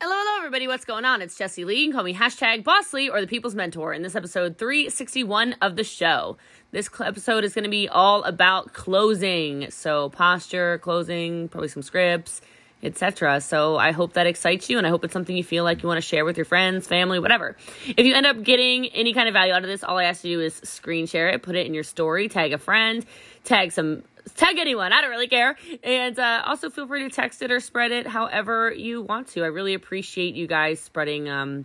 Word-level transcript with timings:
Hello, 0.00 0.14
hello, 0.16 0.36
everybody. 0.36 0.68
What's 0.68 0.84
going 0.84 1.04
on? 1.04 1.22
It's 1.22 1.36
Jessie 1.36 1.64
Lee. 1.64 1.80
You 1.80 1.86
can 1.86 1.92
call 1.92 2.04
me 2.04 2.14
hashtag 2.14 2.62
Boss 2.62 2.92
Lee 2.92 3.08
or 3.10 3.20
the 3.20 3.26
People's 3.26 3.56
Mentor 3.56 3.92
in 3.92 4.02
this 4.02 4.14
episode 4.14 4.56
361 4.56 5.54
of 5.54 5.74
the 5.74 5.82
show. 5.82 6.36
This 6.70 6.88
episode 7.00 7.42
is 7.42 7.52
going 7.52 7.64
to 7.64 7.68
be 7.68 7.88
all 7.88 8.22
about 8.22 8.72
closing. 8.72 9.72
So, 9.72 10.10
posture, 10.10 10.78
closing, 10.78 11.48
probably 11.48 11.66
some 11.66 11.82
scripts, 11.82 12.40
etc. 12.80 13.40
So, 13.40 13.76
I 13.76 13.90
hope 13.90 14.12
that 14.12 14.28
excites 14.28 14.70
you 14.70 14.78
and 14.78 14.86
I 14.86 14.90
hope 14.90 15.02
it's 15.02 15.12
something 15.12 15.36
you 15.36 15.42
feel 15.42 15.64
like 15.64 15.82
you 15.82 15.88
want 15.88 15.98
to 15.98 16.08
share 16.08 16.24
with 16.24 16.36
your 16.36 16.46
friends, 16.46 16.86
family, 16.86 17.18
whatever. 17.18 17.56
If 17.88 18.06
you 18.06 18.14
end 18.14 18.24
up 18.24 18.40
getting 18.44 18.86
any 18.90 19.12
kind 19.14 19.26
of 19.26 19.32
value 19.32 19.52
out 19.52 19.64
of 19.64 19.68
this, 19.68 19.82
all 19.82 19.98
I 19.98 20.04
ask 20.04 20.22
you 20.22 20.36
to 20.36 20.42
do 20.42 20.46
is 20.46 20.54
screen 20.62 21.08
share 21.08 21.28
it, 21.30 21.42
put 21.42 21.56
it 21.56 21.66
in 21.66 21.74
your 21.74 21.82
story, 21.82 22.28
tag 22.28 22.52
a 22.52 22.58
friend, 22.58 23.04
tag 23.42 23.72
some 23.72 24.04
tag 24.34 24.58
anyone. 24.58 24.92
I 24.92 25.00
don't 25.00 25.10
really 25.10 25.28
care. 25.28 25.56
And 25.82 26.18
uh, 26.18 26.42
also 26.46 26.70
feel 26.70 26.86
free 26.86 27.08
to 27.08 27.10
text 27.10 27.42
it 27.42 27.50
or 27.50 27.60
spread 27.60 27.92
it 27.92 28.06
however 28.06 28.72
you 28.72 29.02
want 29.02 29.28
to. 29.28 29.44
I 29.44 29.48
really 29.48 29.74
appreciate 29.74 30.34
you 30.34 30.46
guys 30.46 30.80
spreading 30.80 31.28
um, 31.28 31.64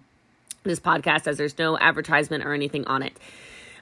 this 0.64 0.80
podcast 0.80 1.28
as 1.28 1.38
there's 1.38 1.58
no 1.58 1.78
advertisement 1.78 2.46
or 2.46 2.54
anything 2.54 2.86
on 2.86 3.04
it. 3.04 3.14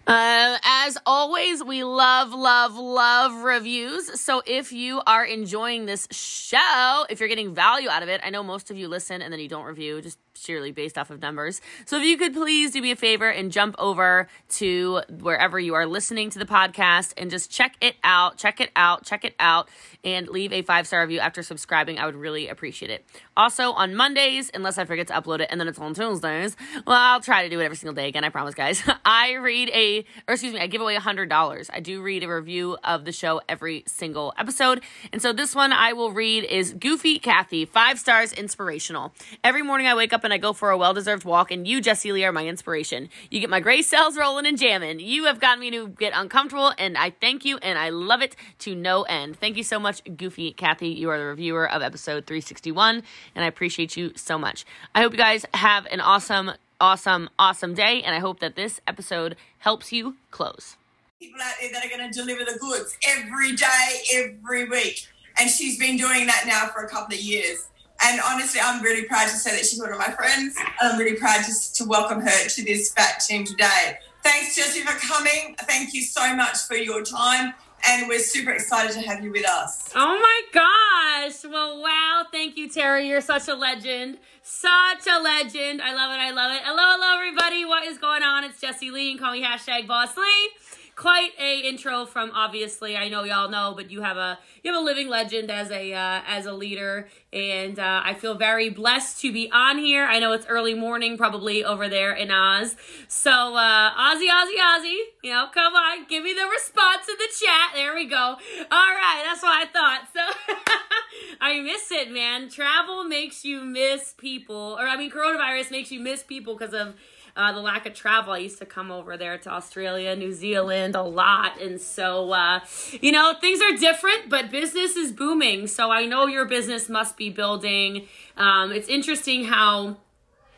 Uh, 0.08 0.58
as 0.64 0.98
always, 1.06 1.64
we 1.64 1.84
love, 1.84 2.34
love, 2.34 2.76
love 2.76 3.44
reviews. 3.44 4.20
So 4.20 4.42
if 4.46 4.72
you 4.72 5.02
are 5.06 5.24
enjoying 5.24 5.86
this 5.86 6.08
show, 6.12 7.06
if 7.10 7.20
you're 7.20 7.30
getting 7.30 7.54
value 7.54 7.88
out 7.88 8.02
of 8.02 8.10
it, 8.10 8.20
I 8.24 8.32
know 8.32 8.42
most 8.42 8.72
of 8.72 8.78
you 8.78 8.88
listen 8.88 9.22
and 9.22 9.32
then 9.32 9.40
you 9.40 9.48
don't 9.48 9.66
review, 9.66 10.02
just 10.02 10.18
sheerly 10.36 10.72
based 10.72 10.98
off 10.98 11.10
of 11.10 11.22
numbers. 11.22 11.62
So 11.86 11.98
if 11.98 12.04
you 12.04 12.18
could 12.18 12.34
please 12.34 12.72
do 12.72 12.82
me 12.82 12.92
a 12.92 12.96
favor 12.96 13.30
and 13.30 13.52
jump 13.52 13.76
over 13.78 14.28
to 14.50 15.02
wherever 15.20 15.60
you 15.60 15.74
are 15.74 15.86
listening 15.86 16.30
to 16.32 16.40
the 16.40 16.46
podcast 16.46 17.14
and 17.18 17.30
just 17.30 17.52
check 17.52 17.76
it 17.82 17.96
out, 18.04 18.38
check 18.38 18.60
it 18.60 18.72
out, 18.76 19.06
check 19.06 19.26
it 19.26 19.36
out, 19.40 19.70
and 20.04 20.28
leave 20.28 20.52
a 20.52 20.62
five 20.62 20.88
star 20.88 21.02
review 21.02 21.20
after 21.20 21.44
subscribing. 21.44 22.00
I 22.00 22.06
would 22.06 22.16
really 22.16 22.48
appreciate 22.48 22.92
it. 22.92 23.06
Also, 23.38 23.72
on 23.72 23.96
Mondays, 23.96 24.52
unless 24.54 24.78
I 24.78 24.86
forget 24.86 25.08
to 25.08 25.14
upload 25.14 25.42
it 25.42 25.48
and 25.52 25.60
then 25.60 25.68
it's 25.68 25.80
on 25.80 25.94
Tuesdays, 25.94 26.56
well, 26.86 26.98
I'll 26.98 27.22
try 27.22 27.44
to 27.44 27.50
do 27.50 27.60
it 27.60 27.64
every 27.64 27.78
single 27.78 27.94
day 27.94 28.08
again, 28.08 28.24
I 28.24 28.30
promise, 28.30 28.56
guys. 28.56 28.84
I 29.06 29.34
read 29.34 29.70
a, 29.70 30.06
or 30.28 30.34
excuse 30.34 30.54
me, 30.54 30.60
I 30.60 30.68
give 30.68 30.82
away 30.82 30.96
a 30.96 31.00
$100. 31.00 31.70
I 31.74 31.80
do 31.80 32.02
read 32.02 32.24
a 32.24 32.34
review 32.34 32.78
of 32.84 33.06
the 33.06 33.12
show 33.12 33.42
every 33.48 33.84
single 33.88 34.34
episode. 34.38 34.82
And 35.12 35.22
so 35.22 35.34
this 35.34 35.56
one 35.56 35.72
I 35.72 35.94
will 35.94 36.12
read 36.12 36.44
is 36.46 36.74
Goofy 36.74 37.20
Kathy, 37.20 37.66
five 37.66 38.00
stars 38.00 38.34
inspirational. 38.34 39.14
Every 39.44 39.62
morning 39.62 39.88
I 39.88 39.96
wake 39.96 40.14
up 40.14 40.21
and 40.24 40.34
I 40.34 40.38
go 40.38 40.54
for 40.54 40.70
a 40.70 40.78
well 40.78 40.94
deserved 40.94 41.26
walk, 41.26 41.52
and 41.52 41.68
you, 41.68 41.82
Jessie 41.82 42.12
Lee, 42.12 42.24
are 42.26 42.32
my 42.32 42.46
inspiration. 42.46 43.10
You 43.30 43.40
get 43.40 43.50
my 43.50 43.60
gray 43.60 43.82
cells 43.82 44.18
rolling 44.18 44.46
and 44.46 44.58
jamming. 44.58 45.00
You 45.00 45.26
have 45.26 45.40
gotten 45.40 45.60
me 45.60 45.72
to 45.72 45.90
get 45.90 46.14
uncomfortable, 46.16 46.74
and 46.78 46.98
I 46.98 47.10
thank 47.10 47.46
you, 47.46 47.58
and 47.58 47.78
I 47.78 47.90
love 47.90 48.22
it 48.22 48.36
to 48.60 48.76
no 48.76 49.04
end. 49.04 49.38
Thank 49.38 49.58
you 49.58 49.64
so 49.64 49.80
much, 49.80 50.02
Goofy 50.18 50.52
Kathy. 50.54 50.90
You 50.90 51.10
are 51.10 51.18
the 51.18 51.26
reviewer 51.26 51.70
of 51.70 51.82
episode 51.82 52.26
361, 52.26 53.04
and 53.36 53.46
I 53.46 53.48
appreciate 53.48 53.98
you 53.98 54.14
so 54.16 54.38
much. 54.38 54.66
I 54.94 55.02
hope 55.02 55.12
you 55.12 55.18
guys 55.18 55.46
have 55.54 55.86
an 55.88 56.02
awesome, 56.02 56.52
awesome, 56.80 57.30
awesome 57.38 57.74
day, 57.74 58.02
and 58.04 58.16
I 58.16 58.20
hope 58.20 58.40
that 58.40 58.56
this 58.56 58.82
episode 58.88 59.36
helps 59.60 59.92
you 59.92 60.16
close. 60.32 60.78
People 61.20 61.42
out 61.42 61.54
there 61.62 61.72
that 61.72 61.86
are 61.86 61.90
going 61.90 62.12
to 62.12 62.20
deliver 62.20 62.44
the 62.44 62.58
goods 62.60 62.98
every 63.08 63.56
day, 63.56 64.02
every 64.14 64.68
week. 64.68 65.08
And 65.40 65.50
she's 65.50 65.78
been 65.78 65.98
doing 65.98 66.26
that 66.26 66.44
now 66.46 66.68
for 66.68 66.84
a 66.84 66.90
couple 66.90 67.16
of 67.16 67.22
years. 67.22 67.68
And 68.04 68.20
honestly, 68.26 68.60
I'm 68.64 68.82
really 68.82 69.04
proud 69.06 69.30
to 69.30 69.36
say 69.36 69.52
that 69.52 69.66
she's 69.66 69.80
one 69.80 69.92
of 69.92 70.00
my 70.00 70.10
friends. 70.12 70.56
And 70.58 70.94
I'm 70.94 70.98
really 71.00 71.18
proud 71.18 71.44
to, 71.44 71.74
to 71.74 71.86
welcome 71.86 72.22
her 72.22 72.48
to 72.50 72.64
this 72.66 72.92
fat 72.94 73.20
team 73.20 73.46
today. 73.46 73.98
Thanks, 74.24 74.56
Jessie, 74.56 74.82
for 74.82 74.98
coming. 75.00 75.56
Thank 75.62 75.94
you 75.94 76.02
so 76.02 76.36
much 76.36 76.58
for 76.68 76.76
your 76.76 77.04
time. 77.04 77.54
And 77.88 78.08
we're 78.08 78.20
super 78.20 78.52
excited 78.52 78.92
to 78.94 79.02
have 79.02 79.24
you 79.24 79.32
with 79.32 79.48
us. 79.48 79.90
Oh 79.96 80.20
my 80.20 80.42
gosh. 80.54 81.44
Well, 81.44 81.82
wow. 81.82 82.26
Thank 82.32 82.56
you, 82.56 82.70
Terry. 82.70 83.08
You're 83.08 83.22
such 83.22 83.48
a 83.48 83.56
legend. 83.56 84.20
Such 84.44 85.08
a 85.08 85.20
legend. 85.20 85.82
I 85.82 85.96
love 85.96 86.12
it. 86.12 86.20
I 86.20 86.32
love 86.32 86.52
it. 86.52 86.62
Hello, 86.64 86.84
hello, 86.84 87.16
everybody. 87.16 87.66
What 87.66 87.88
is 87.88 87.98
going 87.98 88.24
on? 88.24 88.44
It's 88.44 88.62
Jessie 88.62 88.92
Lee 88.92 89.12
and 89.12 89.20
call 89.20 89.32
me 89.32 89.44
hashtag 89.44 89.88
Boss 89.88 90.16
Lee 90.16 90.50
quite 90.96 91.32
a 91.40 91.62
intro 91.62 92.06
from 92.06 92.32
obviously 92.32 92.96
I 92.96 93.10
know 93.10 93.24
y'all 93.24 93.50
know, 93.50 93.74
but 93.76 93.92
you 93.92 94.02
have 94.02 94.18
a 94.18 94.40
you 94.64 94.72
have 94.72 94.82
a 94.82 94.84
living 94.84 95.08
legend 95.08 95.50
as 95.50 95.72
a 95.72 95.94
uh, 95.94 96.22
as 96.28 96.46
a 96.46 96.54
leader, 96.54 97.08
and 97.34 97.80
uh, 97.80 98.02
I 98.04 98.14
feel 98.14 98.36
very 98.36 98.70
blessed 98.70 99.22
to 99.22 99.32
be 99.32 99.50
on 99.52 99.78
here. 99.78 100.06
I 100.06 100.20
know 100.20 100.34
it's 100.34 100.46
early 100.48 100.74
morning, 100.74 101.18
probably 101.18 101.64
over 101.64 101.90
there 101.90 102.14
in 102.14 102.32
Oz. 102.32 102.76
So 103.08 103.32
uh, 103.32 103.92
Ozzy, 103.92 104.28
Ozzy, 104.30 104.58
Ozzy, 104.60 104.98
you 105.24 105.32
know, 105.32 105.48
come 105.54 105.74
on, 105.74 106.06
give 106.08 106.24
me 106.24 106.34
the 106.34 106.48
response 106.48 107.08
in 107.10 107.16
the 107.18 107.30
chat. 107.40 107.72
There 107.74 107.96
we 107.96 108.06
go. 108.06 108.16
All 108.16 108.38
right, 108.70 109.24
that's 109.26 109.42
what 109.42 109.54
I 109.54 109.66
thought. 109.72 110.02
So 110.14 110.56
I 111.42 111.62
miss 111.62 111.92
it, 111.92 112.12
man. 112.12 112.50
Travel 112.50 113.04
makes 113.04 113.44
you 113.44 113.62
miss 113.62 114.14
people, 114.18 114.78
or 114.80 114.88
I 114.88 114.98
mean, 114.98 115.12
coronavirus 115.12 115.72
makes 115.72 115.92
you 115.92 116.00
miss 116.00 116.24
people 116.24 116.56
because 116.58 116.74
of 116.74 116.96
uh, 117.36 117.52
the 117.54 117.60
lack 117.60 117.86
of 117.86 117.94
travel. 117.94 118.34
I 118.34 118.40
used 118.40 118.60
to 118.60 118.66
come 118.66 118.92
over 118.92 119.18
there 119.18 119.38
to 119.40 119.50
Australia, 119.50 120.16
New 120.16 120.34
Zealand 120.34 120.96
a 120.96 121.04
lot. 121.04 121.60
And 121.62 121.80
so, 121.80 122.32
uh, 122.32 122.62
you 123.02 123.12
know, 123.12 123.34
things 123.40 123.62
are 123.62 123.78
different, 123.78 124.30
but 124.30 124.52
business 124.52 124.96
is 124.96 125.12
booming. 125.12 125.68
So 125.68 125.92
I 125.92 126.06
know 126.06 126.28
your 126.28 126.46
business 126.46 126.90
must 126.90 127.18
be 127.18 127.30
building. 127.30 128.08
Um, 128.38 128.72
it's 128.72 128.88
interesting 128.88 129.46
how 129.46 129.98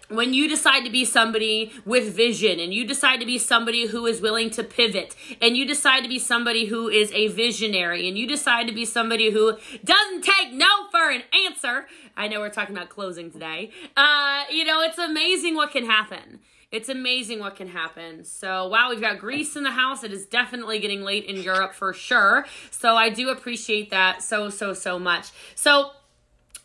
when 0.10 0.34
you 0.34 0.48
decide 0.48 0.84
to 0.84 0.92
be 0.92 1.06
somebody 1.06 1.72
with 1.86 2.14
vision 2.16 2.60
and 2.60 2.74
you 2.74 2.86
decide 2.86 3.20
to 3.20 3.26
be 3.26 3.38
somebody 3.38 3.88
who 3.88 4.06
is 4.06 4.22
willing 4.22 4.50
to 4.52 4.64
pivot 4.64 5.16
and 5.42 5.58
you 5.58 5.66
decide 5.66 6.02
to 6.02 6.10
be 6.10 6.20
somebody 6.20 6.66
who 6.66 6.88
is 6.88 7.12
a 7.14 7.28
visionary 7.30 8.08
and 8.08 8.18
you 8.18 8.28
decide 8.28 8.68
to 8.68 8.74
be 8.74 8.86
somebody 8.86 9.32
who 9.32 9.58
doesn't 9.84 10.24
take 10.24 10.54
no 10.54 10.90
for 10.92 11.10
an 11.10 11.24
answer 11.48 11.88
i 12.18 12.28
know 12.28 12.40
we're 12.40 12.50
talking 12.50 12.76
about 12.76 12.90
closing 12.90 13.32
today 13.32 13.72
uh, 13.98 14.44
you 14.52 14.64
know 14.64 14.82
it's 14.82 14.98
amazing 14.98 15.56
what 15.56 15.72
can 15.72 15.86
happen 15.86 16.40
it's 16.74 16.90
amazing 16.90 17.40
what 17.40 17.56
can 17.56 17.68
happen. 17.68 18.26
So, 18.26 18.68
wow, 18.68 18.90
we've 18.90 19.00
got 19.00 19.20
Greece 19.20 19.56
in 19.56 19.64
the 19.64 19.72
house. 19.72 20.04
It 20.04 20.12
is 20.12 20.26
definitely 20.26 20.80
getting 20.80 21.04
late 21.04 21.26
in 21.26 21.38
Europe 21.38 21.74
for 21.74 21.94
sure. 21.94 22.46
So, 22.72 22.96
I 22.96 23.10
do 23.10 23.30
appreciate 23.30 23.92
that 23.92 24.24
so, 24.24 24.50
so, 24.50 24.74
so 24.74 24.98
much. 24.98 25.30
So, 25.54 25.92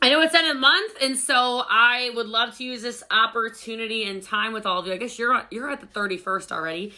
I 0.00 0.08
know 0.10 0.20
it's 0.22 0.34
end 0.34 0.46
of 0.46 0.54
the 0.54 0.60
month, 0.60 0.96
and 1.02 1.16
so 1.16 1.64
I 1.68 2.10
would 2.14 2.28
love 2.28 2.56
to 2.58 2.64
use 2.64 2.82
this 2.82 3.02
opportunity 3.10 4.04
and 4.04 4.22
time 4.22 4.52
with 4.52 4.64
all 4.64 4.78
of 4.78 4.86
you. 4.86 4.92
I 4.92 4.96
guess 4.96 5.18
you're 5.18 5.42
you're 5.50 5.68
at 5.68 5.80
the 5.80 5.88
31st 5.88 6.52
already 6.52 6.92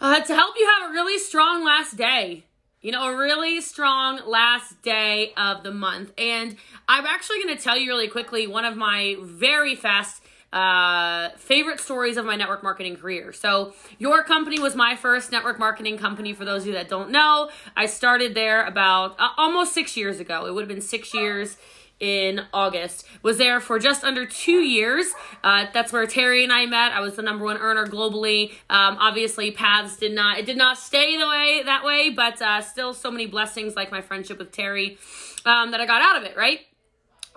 uh, 0.00 0.20
to 0.20 0.34
help 0.34 0.54
you 0.58 0.70
have 0.78 0.90
a 0.90 0.92
really 0.92 1.18
strong 1.18 1.64
last 1.64 1.96
day. 1.96 2.44
You 2.82 2.92
know, 2.92 3.10
a 3.10 3.16
really 3.16 3.60
strong 3.62 4.20
last 4.26 4.82
day 4.82 5.32
of 5.36 5.62
the 5.62 5.72
month. 5.72 6.12
And 6.18 6.56
I'm 6.86 7.06
actually 7.06 7.42
going 7.42 7.56
to 7.56 7.62
tell 7.62 7.76
you 7.76 7.90
really 7.90 8.06
quickly 8.06 8.46
one 8.46 8.64
of 8.64 8.76
my 8.76 9.16
very 9.22 9.74
fast 9.74 10.22
uh, 10.56 11.36
favorite 11.36 11.80
stories 11.80 12.16
of 12.16 12.24
my 12.24 12.34
network 12.34 12.62
marketing 12.62 12.96
career. 12.96 13.30
So, 13.32 13.74
your 13.98 14.24
company 14.24 14.58
was 14.58 14.74
my 14.74 14.96
first 14.96 15.30
network 15.30 15.58
marketing 15.58 15.98
company. 15.98 16.32
For 16.32 16.46
those 16.46 16.62
of 16.62 16.68
you 16.68 16.72
that 16.72 16.88
don't 16.88 17.10
know, 17.10 17.50
I 17.76 17.84
started 17.84 18.34
there 18.34 18.64
about 18.64 19.16
uh, 19.18 19.28
almost 19.36 19.74
six 19.74 19.98
years 19.98 20.18
ago. 20.18 20.46
It 20.46 20.54
would 20.54 20.62
have 20.62 20.68
been 20.68 20.80
six 20.80 21.12
years 21.12 21.58
in 22.00 22.40
August. 22.54 23.06
Was 23.22 23.36
there 23.36 23.60
for 23.60 23.78
just 23.78 24.02
under 24.02 24.24
two 24.24 24.60
years. 24.60 25.12
Uh, 25.44 25.66
that's 25.74 25.92
where 25.92 26.06
Terry 26.06 26.42
and 26.42 26.52
I 26.52 26.64
met. 26.66 26.92
I 26.92 27.00
was 27.00 27.16
the 27.16 27.22
number 27.22 27.44
one 27.44 27.58
earner 27.58 27.86
globally. 27.86 28.50
Um, 28.70 28.96
obviously, 28.98 29.50
paths 29.50 29.98
did 29.98 30.14
not 30.14 30.38
it 30.38 30.46
did 30.46 30.56
not 30.56 30.78
stay 30.78 31.18
the 31.18 31.26
way 31.26 31.62
that 31.64 31.84
way, 31.84 32.10
but 32.10 32.40
uh, 32.40 32.62
still 32.62 32.94
so 32.94 33.10
many 33.10 33.26
blessings 33.26 33.76
like 33.76 33.90
my 33.90 34.00
friendship 34.00 34.38
with 34.38 34.52
Terry 34.52 34.96
um, 35.44 35.70
that 35.72 35.80
I 35.80 35.86
got 35.86 36.00
out 36.00 36.16
of 36.16 36.24
it. 36.24 36.36
Right. 36.36 36.60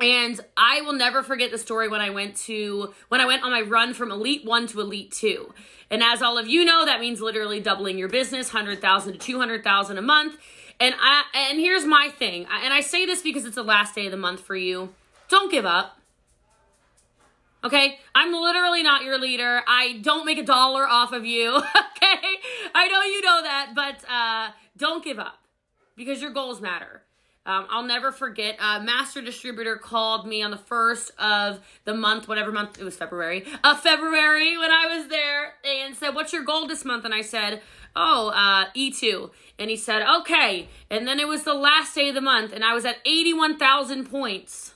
And 0.02 0.40
I 0.56 0.82
will 0.82 0.94
never 0.94 1.24
forget 1.24 1.52
the 1.52 1.58
story 1.58 1.90
when 1.90 2.00
I 2.00 2.10
went 2.10 2.38
to 2.48 2.94
when 3.10 3.20
I 3.20 3.26
went 3.26 3.44
on 3.44 3.52
my 3.52 3.62
run 3.62 3.94
from 3.94 4.12
Elite 4.12 4.46
1 4.46 4.68
to 4.68 4.82
Elite 4.82 5.12
2. 5.12 5.54
And 5.92 6.04
as 6.04 6.22
all 6.22 6.38
of 6.38 6.48
you 6.48 6.64
know, 6.64 6.86
that 6.86 7.00
means 7.00 7.20
literally 7.20 7.60
doubling 7.60 7.98
your 7.98 8.10
business, 8.10 8.54
100,000 8.54 9.14
to 9.14 9.20
200,000 9.20 9.98
a 9.98 10.02
month. 10.02 10.38
And 10.80 10.96
I 11.00 11.24
and 11.34 11.60
here's 11.60 11.86
my 11.86 12.10
thing. 12.10 12.48
And 12.64 12.74
I 12.74 12.80
say 12.82 13.06
this 13.06 13.22
because 13.22 13.46
it's 13.46 13.56
the 13.56 13.64
last 13.64 13.96
day 13.96 14.06
of 14.06 14.12
the 14.12 14.18
month 14.18 14.42
for 14.42 14.56
you. 14.56 14.94
Don't 15.28 15.52
give 15.52 15.66
up. 15.66 16.00
Okay? 17.64 18.00
I'm 18.16 18.32
literally 18.32 18.84
not 18.84 19.04
your 19.04 19.18
leader. 19.18 19.62
I 19.68 20.00
don't 20.02 20.26
make 20.26 20.38
a 20.38 20.44
dollar 20.44 20.88
off 20.88 21.12
of 21.12 21.26
you. 21.26 21.58
okay? 21.58 22.28
I 22.74 22.88
know 22.88 23.02
you 23.04 23.22
know 23.22 23.42
that, 23.44 23.72
but 23.76 24.10
uh 24.10 24.52
don't 24.78 25.04
give 25.04 25.20
up 25.20 25.40
because 25.98 26.22
your 26.22 26.32
goals 26.32 26.62
matter. 26.62 27.04
Um, 27.50 27.66
I'll 27.72 27.84
never 27.84 28.12
forget. 28.12 28.58
A 28.60 28.80
master 28.80 29.24
distributor 29.24 29.76
called 29.76 30.28
me 30.28 30.44
on 30.44 30.52
the 30.52 30.58
first 30.58 31.12
of 31.18 31.60
the 31.84 31.96
month, 31.96 32.28
whatever 32.28 32.52
month 32.52 32.80
it 32.80 32.84
was, 32.84 32.96
February. 32.96 33.44
Uh, 33.64 33.76
February 33.76 34.56
when 34.56 34.70
I 34.70 34.96
was 34.96 35.08
there, 35.08 35.56
and 35.66 35.96
said, 35.96 36.14
"What's 36.14 36.32
your 36.32 36.44
goal 36.44 36.68
this 36.68 36.86
month?" 36.86 37.06
And 37.06 37.14
I 37.14 37.22
said, 37.22 37.64
"Oh, 37.96 38.30
uh, 38.30 38.66
E2." 38.76 39.32
And 39.58 39.72
he 39.72 39.78
said, 39.78 40.04
"Okay." 40.04 40.70
And 40.92 41.08
then 41.08 41.20
it 41.20 41.28
was 41.28 41.42
the 41.42 41.56
last 41.56 41.96
day 41.96 42.10
of 42.10 42.16
the 42.16 42.22
month, 42.22 42.54
and 42.54 42.64
I 42.64 42.76
was 42.76 42.86
at 42.86 42.98
eighty-one 43.04 43.58
thousand 43.58 44.12
points. 44.12 44.76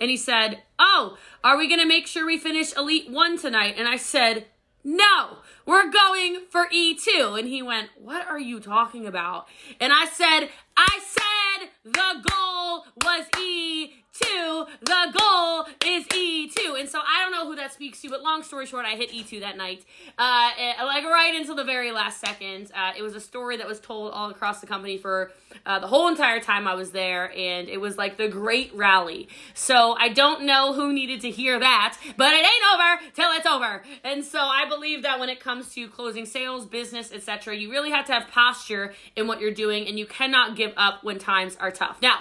And 0.00 0.08
he 0.08 0.16
said, 0.16 0.62
"Oh, 0.78 1.18
are 1.44 1.58
we 1.58 1.68
gonna 1.68 1.84
make 1.84 2.06
sure 2.06 2.24
we 2.24 2.38
finish 2.38 2.74
Elite 2.74 3.10
One 3.10 3.36
tonight?" 3.36 3.74
And 3.76 3.86
I 3.86 3.98
said, 3.98 4.46
"No." 4.82 5.40
We're 5.68 5.90
going 5.90 6.46
for 6.48 6.66
E2. 6.74 7.38
And 7.38 7.46
he 7.46 7.60
went, 7.62 7.90
What 8.00 8.26
are 8.26 8.38
you 8.38 8.58
talking 8.58 9.06
about? 9.06 9.48
And 9.78 9.92
I 9.92 10.06
said, 10.06 10.48
I 10.78 10.98
said 11.02 11.68
the 11.84 12.24
goal 12.30 12.86
was 13.04 13.26
E2. 13.36 14.66
The 14.80 15.18
goal 15.18 15.66
is 15.84 16.06
E2. 16.06 16.80
And 16.80 16.88
so 16.88 17.00
I 17.00 17.22
don't 17.22 17.32
know 17.32 17.46
who 17.46 17.56
that 17.56 17.72
speaks 17.72 18.00
to, 18.02 18.10
but 18.10 18.22
long 18.22 18.42
story 18.42 18.66
short, 18.66 18.86
I 18.86 18.94
hit 18.94 19.10
E2 19.10 19.40
that 19.40 19.56
night. 19.56 19.84
Uh, 20.16 20.50
like 20.84 21.04
right 21.04 21.34
until 21.36 21.54
the 21.54 21.64
very 21.64 21.90
last 21.92 22.20
second. 22.20 22.70
Uh, 22.74 22.92
it 22.96 23.02
was 23.02 23.14
a 23.14 23.20
story 23.20 23.56
that 23.56 23.66
was 23.66 23.80
told 23.80 24.12
all 24.12 24.30
across 24.30 24.60
the 24.60 24.66
company 24.66 24.98
for 24.98 25.32
uh, 25.66 25.78
the 25.78 25.86
whole 25.86 26.08
entire 26.08 26.40
time 26.40 26.66
I 26.68 26.74
was 26.74 26.92
there, 26.92 27.32
and 27.36 27.68
it 27.68 27.80
was 27.80 27.96
like 27.96 28.16
the 28.16 28.28
great 28.28 28.72
rally. 28.74 29.28
So 29.54 29.96
I 29.98 30.08
don't 30.08 30.44
know 30.44 30.72
who 30.72 30.92
needed 30.92 31.20
to 31.22 31.30
hear 31.30 31.58
that, 31.58 31.98
but 32.16 32.32
it 32.32 32.38
ain't 32.38 32.64
over 32.74 33.12
till 33.14 33.30
it's 33.32 33.46
over. 33.46 33.82
And 34.04 34.24
so 34.24 34.38
I 34.40 34.68
believe 34.68 35.02
that 35.02 35.18
when 35.18 35.28
it 35.28 35.40
comes 35.40 35.57
to 35.64 35.88
closing 35.88 36.26
sales, 36.26 36.66
business, 36.66 37.12
etc., 37.12 37.56
you 37.56 37.70
really 37.70 37.90
have 37.90 38.06
to 38.06 38.12
have 38.12 38.28
posture 38.28 38.94
in 39.16 39.26
what 39.26 39.40
you're 39.40 39.54
doing, 39.54 39.86
and 39.86 39.98
you 39.98 40.06
cannot 40.06 40.56
give 40.56 40.72
up 40.76 41.04
when 41.04 41.18
times 41.18 41.56
are 41.60 41.70
tough. 41.70 42.00
Now, 42.02 42.18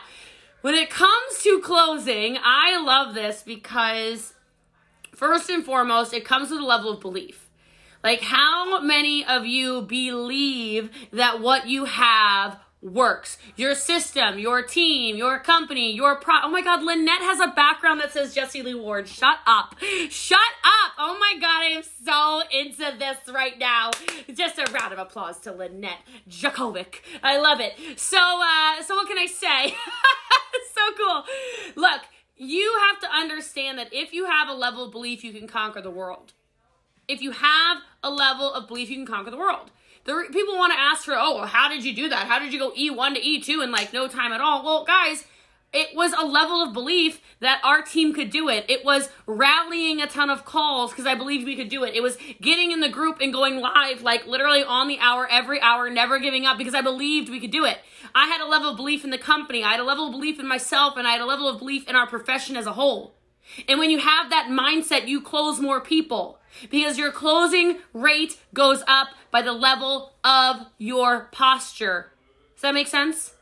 when 0.61 0.75
it 0.75 0.89
comes 0.89 1.43
to 1.43 1.59
closing, 1.59 2.37
I 2.43 2.81
love 2.81 3.13
this 3.13 3.43
because 3.43 4.33
first 5.15 5.49
and 5.49 5.63
foremost, 5.63 6.13
it 6.13 6.25
comes 6.25 6.49
with 6.49 6.59
a 6.59 6.65
level 6.65 6.91
of 6.91 7.01
belief. 7.01 7.49
Like, 8.03 8.21
how 8.21 8.79
many 8.81 9.25
of 9.25 9.45
you 9.45 9.81
believe 9.81 10.91
that 11.11 11.41
what 11.41 11.67
you 11.67 11.85
have 11.85 12.59
works. 12.93 13.37
Your 13.55 13.75
system, 13.75 14.39
your 14.39 14.61
team, 14.61 15.15
your 15.15 15.39
company, 15.39 15.93
your 15.93 16.15
pro. 16.15 16.35
Oh 16.43 16.49
my 16.49 16.61
God, 16.61 16.83
Lynette 16.83 17.21
has 17.21 17.39
a 17.39 17.47
background 17.47 17.99
that 18.01 18.11
says 18.11 18.33
Jessie 18.33 18.61
Lee 18.61 18.75
Ward. 18.75 19.07
Shut 19.07 19.37
up. 19.45 19.75
Shut 20.09 20.39
up. 20.63 20.91
Oh 20.97 21.17
my 21.19 21.39
God, 21.39 21.61
I 21.61 21.69
am 21.75 21.83
so 21.83 22.41
into 22.51 22.97
this 22.97 23.17
right 23.33 23.57
now. 23.57 23.91
Just 24.33 24.57
a 24.57 24.71
round 24.71 24.93
of 24.93 24.99
applause 24.99 25.39
to 25.41 25.51
Lynette 25.51 25.99
Jakovic. 26.29 27.01
I 27.23 27.37
love 27.37 27.59
it. 27.59 27.73
So, 27.99 28.17
uh, 28.17 28.81
so 28.83 28.95
what 28.95 29.07
can 29.07 29.17
I 29.17 29.27
say? 29.27 29.75
so 30.73 30.81
cool. 30.97 31.23
Look, 31.75 32.01
you 32.35 32.73
have 32.89 32.99
to 33.01 33.15
understand 33.15 33.79
that 33.79 33.89
if 33.91 34.13
you 34.13 34.25
have 34.25 34.47
a 34.47 34.53
level 34.53 34.85
of 34.85 34.91
belief, 34.91 35.23
you 35.23 35.33
can 35.33 35.47
conquer 35.47 35.81
the 35.81 35.91
world. 35.91 36.33
If 37.07 37.21
you 37.21 37.31
have 37.31 37.77
a 38.03 38.09
level 38.09 38.53
of 38.53 38.67
belief, 38.67 38.89
you 38.89 38.97
can 38.97 39.07
conquer 39.07 39.31
the 39.31 39.37
world 39.37 39.71
the 40.07 40.25
people 40.31 40.55
want 40.55 40.71
to 40.73 40.79
ask 40.79 41.03
for, 41.03 41.15
oh, 41.15 41.41
how 41.41 41.67
did 41.67 41.83
you 41.83 41.93
do 41.93 42.07
that? 42.09 42.27
How 42.27 42.39
did 42.39 42.53
you 42.53 42.59
go 42.59 42.71
E1 42.71 43.15
to 43.15 43.21
E2 43.21 43.63
in 43.63 43.71
like 43.71 43.91
no 43.91 44.07
time 44.07 44.31
at 44.31 44.39
all? 44.39 44.63
Well, 44.63 44.85
guys, 44.85 45.25
it 45.73 45.89
was 45.93 46.13
a 46.13 46.25
level 46.25 46.63
of 46.63 46.73
belief 46.73 47.19
that 47.41 47.59
our 47.61 47.81
team 47.81 48.13
could 48.13 48.29
do 48.29 48.47
it. 48.47 48.63
It 48.69 48.85
was 48.85 49.09
rallying 49.25 50.01
a 50.01 50.07
ton 50.07 50.29
of 50.29 50.45
calls 50.45 50.91
because 50.91 51.05
I 51.05 51.15
believed 51.15 51.45
we 51.45 51.57
could 51.57 51.67
do 51.67 51.83
it. 51.83 51.93
It 51.93 52.01
was 52.01 52.17
getting 52.41 52.71
in 52.71 52.79
the 52.79 52.87
group 52.87 53.19
and 53.19 53.33
going 53.33 53.59
live 53.59 54.01
like 54.01 54.25
literally 54.25 54.63
on 54.63 54.87
the 54.87 54.97
hour, 54.99 55.27
every 55.29 55.59
hour, 55.59 55.89
never 55.89 56.19
giving 56.19 56.45
up 56.45 56.57
because 56.57 56.73
I 56.73 56.81
believed 56.81 57.27
we 57.27 57.41
could 57.41 57.51
do 57.51 57.65
it. 57.65 57.77
I 58.15 58.27
had 58.27 58.39
a 58.39 58.47
level 58.47 58.69
of 58.69 58.77
belief 58.77 59.03
in 59.03 59.09
the 59.09 59.17
company. 59.17 59.61
I 59.61 59.71
had 59.71 59.81
a 59.81 59.83
level 59.83 60.05
of 60.05 60.13
belief 60.13 60.39
in 60.39 60.47
myself 60.47 60.95
and 60.95 61.05
I 61.05 61.11
had 61.11 61.21
a 61.21 61.25
level 61.25 61.49
of 61.49 61.59
belief 61.59 61.89
in 61.89 61.97
our 61.97 62.07
profession 62.07 62.55
as 62.55 62.65
a 62.65 62.73
whole. 62.73 63.16
And 63.67 63.79
when 63.79 63.89
you 63.89 63.99
have 63.99 64.29
that 64.29 64.47
mindset, 64.49 65.07
you 65.07 65.21
close 65.21 65.59
more 65.59 65.81
people 65.81 66.39
because 66.69 66.97
your 66.97 67.11
closing 67.11 67.79
rate 67.93 68.37
goes 68.53 68.83
up 68.87 69.09
by 69.31 69.41
the 69.41 69.53
level 69.53 70.13
of 70.23 70.67
your 70.77 71.29
posture. 71.31 72.11
Does 72.55 72.61
that 72.63 72.73
make 72.73 72.87
sense? 72.87 73.33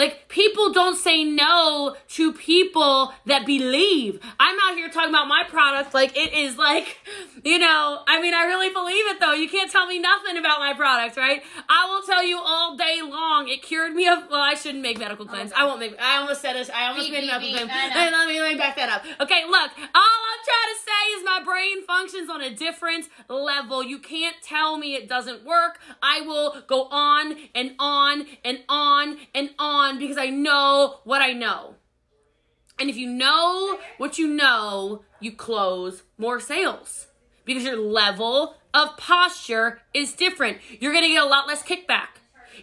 Like, 0.00 0.30
people 0.30 0.72
don't 0.72 0.96
say 0.96 1.24
no 1.24 1.94
to 2.16 2.32
people 2.32 3.12
that 3.26 3.44
believe. 3.44 4.18
I'm 4.40 4.56
out 4.64 4.74
here 4.74 4.88
talking 4.88 5.10
about 5.10 5.28
my 5.28 5.44
product 5.46 5.92
like 5.92 6.16
it 6.16 6.32
is 6.32 6.56
like, 6.56 6.96
you 7.44 7.58
know, 7.58 8.00
I 8.08 8.18
mean, 8.22 8.32
I 8.32 8.44
really 8.46 8.72
believe 8.72 9.04
it 9.08 9.20
though. 9.20 9.34
You 9.34 9.46
can't 9.46 9.70
tell 9.70 9.86
me 9.86 9.98
nothing 9.98 10.38
about 10.38 10.58
my 10.58 10.72
product, 10.72 11.18
right? 11.18 11.42
I 11.68 11.86
will 11.90 12.00
tell 12.06 12.24
you 12.24 12.38
all 12.38 12.78
day 12.78 13.00
long. 13.02 13.48
It 13.48 13.62
cured 13.62 13.92
me 13.92 14.08
of, 14.08 14.30
well, 14.30 14.40
I 14.40 14.54
shouldn't 14.54 14.82
make 14.82 14.98
medical 14.98 15.26
claims. 15.26 15.52
I 15.54 15.66
won't 15.66 15.80
make, 15.80 16.00
I 16.00 16.16
almost 16.16 16.40
said 16.40 16.56
it. 16.56 16.70
I 16.74 16.88
almost 16.88 17.06
beep, 17.06 17.12
made 17.12 17.24
a 17.24 17.26
medical 17.26 17.52
claim. 17.52 17.68
Let 18.10 18.26
me, 18.26 18.40
let 18.40 18.52
me 18.52 18.58
back 18.58 18.76
that 18.76 18.88
up. 18.88 19.04
Okay, 19.20 19.44
look, 19.44 19.70
all 19.76 20.20
I'm 20.30 20.42
trying 20.48 20.70
to 20.72 20.80
say 20.80 21.02
is 21.18 21.24
my 21.24 21.42
brain 21.44 21.84
functions 21.84 22.30
on 22.30 22.40
a 22.40 22.54
different 22.54 23.08
level. 23.28 23.84
You 23.84 23.98
can't 23.98 24.36
tell 24.42 24.78
me 24.78 24.94
it 24.94 25.08
doesn't 25.08 25.44
work. 25.44 25.78
I 26.02 26.22
will 26.22 26.62
go 26.66 26.84
on 26.84 27.36
and 27.54 27.72
on 27.78 28.26
and 28.44 28.60
on 28.68 29.18
and 29.34 29.50
on 29.58 29.89
on 29.90 29.98
because 29.98 30.16
I 30.16 30.26
know 30.26 31.00
what 31.04 31.22
I 31.22 31.32
know. 31.32 31.74
And 32.78 32.88
if 32.88 32.96
you 32.96 33.08
know 33.08 33.78
what 33.98 34.18
you 34.18 34.26
know, 34.26 35.02
you 35.20 35.32
close 35.32 36.02
more 36.16 36.40
sales 36.40 37.08
because 37.44 37.64
your 37.64 37.76
level 37.76 38.54
of 38.72 38.96
posture 38.96 39.82
is 39.92 40.12
different. 40.12 40.58
You're 40.78 40.92
going 40.92 41.04
to 41.04 41.10
get 41.10 41.22
a 41.22 41.26
lot 41.26 41.46
less 41.46 41.62
kickback. 41.62 42.08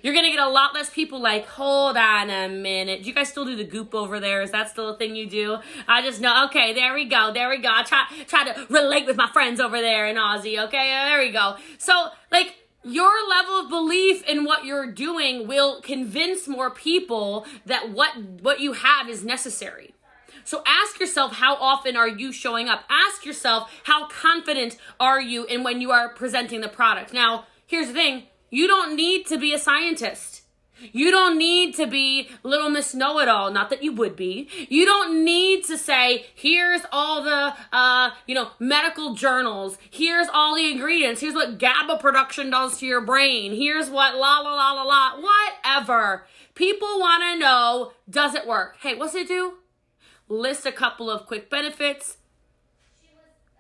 You're 0.02 0.14
going 0.14 0.26
to 0.26 0.32
get 0.32 0.40
a 0.40 0.50
lot 0.50 0.74
less 0.74 0.90
people 0.90 1.20
like, 1.20 1.46
hold 1.48 1.98
on 1.98 2.30
a 2.30 2.48
minute. 2.48 3.04
Do 3.04 3.10
you 3.10 3.16
guys 3.16 3.30
still 3.30 3.46
do 3.46 3.56
the 3.56 3.64
goop 3.64 3.96
over 3.96 4.20
there? 4.20 4.42
Is 4.42 4.52
that 4.52 4.70
still 4.70 4.90
a 4.90 4.98
thing 4.98 5.16
you 5.16 5.28
do? 5.28 5.58
I 5.88 6.02
just 6.02 6.22
know. 6.22 6.46
Okay, 6.46 6.74
there 6.74 6.94
we 6.94 7.06
go. 7.06 7.32
There 7.34 7.50
we 7.50 7.58
go. 7.58 7.70
I 7.72 7.84
try, 7.84 8.06
try 8.28 8.52
to 8.52 8.68
relate 8.70 9.06
with 9.06 9.18
my 9.18 9.30
friends 9.32 9.60
over 9.60 9.80
there 9.82 10.08
in 10.08 10.16
Aussie. 10.16 10.64
Okay, 10.68 10.88
there 11.08 11.20
we 11.20 11.32
go. 11.32 11.58
So, 11.78 12.10
like, 12.32 12.56
your 12.88 13.12
level 13.30 13.56
of 13.56 13.70
belief 13.70 14.24
in 14.24 14.46
what 14.46 14.66
you're 14.66 14.92
doing 14.92 15.48
will 15.48 15.82
convince 15.82 16.48
more 16.48 16.70
people 16.70 17.46
that 17.66 17.92
what 17.92 18.18
what 18.42 18.60
you 18.60 18.74
have 18.74 19.10
is 19.10 19.24
necessary. 19.24 19.94
So 20.44 20.64
ask 20.66 21.00
yourself 21.00 21.34
how 21.34 21.56
often 21.56 21.98
are 21.98 22.08
you 22.08 22.32
showing 22.32 22.70
up? 22.70 22.86
Ask 22.90 23.26
yourself 23.26 23.70
how 23.84 24.08
confident 24.08 24.78
are 25.00 25.20
you 25.20 25.44
in 25.46 25.64
when 25.64 25.82
you 25.82 25.92
are 25.92 26.10
presenting 26.10 26.62
the 26.62 26.70
product. 26.70 27.12
Now, 27.12 27.48
here's 27.66 27.88
the 27.88 27.94
thing, 27.94 28.24
you 28.50 28.66
don't 28.66 28.96
need 28.96 29.26
to 29.28 29.38
be 29.38 29.54
a 29.54 29.60
scientist. 29.60 30.37
You 30.92 31.12
don't 31.12 31.38
need 31.38 31.76
to 31.76 31.88
be 31.88 32.30
little 32.44 32.70
Miss 32.70 32.94
Know 32.94 33.20
It 33.20 33.28
All. 33.28 33.52
Not 33.52 33.70
that 33.70 33.84
you 33.84 33.94
would 33.94 34.16
be. 34.16 34.50
You 34.70 34.86
don't 34.86 35.24
need 35.24 35.64
to 35.66 35.78
say, 35.78 36.28
here's 36.34 36.82
all 36.92 37.24
the, 37.24 37.54
uh, 37.72 38.12
you 38.26 38.36
know, 38.36 38.50
medical 38.60 39.14
journals. 39.14 39.78
Here's 39.90 40.28
all 40.34 40.56
the 40.56 40.70
ingredients. 40.70 41.22
Here's 41.22 41.34
what 41.34 41.58
GABA 41.58 41.98
production 42.00 42.50
does 42.50 42.80
to 42.80 42.86
your 42.86 43.02
brain. 43.02 43.54
Here's 43.54 43.90
what 43.90 44.16
la 44.16 44.40
la 44.40 44.54
la 44.54 44.72
la 44.74 44.84
la. 44.84 45.20
Whatever. 45.20 46.26
People 46.56 47.00
want 47.00 47.24
to 47.24 47.40
know, 47.40 47.92
does 48.10 48.34
it 48.34 48.48
work? 48.48 48.78
Hey, 48.82 48.96
what's 48.96 49.16
it 49.16 49.28
do? 49.28 49.58
List 50.30 50.66
a 50.66 50.72
couple 50.72 51.10
of 51.10 51.26
quick 51.26 51.50
benefits. 51.50 52.18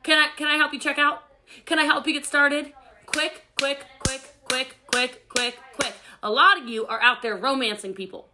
Can 0.03 0.17
I, 0.17 0.29
can 0.35 0.47
I 0.47 0.55
help 0.55 0.73
you 0.73 0.79
check 0.79 0.97
out? 0.97 1.23
Can 1.65 1.79
I 1.79 1.83
help 1.83 2.07
you 2.07 2.13
get 2.13 2.25
started? 2.25 2.73
Quick, 3.05 3.45
quick, 3.57 3.85
quick, 3.99 4.21
quick, 4.47 4.75
quick, 4.87 5.27
quick, 5.29 5.59
quick. 5.79 5.93
A 6.23 6.29
lot 6.29 6.61
of 6.61 6.67
you 6.67 6.85
are 6.87 7.01
out 7.01 7.21
there 7.21 7.35
romancing 7.35 7.93
people. 7.93 8.29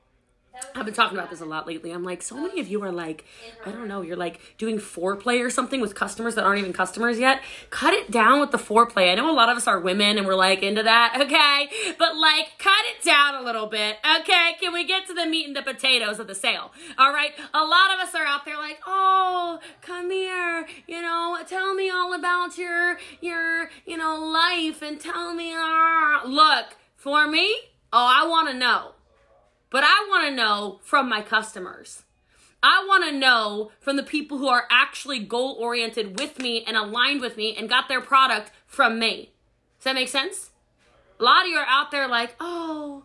I've 0.76 0.86
been 0.86 0.94
talking 0.94 1.18
about 1.18 1.30
this 1.30 1.42
a 1.42 1.46
lot 1.46 1.68
lately. 1.68 1.92
I'm 1.92 2.04
like, 2.04 2.22
so 2.22 2.36
many 2.36 2.60
of 2.60 2.68
you 2.68 2.84
are 2.84 2.92
like, 2.92 3.26
I 3.66 3.72
don't 3.72 3.88
know, 3.88 4.02
you're 4.02 4.18
like 4.18 4.40
doing 4.58 4.78
foreplay 4.78 5.44
or 5.44 5.50
something 5.50 5.82
with 5.82 5.96
customers 5.96 6.36
that 6.36 6.44
aren't 6.44 6.60
even 6.60 6.74
customers 6.74 7.18
yet. 7.18 7.42
Cut 7.72 7.94
it 7.94 8.12
down 8.12 8.40
with 8.40 8.52
the 8.52 8.60
foreplay. 8.60 9.12
I 9.12 9.16
know 9.16 9.32
a 9.32 9.34
lot 9.34 9.50
of 9.50 9.58
us 9.58 9.68
are 9.68 9.80
women 9.80 10.18
and 10.18 10.28
we're 10.28 10.36
like 10.36 10.62
into 10.62 10.84
that, 10.84 11.18
okay? 11.22 11.96
But 11.98 12.18
like, 12.18 12.60
cut 12.60 12.86
it 12.86 13.04
down 13.04 13.36
a 13.36 13.42
little 13.42 13.66
bit, 13.66 13.98
okay? 14.20 14.56
Can 14.60 14.74
we 14.74 14.86
get 14.86 15.08
to 15.08 15.14
the 15.14 15.26
meat 15.26 15.48
and 15.48 15.56
the 15.56 15.64
potatoes 15.64 16.20
of 16.20 16.28
the 16.28 16.36
sale? 16.36 16.72
All 17.00 17.12
right? 17.12 17.32
A 17.54 17.64
lot 17.64 17.94
of 17.96 18.00
us 18.08 18.14
are 18.14 18.26
out 18.26 18.46
there 18.46 18.58
like, 18.58 18.80
oh, 18.86 19.60
come 19.82 20.12
here, 20.12 20.68
you 20.88 21.02
know, 21.02 21.40
tell 21.48 21.74
me 21.74 21.90
all 21.90 22.14
about 22.14 22.58
your, 22.58 22.98
your, 23.22 23.70
you 23.88 23.98
know, 23.98 24.20
life 24.20 24.84
and 24.84 25.00
tell 25.00 25.34
me, 25.34 25.54
uh, 25.56 26.28
look, 26.28 26.78
for 26.96 27.28
me, 27.28 27.73
Oh, 27.96 28.12
I 28.12 28.28
want 28.28 28.50
to 28.50 28.56
know. 28.56 28.94
But 29.70 29.84
I 29.84 30.08
want 30.10 30.28
to 30.28 30.36
know 30.36 30.80
from 30.84 31.08
my 31.08 31.22
customers. 31.22 32.04
I 32.64 32.84
want 32.88 33.04
to 33.04 33.12
know 33.12 33.72
from 33.80 33.98
the 33.98 34.04
people 34.04 34.40
who 34.40 34.48
are 34.48 34.66
actually 34.72 35.20
goal 35.20 35.58
oriented 35.60 36.18
with 36.18 36.40
me 36.40 36.64
and 36.66 36.76
aligned 36.76 37.22
with 37.22 37.38
me 37.38 37.56
and 37.56 37.70
got 37.70 37.90
their 37.90 38.02
product 38.02 38.52
from 38.66 38.98
me. 38.98 39.32
Does 39.78 39.84
that 39.84 39.96
make 39.96 40.10
sense? 40.10 40.50
A 41.20 41.24
lot 41.24 41.44
of 41.44 41.50
you 41.50 41.58
are 41.58 41.68
out 41.68 41.92
there 41.92 42.08
like, 42.08 42.36
oh, 42.40 43.04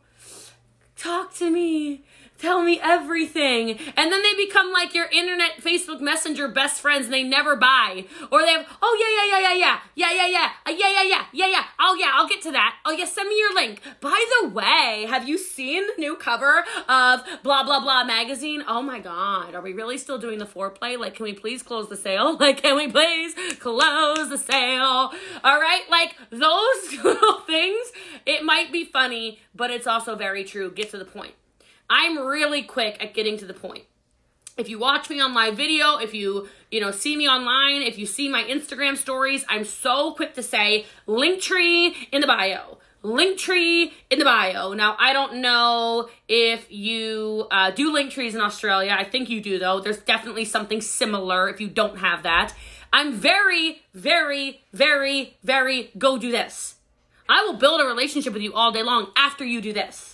talk 0.96 1.34
to 1.34 1.50
me 1.50 2.04
tell 2.38 2.62
me 2.62 2.80
everything. 2.82 3.70
And 3.96 4.12
then 4.12 4.22
they 4.22 4.34
become 4.34 4.72
like 4.72 4.94
your 4.94 5.06
internet 5.06 5.58
Facebook 5.60 6.00
Messenger 6.00 6.48
best 6.48 6.80
friends 6.80 7.06
and 7.06 7.14
they 7.14 7.22
never 7.22 7.56
buy. 7.56 8.04
Or 8.30 8.42
they 8.42 8.52
have, 8.52 8.66
oh 8.80 8.96
yeah, 8.98 9.38
yeah, 9.38 9.38
yeah, 9.38 9.54
yeah, 9.54 9.80
yeah, 9.94 10.12
yeah, 10.12 10.12
yeah, 10.12 10.26
yeah, 10.26 10.50
uh, 10.66 10.70
yeah, 10.70 11.02
yeah, 11.02 11.08
yeah, 11.08 11.24
yeah, 11.32 11.46
yeah. 11.48 11.64
Oh 11.78 11.96
yeah, 11.98 12.12
I'll 12.14 12.28
get 12.28 12.42
to 12.42 12.52
that. 12.52 12.76
Oh 12.84 12.92
yeah, 12.92 13.04
send 13.04 13.28
me 13.28 13.38
your 13.38 13.54
link. 13.54 13.80
By 14.00 14.24
the 14.40 14.48
way, 14.48 15.06
have 15.08 15.28
you 15.28 15.38
seen 15.38 15.86
the 15.86 16.00
new 16.00 16.16
cover 16.16 16.64
of 16.88 17.20
blah 17.42 17.64
blah 17.64 17.80
blah 17.80 18.04
magazine? 18.04 18.62
Oh 18.66 18.82
my 18.82 19.00
god, 19.00 19.54
are 19.54 19.62
we 19.62 19.72
really 19.72 19.98
still 19.98 20.18
doing 20.18 20.38
the 20.38 20.46
foreplay? 20.46 20.98
Like, 20.98 21.14
can 21.14 21.24
we 21.24 21.32
please 21.32 21.62
close 21.62 21.88
the 21.88 21.96
sale? 21.96 22.36
Like, 22.38 22.62
can 22.62 22.76
we 22.76 22.88
please 22.88 23.34
close 23.58 24.28
the 24.28 24.38
sale? 24.38 25.12
All 25.44 25.60
right, 25.60 25.82
like 25.90 26.14
those 26.30 27.04
little 27.04 27.40
things, 27.40 27.90
it 28.26 28.44
might 28.44 28.70
be 28.70 28.84
funny, 28.84 29.40
but 29.54 29.70
it's 29.70 29.86
also 29.86 30.14
very 30.14 30.44
true. 30.44 30.70
Get 30.70 30.90
to 30.90 30.98
the 30.98 31.04
point. 31.04 31.34
I'm 31.90 32.18
really 32.18 32.62
quick 32.62 33.02
at 33.02 33.14
getting 33.14 33.36
to 33.38 33.46
the 33.46 33.54
point. 33.54 33.84
If 34.56 34.68
you 34.68 34.78
watch 34.78 35.08
me 35.08 35.20
on 35.20 35.34
live 35.34 35.56
video, 35.56 35.98
if 35.98 36.12
you, 36.12 36.48
you 36.70 36.80
know, 36.80 36.90
see 36.90 37.16
me 37.16 37.28
online, 37.28 37.82
if 37.82 37.96
you 37.96 38.06
see 38.06 38.28
my 38.28 38.42
Instagram 38.42 38.96
stories, 38.96 39.44
I'm 39.48 39.64
so 39.64 40.12
quick 40.12 40.34
to 40.34 40.42
say 40.42 40.86
Linktree 41.06 41.94
in 42.10 42.20
the 42.20 42.26
bio. 42.26 42.78
Linktree 43.04 43.92
in 44.10 44.18
the 44.18 44.24
bio. 44.24 44.72
Now, 44.72 44.96
I 44.98 45.12
don't 45.12 45.36
know 45.36 46.08
if 46.26 46.70
you 46.72 47.46
uh, 47.52 47.70
do 47.70 47.92
link 47.92 48.10
trees 48.10 48.34
in 48.34 48.40
Australia. 48.40 48.96
I 48.98 49.04
think 49.04 49.30
you 49.30 49.40
do, 49.40 49.60
though. 49.60 49.78
There's 49.80 49.98
definitely 49.98 50.44
something 50.44 50.80
similar 50.80 51.48
if 51.48 51.60
you 51.60 51.68
don't 51.68 51.98
have 51.98 52.24
that. 52.24 52.52
I'm 52.92 53.12
very, 53.14 53.82
very, 53.94 54.62
very, 54.72 55.36
very 55.44 55.92
go 55.96 56.18
do 56.18 56.32
this. 56.32 56.74
I 57.28 57.44
will 57.44 57.54
build 57.54 57.80
a 57.80 57.84
relationship 57.84 58.32
with 58.32 58.42
you 58.42 58.54
all 58.54 58.72
day 58.72 58.82
long 58.82 59.12
after 59.16 59.44
you 59.44 59.60
do 59.60 59.72
this. 59.72 60.07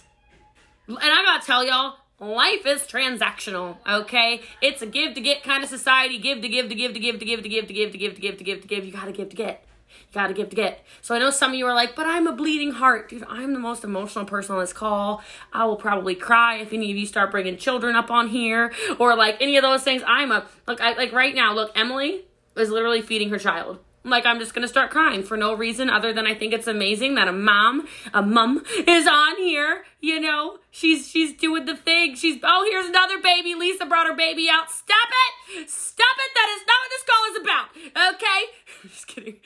And 0.87 0.99
I 1.01 1.23
gotta 1.25 1.47
tell 1.47 1.65
y'all, 1.65 1.97
life 2.21 2.67
is 2.67 2.83
transactional, 2.83 3.77
okay? 3.89 4.43
It's 4.61 4.83
a 4.83 4.87
give 4.87 5.15
to 5.15 5.21
get 5.21 5.43
kind 5.43 5.63
of 5.63 5.71
society. 5.71 6.19
Give 6.19 6.41
to 6.43 6.49
give 6.49 6.69
to 6.69 6.75
give 6.75 6.93
to 6.93 7.01
give 7.01 7.19
to 7.19 7.25
give 7.25 7.43
to 7.43 7.49
give 7.49 7.67
to 7.67 7.73
give 7.73 7.93
to 7.93 7.99
give 7.99 8.15
to 8.17 8.19
give 8.19 8.39
to 8.39 8.45
give 8.45 8.61
to 8.61 8.67
give. 8.67 8.85
You 8.85 8.93
gotta 8.93 9.13
give 9.13 9.31
to 9.31 9.37
get. 9.37 9.65
You 9.89 10.15
gotta 10.15 10.35
give 10.35 10.51
to 10.51 10.57
get. 10.57 10.85
So 11.01 11.15
I 11.15 11.19
know 11.19 11.31
some 11.31 11.53
of 11.53 11.57
you 11.57 11.67
are 11.67 11.75
like, 11.75 11.97
but 11.97 12.07
I'm 12.07 12.27
a 12.27 12.33
bleeding 12.33 12.73
heart. 12.73 13.09
Dude, 13.09 13.25
I'm 13.29 13.53
the 13.53 13.59
most 13.59 13.83
emotional 13.83 14.25
person 14.25 14.55
on 14.55 14.61
this 14.61 14.73
call. 14.73 15.23
I 15.53 15.65
will 15.65 15.77
probably 15.77 16.15
cry 16.15 16.57
if 16.57 16.73
any 16.73 16.91
of 16.91 16.97
you 16.97 17.07
start 17.07 17.31
bringing 17.31 17.57
children 17.57 17.97
up 17.97 18.11
on 18.11 18.29
here 18.29 18.73
or 18.99 19.17
like 19.17 19.37
any 19.41 19.57
of 19.57 19.63
those 19.63 19.83
things. 19.83 20.03
I'm 20.07 20.31
a, 20.33 20.47
look, 20.67 20.81
I, 20.81 20.95
like 20.95 21.13
right 21.13 21.35
now, 21.35 21.55
look, 21.55 21.73
Emily 21.75 22.27
is 22.57 22.71
literally 22.71 23.03
feeding 23.03 23.31
her 23.31 23.39
child. 23.39 23.79
Like 24.07 24.27
I'm 24.27 24.39
just 24.39 24.53
gonna 24.53 24.69
start 24.69 24.91
crying 24.91 25.23
for 25.23 25.37
no 25.37 25.55
reason 25.55 25.89
other 25.89 26.13
than 26.13 26.27
I 26.27 26.35
think 26.35 26.53
it's 26.53 26.67
amazing 26.67 27.15
that 27.15 27.27
a 27.27 27.33
mom, 27.33 27.89
a 28.13 28.21
mum 28.21 28.63
is 28.87 29.07
on 29.07 29.39
here. 29.39 29.85
You 30.01 30.21
know, 30.21 30.59
she's 30.71 31.09
she's 31.09 31.33
doing 31.33 31.65
the 31.65 31.75
thing. 31.77 32.15
She's 32.15 32.39
oh 32.43 32.69
here's 32.71 32.87
another 32.87 33.19
baby. 33.23 33.55
Lisa 33.55 33.87
brought 33.87 34.07
her 34.07 34.15
baby 34.15 34.49
out. 34.51 34.71
Stop 34.71 35.09
it! 35.57 35.71
Stop 35.71 36.17
it! 36.19 36.31
That 36.35 36.57
is 36.57 36.67
not 36.67 36.77
what 36.83 36.91
this 36.91 37.05
call 37.09 37.25
is 37.31 37.41
about. 37.41 38.15
Okay, 38.15 38.89
just 38.95 39.07
kidding. 39.07 39.37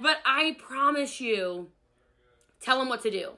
But 0.00 0.18
I 0.24 0.56
promise 0.58 1.20
you, 1.20 1.70
tell 2.60 2.78
them 2.78 2.88
what 2.88 3.02
to 3.02 3.10
do. 3.10 3.32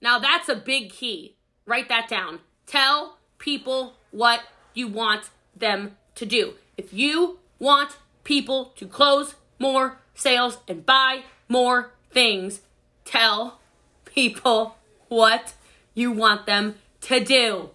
Now 0.00 0.20
that's 0.20 0.48
a 0.48 0.54
big 0.54 0.90
key. 0.90 1.36
Write 1.66 1.88
that 1.88 2.08
down. 2.08 2.38
Tell 2.66 3.18
people 3.38 3.94
what 4.12 4.42
you 4.74 4.86
want 4.86 5.30
them 5.56 5.96
to 6.14 6.24
do. 6.24 6.54
If 6.76 6.92
you 6.92 7.38
want 7.58 7.96
people 8.22 8.66
to 8.76 8.86
close 8.86 9.34
more 9.64 9.98
sales 10.14 10.58
and 10.68 10.84
buy 10.84 11.22
more 11.48 11.90
things. 12.10 12.60
Tell 13.06 13.60
people 14.04 14.76
what 15.08 15.54
you 15.94 16.12
want 16.12 16.44
them 16.44 16.74
to 17.00 17.24
do. 17.24 17.70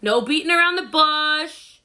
No 0.00 0.20
beating 0.20 0.52
around 0.52 0.76
the 0.76 0.82
bush. 0.82 1.80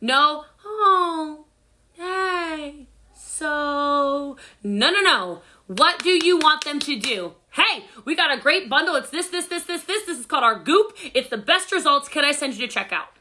No, 0.00 0.46
oh, 0.64 1.44
hey, 1.92 2.88
so. 3.14 4.36
No, 4.64 4.90
no, 4.90 5.00
no. 5.00 5.42
What 5.68 6.02
do 6.02 6.10
you 6.10 6.36
want 6.36 6.64
them 6.64 6.80
to 6.80 6.98
do? 6.98 7.34
Hey, 7.52 7.84
we 8.04 8.16
got 8.16 8.36
a 8.36 8.40
great 8.40 8.68
bundle. 8.68 8.96
It's 8.96 9.10
this, 9.10 9.28
this, 9.28 9.46
this, 9.46 9.62
this, 9.62 9.84
this. 9.84 10.04
This 10.06 10.18
is 10.18 10.26
called 10.26 10.42
our 10.42 10.58
Goop. 10.58 10.96
It's 11.14 11.30
the 11.30 11.38
best 11.38 11.70
results. 11.70 12.08
Can 12.08 12.24
I 12.24 12.32
send 12.32 12.54
you 12.54 12.66
to 12.66 12.72
check 12.72 12.92
out? 12.92 13.13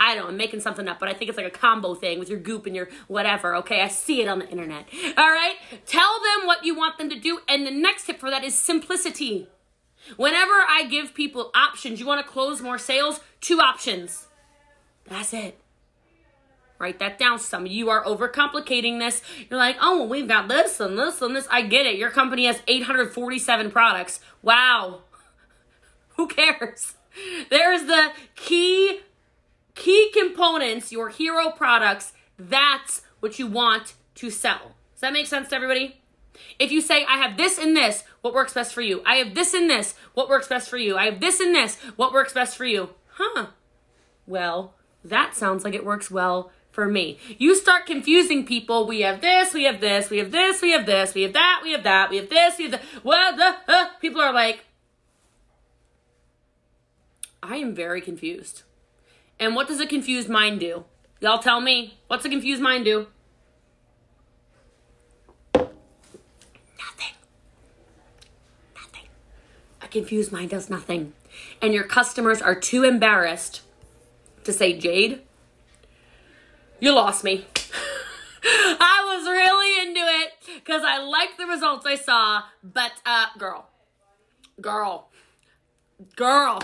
I 0.00 0.14
don't 0.14 0.24
know, 0.24 0.30
I'm 0.30 0.36
making 0.38 0.60
something 0.60 0.88
up, 0.88 0.98
but 0.98 1.10
I 1.10 1.12
think 1.12 1.28
it's 1.28 1.36
like 1.36 1.46
a 1.46 1.50
combo 1.50 1.94
thing 1.94 2.18
with 2.18 2.30
your 2.30 2.40
goop 2.40 2.64
and 2.64 2.74
your 2.74 2.88
whatever, 3.06 3.54
okay? 3.56 3.82
I 3.82 3.88
see 3.88 4.22
it 4.22 4.28
on 4.28 4.38
the 4.38 4.48
internet. 4.48 4.86
All 5.18 5.30
right? 5.30 5.56
Tell 5.84 6.18
them 6.20 6.46
what 6.46 6.64
you 6.64 6.74
want 6.74 6.96
them 6.96 7.10
to 7.10 7.20
do. 7.20 7.40
And 7.46 7.66
the 7.66 7.70
next 7.70 8.06
tip 8.06 8.18
for 8.18 8.30
that 8.30 8.42
is 8.42 8.54
simplicity. 8.54 9.46
Whenever 10.16 10.64
I 10.66 10.86
give 10.90 11.12
people 11.12 11.50
options, 11.54 12.00
you 12.00 12.06
want 12.06 12.24
to 12.24 12.32
close 12.32 12.62
more 12.62 12.78
sales, 12.78 13.20
two 13.42 13.60
options. 13.60 14.26
That's 15.06 15.34
it. 15.34 15.60
Write 16.78 16.98
that 17.00 17.18
down. 17.18 17.38
Some 17.38 17.66
of 17.66 17.70
you 17.70 17.90
are 17.90 18.02
overcomplicating 18.04 19.00
this. 19.00 19.20
You're 19.50 19.58
like, 19.58 19.76
oh, 19.82 20.04
we've 20.06 20.26
got 20.26 20.48
this 20.48 20.80
and 20.80 20.98
this 20.98 21.20
and 21.20 21.36
this. 21.36 21.46
I 21.50 21.60
get 21.60 21.84
it. 21.84 21.98
Your 21.98 22.08
company 22.08 22.46
has 22.46 22.62
847 22.66 23.70
products. 23.70 24.20
Wow. 24.40 25.00
Who 26.16 26.26
cares? 26.26 26.94
There's 27.50 27.84
the 27.84 28.12
key 28.34 29.00
components, 30.40 30.90
your 30.90 31.10
hero 31.10 31.50
products, 31.50 32.12
that's 32.38 33.02
what 33.20 33.38
you 33.38 33.46
want 33.46 33.92
to 34.14 34.30
sell. 34.30 34.74
Does 34.94 35.02
that 35.02 35.12
make 35.12 35.26
sense 35.26 35.48
to 35.50 35.54
everybody? 35.54 36.00
If 36.58 36.72
you 36.72 36.80
say, 36.80 37.04
I 37.04 37.18
have 37.18 37.36
this 37.36 37.58
and 37.58 37.76
this, 37.76 38.04
what 38.22 38.32
works 38.32 38.54
best 38.54 38.72
for 38.72 38.80
you? 38.80 39.02
I 39.04 39.16
have 39.16 39.34
this 39.34 39.52
and 39.52 39.68
this, 39.68 39.94
what 40.14 40.30
works 40.30 40.48
best 40.48 40.70
for 40.70 40.78
you? 40.78 40.96
I 40.96 41.04
have 41.06 41.20
this 41.20 41.40
and 41.40 41.54
this, 41.54 41.76
what 41.96 42.14
works 42.14 42.32
best 42.32 42.56
for 42.56 42.64
you? 42.64 42.90
Huh. 43.12 43.48
Well, 44.26 44.74
that 45.04 45.34
sounds 45.34 45.62
like 45.62 45.74
it 45.74 45.84
works 45.84 46.10
well 46.10 46.50
for 46.70 46.86
me. 46.86 47.18
You 47.36 47.54
start 47.54 47.84
confusing 47.84 48.46
people. 48.46 48.86
We 48.86 49.02
have 49.02 49.20
this, 49.20 49.52
we 49.52 49.64
have 49.64 49.80
this, 49.80 50.08
we 50.08 50.18
have 50.18 50.30
this, 50.30 50.62
we 50.62 50.70
have 50.70 50.86
this, 50.86 51.12
we 51.14 51.22
have 51.22 51.34
that, 51.34 51.60
we 51.62 51.72
have 51.72 51.82
that, 51.82 52.08
we 52.08 52.16
have 52.16 52.30
this, 52.30 52.56
we 52.56 52.64
have 52.64 52.72
that. 52.72 52.82
Well, 53.04 53.36
the, 53.36 53.56
uh, 53.70 53.88
people 54.00 54.22
are 54.22 54.32
like, 54.32 54.64
I 57.42 57.56
am 57.56 57.74
very 57.74 58.00
confused. 58.00 58.62
And 59.40 59.56
what 59.56 59.66
does 59.66 59.80
a 59.80 59.86
confused 59.86 60.28
mind 60.28 60.60
do? 60.60 60.84
Y'all 61.20 61.38
tell 61.38 61.62
me. 61.62 61.98
What's 62.08 62.26
a 62.26 62.28
confused 62.28 62.60
mind 62.60 62.84
do? 62.84 63.06
Nothing. 65.54 67.14
Nothing. 68.76 69.08
A 69.80 69.88
confused 69.88 70.30
mind 70.30 70.50
does 70.50 70.68
nothing. 70.68 71.14
And 71.62 71.72
your 71.72 71.84
customers 71.84 72.42
are 72.42 72.54
too 72.54 72.84
embarrassed 72.84 73.62
to 74.44 74.52
say, 74.52 74.78
Jade, 74.78 75.22
you 76.78 76.94
lost 76.94 77.24
me. 77.24 77.46
I 78.44 79.16
was 79.16 79.26
really 79.26 79.88
into 79.88 80.00
it 80.00 80.32
because 80.56 80.82
I 80.84 80.98
liked 80.98 81.38
the 81.38 81.46
results 81.46 81.86
I 81.86 81.94
saw, 81.94 82.42
but 82.62 82.92
uh, 83.06 83.26
girl, 83.38 83.68
girl, 84.60 85.10
girl, 86.16 86.62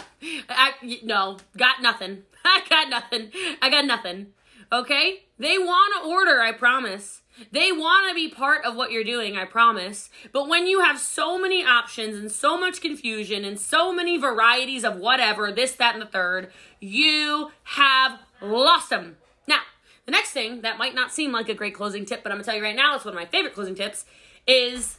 I, 0.49 0.73
no, 1.02 1.38
got 1.56 1.80
nothing. 1.80 2.25
I 2.49 2.62
got 2.69 2.88
nothing. 2.88 3.31
I 3.61 3.71
got 3.71 3.85
nothing. 3.85 4.29
Okay? 4.73 5.25
They 5.38 5.59
want 5.59 6.03
to 6.03 6.09
order, 6.09 6.41
I 6.41 6.53
promise. 6.53 7.23
They 7.53 7.71
want 7.71 8.09
to 8.09 8.15
be 8.15 8.29
part 8.29 8.65
of 8.65 8.76
what 8.76 8.91
you're 8.91 9.05
doing, 9.05 9.37
I 9.37 9.45
promise. 9.45 10.09
But 10.33 10.49
when 10.49 10.67
you 10.67 10.81
have 10.81 10.99
so 10.99 11.38
many 11.38 11.62
options 11.65 12.17
and 12.17 12.33
so 12.33 12.59
much 12.59 12.81
confusion 12.81 13.45
and 13.45 13.61
so 13.61 13.93
many 13.93 14.17
varieties 14.17 14.85
of 14.85 14.97
whatever, 14.97 15.53
this, 15.53 15.73
that, 15.73 15.95
and 15.95 16.03
the 16.03 16.07
third, 16.07 16.50
you 16.81 17.50
have 17.65 18.21
lost 18.41 18.91
them. 18.91 19.17
Now, 19.47 19.61
the 20.07 20.12
next 20.12 20.31
thing 20.31 20.62
that 20.62 20.79
might 20.79 20.95
not 20.95 21.12
seem 21.12 21.33
like 21.33 21.49
a 21.49 21.55
great 21.55 21.75
closing 21.75 22.07
tip, 22.07 22.23
but 22.23 22.33
I'm 22.33 22.37
going 22.37 22.45
to 22.45 22.50
tell 22.50 22.57
you 22.57 22.65
right 22.65 22.76
now, 22.76 22.95
it's 22.95 23.05
one 23.05 23.15
of 23.15 23.21
my 23.21 23.26
favorite 23.26 23.55
closing 23.55 23.75
tips, 23.75 24.07
is 24.47 24.99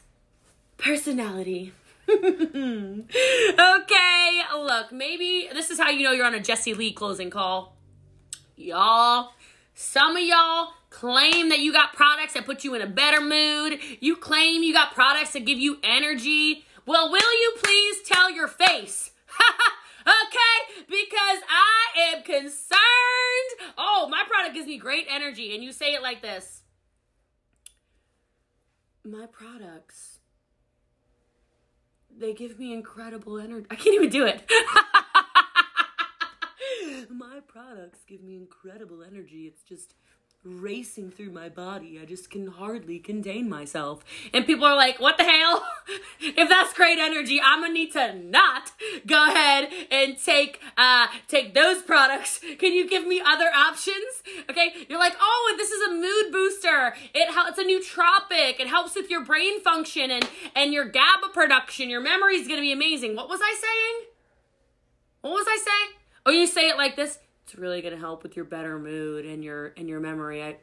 personality. 0.76 1.72
Okay, 2.08 3.12
look, 4.54 4.92
maybe 4.92 5.48
this 5.52 5.70
is 5.70 5.78
how 5.78 5.90
you 5.90 6.04
know 6.04 6.12
you're 6.12 6.26
on 6.26 6.34
a 6.34 6.40
Jessie 6.40 6.74
Lee 6.74 6.92
closing 6.92 7.30
call. 7.30 7.76
Y'all, 8.56 9.32
some 9.74 10.16
of 10.16 10.22
y'all 10.22 10.72
claim 10.90 11.48
that 11.50 11.60
you 11.60 11.72
got 11.72 11.92
products 11.92 12.34
that 12.34 12.46
put 12.46 12.64
you 12.64 12.74
in 12.74 12.82
a 12.82 12.86
better 12.86 13.20
mood. 13.20 13.78
You 14.00 14.16
claim 14.16 14.62
you 14.62 14.72
got 14.72 14.94
products 14.94 15.32
that 15.32 15.44
give 15.44 15.58
you 15.58 15.78
energy. 15.82 16.64
Well, 16.86 17.10
will 17.10 17.40
you 17.40 17.52
please 17.62 18.02
tell 18.06 18.30
your 18.30 18.48
face? 18.48 19.10
okay? 20.00 20.84
Because 20.86 21.42
I 21.48 22.12
am 22.12 22.22
concerned. 22.22 23.72
Oh, 23.76 24.08
my 24.10 24.24
product 24.26 24.54
gives 24.54 24.66
me 24.66 24.78
great 24.78 25.06
energy. 25.10 25.54
And 25.54 25.62
you 25.62 25.72
say 25.72 25.94
it 25.94 26.02
like 26.02 26.22
this 26.22 26.62
My 29.04 29.26
products 29.26 30.17
they 32.18 32.34
give 32.34 32.58
me 32.58 32.72
incredible 32.72 33.38
energy. 33.38 33.66
I 33.70 33.76
can't 33.76 33.94
even 33.94 34.10
do 34.10 34.26
it. 34.26 34.42
my 37.10 37.40
products 37.46 38.00
give 38.06 38.22
me 38.22 38.36
incredible 38.36 39.02
energy. 39.02 39.46
It's 39.46 39.62
just 39.62 39.94
racing 40.44 41.10
through 41.10 41.30
my 41.30 41.48
body. 41.48 41.98
I 42.00 42.04
just 42.04 42.30
can 42.30 42.46
hardly 42.46 42.98
contain 42.98 43.48
myself. 43.48 44.04
And 44.32 44.46
people 44.46 44.64
are 44.64 44.76
like, 44.76 45.00
what 45.00 45.18
the 45.18 45.24
hell? 45.24 45.66
if 46.20 46.48
that's 46.48 46.72
great 46.74 46.98
energy, 46.98 47.40
I'm 47.44 47.60
gonna 47.60 47.72
need 47.72 47.92
to 47.92 48.14
not 48.14 48.70
go 49.06 49.28
ahead 49.28 49.68
and 49.90 50.16
take 50.22 50.60
uh 50.76 51.08
take 51.26 51.54
those 51.54 51.82
products. 51.82 52.40
Can 52.58 52.72
you 52.72 52.88
give 52.88 53.06
me 53.06 53.20
other 53.24 53.48
options? 53.54 54.22
Okay, 54.48 54.72
you're 54.88 54.98
like, 54.98 55.16
oh, 55.20 55.54
this 55.56 55.70
is 55.70 55.88
a 55.88 55.94
mood 55.94 56.32
booster. 56.32 56.94
It 57.14 57.32
helps. 57.32 57.58
it's 57.58 57.58
a 57.58 57.64
nootropic. 57.64 58.60
It 58.60 58.68
helps 58.68 58.94
with 58.94 59.10
your 59.10 59.24
brain 59.24 59.60
function 59.60 60.10
and 60.10 60.28
and 60.54 60.72
your 60.72 60.84
GABA 60.84 61.28
production. 61.34 61.90
Your 61.90 62.00
memory 62.00 62.36
is 62.36 62.46
gonna 62.46 62.60
be 62.60 62.72
amazing. 62.72 63.16
What 63.16 63.28
was 63.28 63.40
I 63.42 63.54
saying? 63.60 64.08
What 65.20 65.32
was 65.32 65.46
I 65.48 65.56
saying? 65.56 65.98
Oh, 66.26 66.30
you 66.30 66.46
say 66.46 66.68
it 66.68 66.76
like 66.76 66.94
this 66.94 67.18
it's 67.48 67.56
really 67.56 67.80
going 67.80 67.94
to 67.94 67.98
help 68.00 68.22
with 68.22 68.36
your 68.36 68.44
better 68.44 68.78
mood 68.78 69.24
and 69.24 69.42
your 69.42 69.72
and 69.78 69.88
your 69.88 70.00
memory. 70.00 70.44
I 70.44 70.58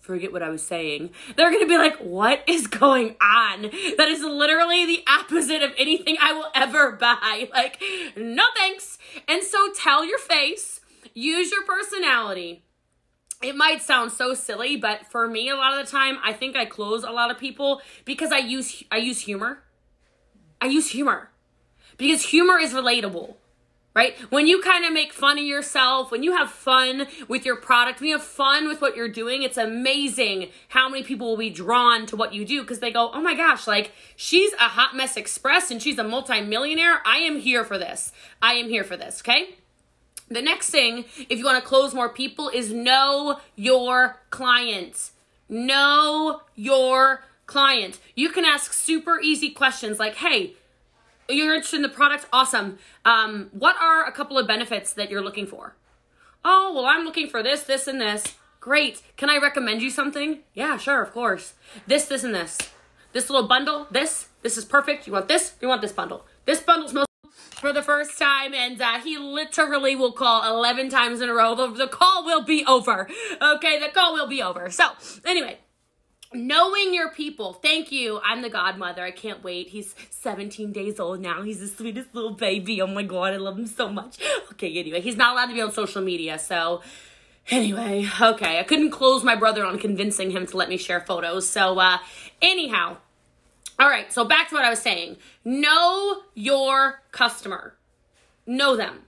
forget 0.00 0.32
what 0.32 0.42
I 0.42 0.48
was 0.48 0.62
saying. 0.62 1.10
They're 1.36 1.50
going 1.50 1.62
to 1.62 1.68
be 1.68 1.76
like, 1.76 1.98
"What 1.98 2.42
is 2.46 2.66
going 2.66 3.16
on?" 3.20 3.62
That 3.98 4.08
is 4.08 4.22
literally 4.22 4.86
the 4.86 5.04
opposite 5.06 5.62
of 5.62 5.72
anything 5.76 6.16
I 6.18 6.32
will 6.32 6.48
ever 6.54 6.92
buy. 6.92 7.48
Like, 7.52 7.82
no 8.16 8.44
thanks. 8.56 8.96
And 9.28 9.42
so 9.42 9.70
tell 9.74 10.02
your 10.02 10.18
face, 10.18 10.80
use 11.12 11.50
your 11.50 11.62
personality. 11.64 12.64
It 13.42 13.54
might 13.54 13.82
sound 13.82 14.10
so 14.10 14.32
silly, 14.32 14.76
but 14.76 15.06
for 15.06 15.28
me 15.28 15.50
a 15.50 15.56
lot 15.56 15.78
of 15.78 15.84
the 15.84 15.90
time, 15.90 16.18
I 16.24 16.32
think 16.32 16.56
I 16.56 16.64
close 16.64 17.04
a 17.04 17.10
lot 17.10 17.30
of 17.30 17.36
people 17.36 17.82
because 18.06 18.32
I 18.32 18.38
use 18.38 18.82
I 18.90 18.96
use 18.96 19.20
humor 19.20 19.62
I 20.58 20.66
use 20.66 20.90
humor 20.90 21.28
because 21.98 22.22
humor 22.22 22.58
is 22.58 22.72
relatable 22.72 23.34
right? 24.00 24.16
When 24.30 24.46
you 24.46 24.62
kind 24.62 24.86
of 24.86 24.94
make 24.94 25.12
fun 25.12 25.36
of 25.36 25.44
yourself, 25.44 26.10
when 26.10 26.22
you 26.22 26.34
have 26.34 26.50
fun 26.50 27.06
with 27.28 27.44
your 27.44 27.56
product, 27.56 28.00
when 28.00 28.08
you 28.08 28.16
have 28.16 28.24
fun 28.24 28.66
with 28.66 28.80
what 28.80 28.96
you're 28.96 29.10
doing, 29.10 29.42
it's 29.42 29.58
amazing 29.58 30.48
how 30.68 30.88
many 30.88 31.02
people 31.02 31.28
will 31.28 31.36
be 31.36 31.50
drawn 31.50 32.06
to 32.06 32.16
what 32.16 32.32
you 32.32 32.46
do 32.46 32.62
because 32.62 32.78
they 32.78 32.90
go, 32.90 33.10
oh 33.12 33.20
my 33.20 33.34
gosh, 33.34 33.66
like 33.66 33.92
she's 34.16 34.54
a 34.54 34.70
hot 34.70 34.96
mess 34.96 35.18
express 35.18 35.70
and 35.70 35.82
she's 35.82 35.98
a 35.98 36.02
multimillionaire. 36.02 37.02
I 37.04 37.18
am 37.18 37.40
here 37.40 37.62
for 37.62 37.76
this. 37.76 38.10
I 38.40 38.54
am 38.54 38.70
here 38.70 38.84
for 38.84 38.96
this, 38.96 39.20
okay? 39.20 39.56
The 40.28 40.40
next 40.40 40.70
thing, 40.70 41.04
if 41.28 41.38
you 41.38 41.44
want 41.44 41.62
to 41.62 41.68
close 41.68 41.92
more 41.92 42.08
people, 42.08 42.48
is 42.48 42.72
know 42.72 43.40
your 43.54 44.22
client. 44.30 45.10
Know 45.50 46.40
your 46.54 47.24
client. 47.44 47.98
You 48.14 48.30
can 48.30 48.46
ask 48.46 48.72
super 48.72 49.20
easy 49.20 49.50
questions 49.50 49.98
like, 49.98 50.14
hey, 50.14 50.54
you're 51.32 51.54
interested 51.54 51.76
in 51.76 51.82
the 51.82 51.88
product? 51.88 52.26
Awesome. 52.32 52.78
Um, 53.04 53.50
what 53.52 53.76
are 53.80 54.04
a 54.04 54.12
couple 54.12 54.38
of 54.38 54.46
benefits 54.46 54.92
that 54.94 55.10
you're 55.10 55.22
looking 55.22 55.46
for? 55.46 55.76
Oh, 56.44 56.72
well, 56.74 56.86
I'm 56.86 57.04
looking 57.04 57.28
for 57.28 57.42
this, 57.42 57.62
this, 57.62 57.86
and 57.86 58.00
this. 58.00 58.24
Great. 58.60 59.02
Can 59.16 59.30
I 59.30 59.38
recommend 59.38 59.82
you 59.82 59.90
something? 59.90 60.40
Yeah, 60.54 60.76
sure, 60.76 61.02
of 61.02 61.12
course. 61.12 61.54
This, 61.86 62.06
this, 62.06 62.24
and 62.24 62.34
this. 62.34 62.58
This 63.12 63.28
little 63.28 63.48
bundle, 63.48 63.86
this, 63.90 64.28
this 64.42 64.56
is 64.56 64.64
perfect. 64.64 65.06
You 65.06 65.14
want 65.14 65.28
this? 65.28 65.54
You 65.60 65.68
want 65.68 65.82
this 65.82 65.92
bundle. 65.92 66.26
This 66.44 66.60
bundle's 66.60 66.92
most 66.92 67.06
for 67.60 67.72
the 67.72 67.82
first 67.82 68.18
time, 68.18 68.54
and 68.54 68.80
uh, 68.80 69.00
he 69.00 69.18
literally 69.18 69.94
will 69.94 70.12
call 70.12 70.56
11 70.56 70.88
times 70.88 71.20
in 71.20 71.28
a 71.28 71.34
row. 71.34 71.54
The, 71.54 71.68
the 71.68 71.88
call 71.88 72.24
will 72.24 72.42
be 72.42 72.64
over. 72.64 73.06
Okay, 73.40 73.78
the 73.78 73.88
call 73.92 74.14
will 74.14 74.26
be 74.26 74.42
over. 74.42 74.70
So, 74.70 74.90
anyway, 75.26 75.58
knowing 76.32 76.94
your 76.94 77.10
people. 77.10 77.54
Thank 77.54 77.90
you. 77.90 78.20
I'm 78.24 78.42
the 78.42 78.50
godmother. 78.50 79.02
I 79.02 79.10
can't 79.10 79.42
wait. 79.42 79.68
He's 79.68 79.94
17 80.10 80.72
days 80.72 81.00
old 81.00 81.20
now. 81.20 81.42
He's 81.42 81.60
the 81.60 81.68
sweetest 81.68 82.14
little 82.14 82.32
baby. 82.32 82.80
Oh 82.80 82.86
my 82.86 83.02
god, 83.02 83.34
I 83.34 83.36
love 83.36 83.58
him 83.58 83.66
so 83.66 83.88
much. 83.88 84.18
Okay, 84.52 84.78
anyway, 84.78 85.00
he's 85.00 85.16
not 85.16 85.32
allowed 85.32 85.46
to 85.46 85.54
be 85.54 85.62
on 85.62 85.72
social 85.72 86.02
media, 86.02 86.38
so 86.38 86.82
anyway, 87.50 88.08
okay. 88.20 88.58
I 88.58 88.62
couldn't 88.62 88.90
close 88.90 89.24
my 89.24 89.34
brother 89.34 89.64
on 89.64 89.78
convincing 89.78 90.30
him 90.30 90.46
to 90.46 90.56
let 90.56 90.68
me 90.68 90.76
share 90.76 91.00
photos. 91.00 91.48
So 91.48 91.78
uh 91.78 91.98
anyhow, 92.42 92.98
all 93.78 93.88
right, 93.88 94.12
so 94.12 94.24
back 94.24 94.50
to 94.50 94.54
what 94.54 94.64
I 94.64 94.70
was 94.70 94.82
saying. 94.82 95.16
Know 95.44 96.22
your 96.34 97.02
customer. 97.12 97.76
Know 98.46 98.76
them. 98.76 99.04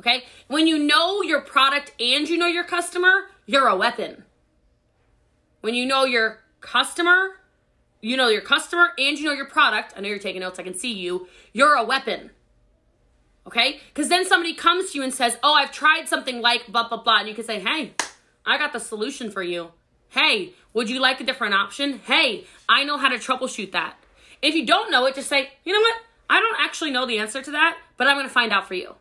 Okay? 0.00 0.24
When 0.46 0.66
you 0.66 0.78
know 0.78 1.22
your 1.22 1.40
product 1.40 1.92
and 2.00 2.28
you 2.28 2.38
know 2.38 2.46
your 2.46 2.64
customer, 2.64 3.28
you're 3.46 3.66
a 3.66 3.76
weapon. 3.76 4.24
When 5.60 5.74
you 5.74 5.86
know 5.86 6.04
your 6.04 6.40
customer, 6.60 7.36
you 8.00 8.16
know 8.16 8.28
your 8.28 8.40
customer 8.40 8.88
and 8.98 9.18
you 9.18 9.24
know 9.24 9.32
your 9.32 9.46
product. 9.46 9.94
I 9.96 10.00
know 10.00 10.08
you're 10.08 10.18
taking 10.18 10.40
notes, 10.40 10.58
I 10.58 10.62
can 10.62 10.74
see 10.74 10.92
you. 10.92 11.28
You're 11.52 11.74
a 11.74 11.84
weapon. 11.84 12.30
Okay? 13.46 13.80
Because 13.92 14.08
then 14.08 14.26
somebody 14.26 14.54
comes 14.54 14.92
to 14.92 14.98
you 14.98 15.04
and 15.04 15.12
says, 15.12 15.38
Oh, 15.42 15.54
I've 15.54 15.72
tried 15.72 16.08
something 16.08 16.40
like 16.40 16.66
blah, 16.68 16.88
blah, 16.88 17.02
blah. 17.02 17.20
And 17.20 17.28
you 17.28 17.34
can 17.34 17.44
say, 17.44 17.60
Hey, 17.60 17.94
I 18.46 18.58
got 18.58 18.72
the 18.72 18.80
solution 18.80 19.30
for 19.30 19.42
you. 19.42 19.72
Hey, 20.10 20.54
would 20.72 20.88
you 20.88 21.00
like 21.00 21.20
a 21.20 21.24
different 21.24 21.54
option? 21.54 22.00
Hey, 22.04 22.44
I 22.68 22.84
know 22.84 22.96
how 22.96 23.08
to 23.08 23.16
troubleshoot 23.16 23.72
that. 23.72 23.96
If 24.42 24.54
you 24.54 24.64
don't 24.64 24.90
know 24.90 25.06
it, 25.06 25.14
just 25.14 25.28
say, 25.28 25.50
You 25.64 25.72
know 25.72 25.80
what? 25.80 25.96
I 26.28 26.38
don't 26.38 26.60
actually 26.60 26.92
know 26.92 27.06
the 27.06 27.18
answer 27.18 27.42
to 27.42 27.50
that, 27.50 27.76
but 27.96 28.06
I'm 28.06 28.16
going 28.16 28.26
to 28.26 28.32
find 28.32 28.52
out 28.52 28.68
for 28.68 28.74
you. 28.74 28.94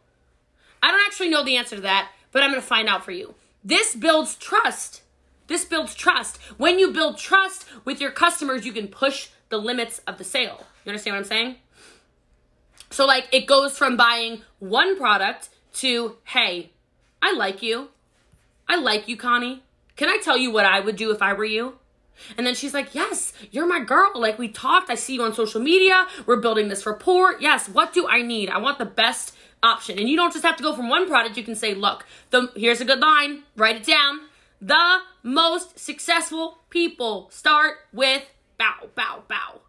I 0.81 0.89
don't 0.91 1.05
actually 1.05 1.29
know 1.29 1.43
the 1.43 1.57
answer 1.57 1.75
to 1.75 1.81
that, 1.83 2.11
but 2.31 2.41
I'm 2.41 2.49
going 2.49 2.61
to 2.61 2.67
find 2.67 2.87
out 2.87 3.05
for 3.05 3.11
you. 3.11 3.35
This 3.63 3.95
builds 3.95 4.35
trust. 4.35 5.03
This 5.49 5.65
builds 5.65 5.95
trust. 5.95 6.37
When 6.57 6.79
you 6.79 6.93
build 6.93 7.17
trust 7.17 7.65
with 7.83 7.99
your 7.99 8.11
customers, 8.11 8.65
you 8.65 8.71
can 8.71 8.87
push 8.87 9.29
the 9.49 9.57
limits 9.57 9.99
of 10.07 10.17
the 10.17 10.23
sale. 10.23 10.63
You 10.85 10.91
understand 10.91 11.15
what 11.15 11.19
I'm 11.19 11.25
saying? 11.25 11.55
So, 12.91 13.05
like, 13.05 13.27
it 13.31 13.47
goes 13.47 13.77
from 13.77 13.97
buying 13.97 14.43
one 14.59 14.97
product 14.97 15.49
to, 15.73 16.17
hey, 16.25 16.71
I 17.21 17.33
like 17.33 17.61
you. 17.61 17.89
I 18.67 18.77
like 18.77 19.07
you, 19.07 19.17
Connie. 19.17 19.63
Can 19.95 20.07
I 20.07 20.19
tell 20.23 20.37
you 20.37 20.51
what 20.51 20.65
I 20.65 20.79
would 20.79 20.95
do 20.95 21.11
if 21.11 21.21
I 21.21 21.33
were 21.33 21.45
you? 21.45 21.79
And 22.37 22.45
then 22.45 22.53
she's 22.53 22.73
like, 22.73 22.93
Yes, 22.93 23.33
you're 23.51 23.67
my 23.67 23.79
girl. 23.79 24.11
Like, 24.13 24.37
we 24.37 24.49
talked. 24.49 24.89
I 24.89 24.95
see 24.95 25.15
you 25.15 25.23
on 25.23 25.33
social 25.33 25.61
media. 25.61 26.07
We're 26.25 26.41
building 26.41 26.67
this 26.67 26.85
rapport. 26.85 27.35
Yes, 27.39 27.67
what 27.67 27.93
do 27.93 28.07
I 28.07 28.21
need? 28.21 28.49
I 28.49 28.59
want 28.59 28.77
the 28.77 28.85
best 28.85 29.35
option. 29.63 29.97
And 29.97 30.07
you 30.07 30.15
don't 30.15 30.31
just 30.31 30.45
have 30.45 30.57
to 30.57 30.63
go 30.63 30.75
from 30.75 30.89
one 30.89 31.07
product. 31.07 31.37
You 31.37 31.43
can 31.43 31.55
say, 31.55 31.73
Look, 31.73 32.05
the, 32.29 32.51
here's 32.55 32.81
a 32.81 32.85
good 32.85 32.99
line. 32.99 33.43
Write 33.55 33.77
it 33.77 33.85
down. 33.85 34.28
The 34.61 34.99
most 35.23 35.79
successful 35.79 36.59
people 36.69 37.29
start 37.31 37.77
with 37.93 38.23
bow, 38.57 38.89
bow, 38.95 39.23
bow. 39.27 39.61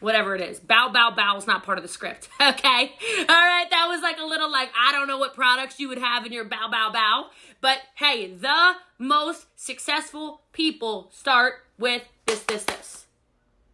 Whatever 0.00 0.34
it 0.34 0.42
is. 0.42 0.58
Bow, 0.58 0.90
bow, 0.92 1.12
bow 1.16 1.36
is 1.36 1.46
not 1.46 1.62
part 1.62 1.78
of 1.78 1.82
the 1.82 1.88
script. 1.88 2.28
Okay? 2.40 2.92
All 3.20 3.26
right, 3.26 3.66
that 3.70 3.86
was 3.88 4.02
like 4.02 4.18
a 4.18 4.24
little 4.24 4.50
like, 4.50 4.68
I 4.78 4.92
don't 4.92 5.08
know 5.08 5.18
what 5.18 5.34
products 5.34 5.80
you 5.80 5.88
would 5.88 5.98
have 5.98 6.26
in 6.26 6.32
your 6.32 6.44
bow, 6.44 6.68
bow, 6.70 6.90
bow. 6.92 7.26
But 7.60 7.78
hey, 7.94 8.34
the 8.34 8.74
most 8.98 9.46
successful 9.56 10.42
people 10.52 11.10
start 11.12 11.54
with 11.78 12.02
this, 12.26 12.40
this, 12.40 12.64
this. 12.64 13.06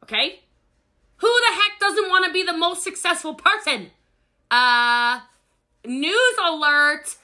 Okay? 0.05 0.40
Who 1.16 1.26
the 1.29 1.55
heck 1.55 1.81
doesn't 1.81 2.09
want 2.09 2.26
to 2.26 2.33
be 2.33 2.44
the 2.44 2.57
most 2.57 2.83
successful 2.83 3.35
person? 3.35 3.90
Uh, 4.50 5.20
news 5.85 6.37
alert 6.44 7.16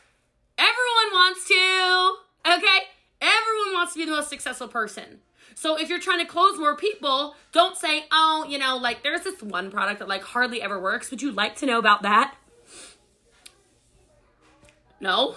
Everyone 0.58 1.12
wants 1.12 1.46
to, 1.48 2.16
okay? 2.46 2.78
Everyone 3.20 3.74
wants 3.74 3.92
to 3.94 3.98
be 3.98 4.04
the 4.04 4.12
most 4.12 4.28
successful 4.28 4.68
person. 4.68 5.20
So 5.54 5.78
if 5.78 5.88
you're 5.88 6.00
trying 6.00 6.18
to 6.20 6.26
close 6.26 6.58
more 6.58 6.76
people, 6.76 7.34
don't 7.52 7.76
say, 7.76 8.04
oh, 8.12 8.44
you 8.48 8.58
know, 8.58 8.76
like 8.76 9.02
there's 9.02 9.22
this 9.22 9.42
one 9.42 9.70
product 9.70 10.00
that 10.00 10.08
like 10.08 10.22
hardly 10.22 10.60
ever 10.60 10.80
works. 10.80 11.10
Would 11.10 11.22
you 11.22 11.32
like 11.32 11.56
to 11.56 11.66
know 11.66 11.78
about 11.78 12.02
that? 12.02 12.36
No. 15.00 15.34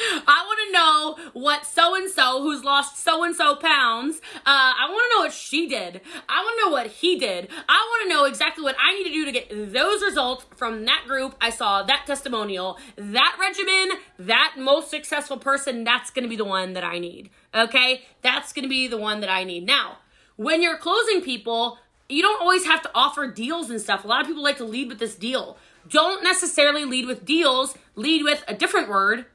I 0.00 0.44
want 0.46 0.60
to 0.66 0.72
know 0.72 1.30
what 1.40 1.66
so 1.66 1.94
and 1.94 2.10
so 2.10 2.42
who's 2.42 2.64
lost 2.64 3.02
so 3.02 3.22
and 3.24 3.34
so 3.34 3.56
pounds. 3.56 4.20
Uh, 4.36 4.40
I 4.46 4.86
want 4.88 5.10
to 5.10 5.16
know 5.16 5.24
what 5.24 5.32
she 5.32 5.68
did. 5.68 6.00
I 6.28 6.42
want 6.42 6.58
to 6.58 6.64
know 6.64 6.72
what 6.72 6.86
he 6.86 7.18
did. 7.18 7.48
I 7.68 7.88
want 7.90 8.02
to 8.04 8.08
know 8.08 8.24
exactly 8.24 8.64
what 8.64 8.76
I 8.82 8.94
need 8.94 9.04
to 9.04 9.10
do 9.10 9.24
to 9.26 9.32
get 9.32 9.72
those 9.72 10.02
results 10.02 10.46
from 10.56 10.84
that 10.86 11.04
group. 11.06 11.34
I 11.40 11.50
saw 11.50 11.82
that 11.82 12.04
testimonial, 12.06 12.78
that 12.96 13.36
regimen, 13.40 13.98
that 14.18 14.54
most 14.58 14.90
successful 14.90 15.36
person. 15.36 15.84
That's 15.84 16.10
going 16.10 16.24
to 16.24 16.28
be 16.28 16.36
the 16.36 16.44
one 16.44 16.72
that 16.74 16.84
I 16.84 16.98
need. 16.98 17.30
Okay, 17.54 18.02
that's 18.22 18.52
going 18.52 18.64
to 18.64 18.68
be 18.68 18.88
the 18.88 18.98
one 18.98 19.20
that 19.20 19.30
I 19.30 19.44
need. 19.44 19.66
Now, 19.66 19.98
when 20.36 20.62
you're 20.62 20.78
closing 20.78 21.20
people, 21.20 21.78
you 22.08 22.22
don't 22.22 22.40
always 22.40 22.64
have 22.64 22.82
to 22.82 22.90
offer 22.94 23.26
deals 23.26 23.70
and 23.70 23.80
stuff. 23.80 24.04
A 24.04 24.08
lot 24.08 24.20
of 24.20 24.26
people 24.26 24.42
like 24.42 24.56
to 24.56 24.64
lead 24.64 24.88
with 24.88 24.98
this 24.98 25.14
deal. 25.14 25.58
Don't 25.88 26.22
necessarily 26.22 26.84
lead 26.84 27.06
with 27.06 27.24
deals, 27.24 27.76
lead 27.96 28.22
with 28.24 28.44
a 28.46 28.54
different 28.54 28.88
word 28.88 29.26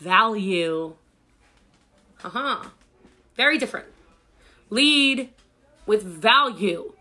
value. 0.00 0.94
Uh 2.24 2.28
huh. 2.28 2.64
Very 3.36 3.58
different. 3.58 3.86
Lead 4.68 5.30
with 5.86 6.02
value. 6.02 6.92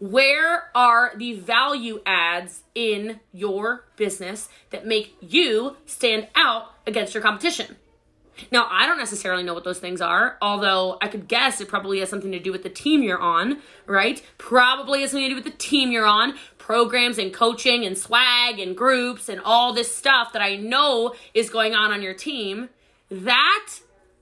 Where 0.00 0.70
are 0.76 1.12
the 1.16 1.34
value 1.34 2.00
adds 2.06 2.62
in 2.74 3.18
your 3.32 3.84
business 3.96 4.48
that 4.70 4.86
make 4.86 5.16
you 5.20 5.76
stand 5.86 6.28
out 6.36 6.72
against 6.86 7.14
your 7.14 7.22
competition? 7.22 7.76
Now, 8.52 8.68
I 8.70 8.86
don't 8.86 8.98
necessarily 8.98 9.42
know 9.42 9.54
what 9.54 9.64
those 9.64 9.80
things 9.80 10.00
are, 10.00 10.38
although 10.40 10.98
I 11.02 11.08
could 11.08 11.26
guess 11.26 11.60
it 11.60 11.68
probably 11.68 11.98
has 12.00 12.08
something 12.08 12.30
to 12.32 12.38
do 12.38 12.52
with 12.52 12.62
the 12.62 12.68
team 12.68 13.02
you're 13.02 13.18
on, 13.18 13.58
right? 13.86 14.22
Probably 14.38 15.00
has 15.00 15.10
something 15.10 15.28
to 15.28 15.30
do 15.30 15.42
with 15.42 15.52
the 15.52 15.58
team 15.58 15.90
you're 15.90 16.06
on, 16.06 16.34
programs 16.68 17.16
and 17.16 17.32
coaching 17.32 17.86
and 17.86 17.96
swag 17.96 18.58
and 18.58 18.76
groups 18.76 19.30
and 19.30 19.40
all 19.42 19.72
this 19.72 19.90
stuff 19.96 20.34
that 20.34 20.42
I 20.42 20.56
know 20.56 21.14
is 21.32 21.48
going 21.48 21.74
on 21.74 21.92
on 21.92 22.02
your 22.02 22.12
team. 22.12 22.68
That 23.10 23.68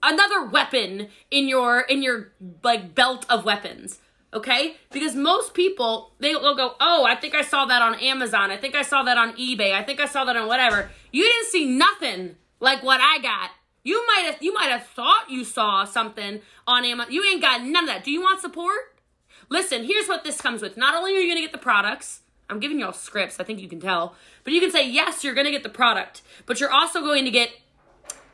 another 0.00 0.46
weapon 0.46 1.08
in 1.28 1.48
your 1.48 1.80
in 1.80 2.04
your 2.04 2.30
like 2.62 2.94
belt 2.94 3.26
of 3.28 3.44
weapons 3.44 3.98
okay 4.32 4.76
because 4.92 5.16
most 5.16 5.54
people 5.54 6.12
they 6.20 6.34
will 6.34 6.54
go 6.54 6.74
oh 6.80 7.04
i 7.08 7.14
think 7.14 7.34
i 7.34 7.42
saw 7.42 7.64
that 7.64 7.80
on 7.80 7.94
amazon 8.00 8.50
i 8.50 8.56
think 8.56 8.74
i 8.74 8.82
saw 8.82 9.02
that 9.02 9.16
on 9.16 9.32
ebay 9.36 9.72
i 9.72 9.82
think 9.82 9.98
i 9.98 10.04
saw 10.04 10.24
that 10.24 10.36
on 10.36 10.46
whatever 10.46 10.90
you 11.12 11.22
didn't 11.22 11.46
see 11.46 11.64
nothing 11.64 12.36
like 12.60 12.82
what 12.82 13.00
i 13.00 13.18
got 13.22 13.50
you 13.86 14.04
might 14.08 14.24
have 14.26 14.42
you 14.42 14.52
might 14.52 14.68
have 14.68 14.84
thought 14.84 15.30
you 15.30 15.44
saw 15.44 15.84
something 15.84 16.40
on 16.66 16.84
Amazon. 16.84 17.12
You 17.12 17.22
ain't 17.24 17.40
got 17.40 17.62
none 17.62 17.84
of 17.84 17.88
that. 17.88 18.02
Do 18.02 18.10
you 18.10 18.20
want 18.20 18.40
support? 18.40 19.00
Listen, 19.48 19.84
here's 19.84 20.08
what 20.08 20.24
this 20.24 20.40
comes 20.40 20.60
with. 20.60 20.76
Not 20.76 20.96
only 20.96 21.16
are 21.16 21.20
you 21.20 21.30
gonna 21.30 21.40
get 21.40 21.52
the 21.52 21.58
products, 21.58 22.22
I'm 22.48 22.60
giving 22.60 22.78
y'all 22.78 22.92
scripts, 22.92 23.40
I 23.40 23.44
think 23.44 23.60
you 23.60 23.68
can 23.68 23.80
tell, 23.80 24.14
but 24.44 24.52
you 24.52 24.60
can 24.60 24.70
say, 24.70 24.88
yes, 24.88 25.24
you're 25.24 25.34
gonna 25.34 25.50
get 25.50 25.62
the 25.62 25.68
product, 25.68 26.22
but 26.46 26.60
you're 26.60 26.72
also 26.72 27.00
going 27.00 27.24
to 27.24 27.30
get 27.30 27.50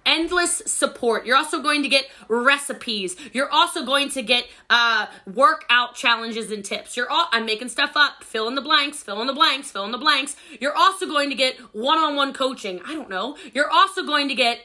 endless 0.05 0.63
support. 0.67 1.27
You're 1.27 1.37
also 1.37 1.63
going 1.63 1.83
to 1.83 1.89
get 1.89 2.07
recipes. 2.29 3.17
You're 3.33 3.51
also 3.51 3.85
going 3.85 4.11
to 4.11 4.23
get 4.23 4.47
uh, 4.71 5.07
workout 5.27 5.95
challenges 5.95 6.51
and 6.51 6.65
tips. 6.65 6.97
You're 6.97 7.11
all 7.11 7.29
I'm 7.31 7.47
making 7.47 7.69
stuff 7.69 7.93
up. 7.95 8.25
Fill 8.25 8.49
in 8.49 8.55
the 8.55 8.63
blanks. 8.63 9.03
Fill 9.03 9.21
in 9.21 9.27
the 9.27 9.33
blanks. 9.33 9.71
Fill 9.71 9.85
in 9.85 9.93
the 9.93 9.99
blanks. 9.99 10.37
You're 10.61 10.77
also 10.77 11.07
going 11.07 11.31
to 11.31 11.37
get 11.37 11.57
one-on-one 11.73 12.33
coaching. 12.33 12.81
I 12.85 12.95
don't 12.95 13.09
know. 13.09 13.37
You're 13.55 13.71
also 13.71 14.05
going 14.05 14.29
to 14.29 14.35
get 14.35 14.61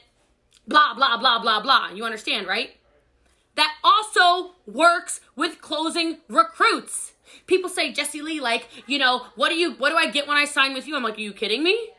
blah, 0.66 0.94
blah, 0.94 1.16
blah, 1.18 1.40
blah, 1.40 1.62
blah. 1.62 1.90
You 1.94 2.04
understand, 2.04 2.46
right? 2.46 2.70
That 3.54 3.74
also 3.82 4.54
works 4.66 5.20
with 5.34 5.60
closing 5.60 6.18
recruits. 6.28 7.12
People 7.46 7.70
say, 7.70 7.92
Jessie 7.92 8.22
Lee, 8.22 8.40
like, 8.40 8.68
you 8.86 8.98
know, 8.98 9.26
what 9.36 9.48
do 9.50 9.56
you 9.56 9.72
what 9.74 9.90
do 9.90 9.96
I 9.96 10.10
get 10.10 10.26
when 10.26 10.36
I 10.36 10.44
sign 10.44 10.74
with 10.74 10.86
you? 10.86 10.96
I'm 10.96 11.02
like, 11.02 11.16
are 11.16 11.20
you 11.20 11.32
kidding 11.32 11.62
me? 11.62 11.90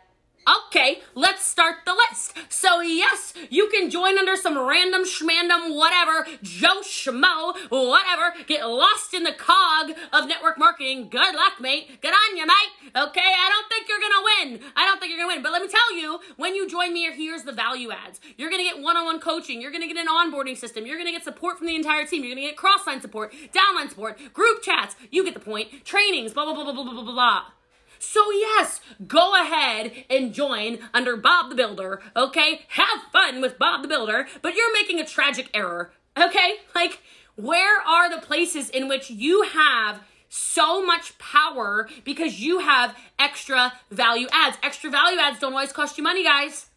Okay, 0.47 1.01
let's 1.15 1.45
start 1.45 1.77
the 1.85 1.93
list. 1.93 2.33
So, 2.49 2.81
yes, 2.81 3.33
you 3.49 3.69
can 3.69 3.89
join 3.89 4.17
under 4.17 4.35
some 4.35 4.57
random 4.57 5.03
schmandom 5.03 5.75
whatever, 5.75 6.25
Joe 6.41 6.81
Schmo, 6.81 7.55
whatever, 7.69 8.33
get 8.47 8.67
lost 8.67 9.13
in 9.13 9.23
the 9.23 9.33
cog 9.33 9.91
of 10.11 10.27
network 10.27 10.57
marketing. 10.57 11.09
Good 11.09 11.35
luck, 11.35 11.59
mate. 11.59 12.01
Good 12.01 12.13
on 12.13 12.37
you, 12.37 12.47
mate. 12.47 12.91
Okay, 12.95 13.21
I 13.21 13.49
don't 13.49 13.69
think 13.69 13.87
you're 13.87 13.99
gonna 13.99 14.23
win. 14.23 14.71
I 14.75 14.85
don't 14.85 14.99
think 14.99 15.11
you're 15.11 15.19
gonna 15.19 15.35
win. 15.35 15.43
But 15.43 15.51
let 15.51 15.61
me 15.61 15.67
tell 15.67 15.95
you, 15.95 16.19
when 16.37 16.55
you 16.55 16.67
join 16.67 16.93
me, 16.93 17.09
here's 17.11 17.43
the 17.43 17.51
value 17.51 17.91
adds. 17.91 18.19
You're 18.37 18.49
gonna 18.49 18.63
get 18.63 18.81
one 18.81 18.97
on 18.97 19.05
one 19.05 19.19
coaching. 19.19 19.61
You're 19.61 19.71
gonna 19.71 19.87
get 19.87 19.97
an 19.97 20.07
onboarding 20.07 20.57
system. 20.57 20.85
You're 20.85 20.97
gonna 20.97 21.11
get 21.11 21.23
support 21.23 21.57
from 21.57 21.67
the 21.67 21.75
entire 21.75 22.05
team. 22.05 22.23
You're 22.23 22.33
gonna 22.35 22.47
get 22.47 22.57
cross 22.57 22.87
line 22.87 23.01
support, 23.01 23.33
downline 23.53 23.89
support, 23.89 24.17
group 24.33 24.63
chats. 24.63 24.95
You 25.11 25.23
get 25.23 25.33
the 25.33 25.39
point. 25.39 25.85
Trainings, 25.85 26.33
blah, 26.33 26.45
blah, 26.45 26.53
blah, 26.53 26.63
blah, 26.63 26.73
blah, 26.73 26.93
blah, 26.93 27.03
blah, 27.03 27.13
blah. 27.13 27.58
So, 27.99 28.31
yes, 28.31 28.79
go 29.05 29.39
ahead 29.39 29.91
and 30.09 30.33
join 30.33 30.79
under 30.93 31.17
Bob 31.17 31.49
the 31.49 31.55
Builder, 31.55 32.01
okay? 32.15 32.61
Have 32.69 33.03
fun 33.11 33.41
with 33.41 33.59
Bob 33.59 33.81
the 33.81 33.89
Builder, 33.89 34.25
but 34.41 34.55
you're 34.55 34.73
making 34.73 34.99
a 34.99 35.05
tragic 35.05 35.49
error, 35.53 35.91
okay? 36.17 36.55
Like, 36.73 37.01
where 37.35 37.81
are 37.81 38.09
the 38.09 38.21
places 38.25 38.69
in 38.69 38.87
which 38.87 39.09
you 39.09 39.43
have 39.43 40.01
so 40.29 40.85
much 40.85 41.17
power 41.17 41.89
because 42.05 42.39
you 42.39 42.59
have 42.59 42.97
extra 43.19 43.73
value 43.91 44.27
adds? 44.31 44.57
Extra 44.63 44.89
value 44.89 45.19
adds 45.19 45.39
don't 45.39 45.53
always 45.53 45.73
cost 45.73 45.97
you 45.97 46.03
money, 46.03 46.23
guys. 46.23 46.67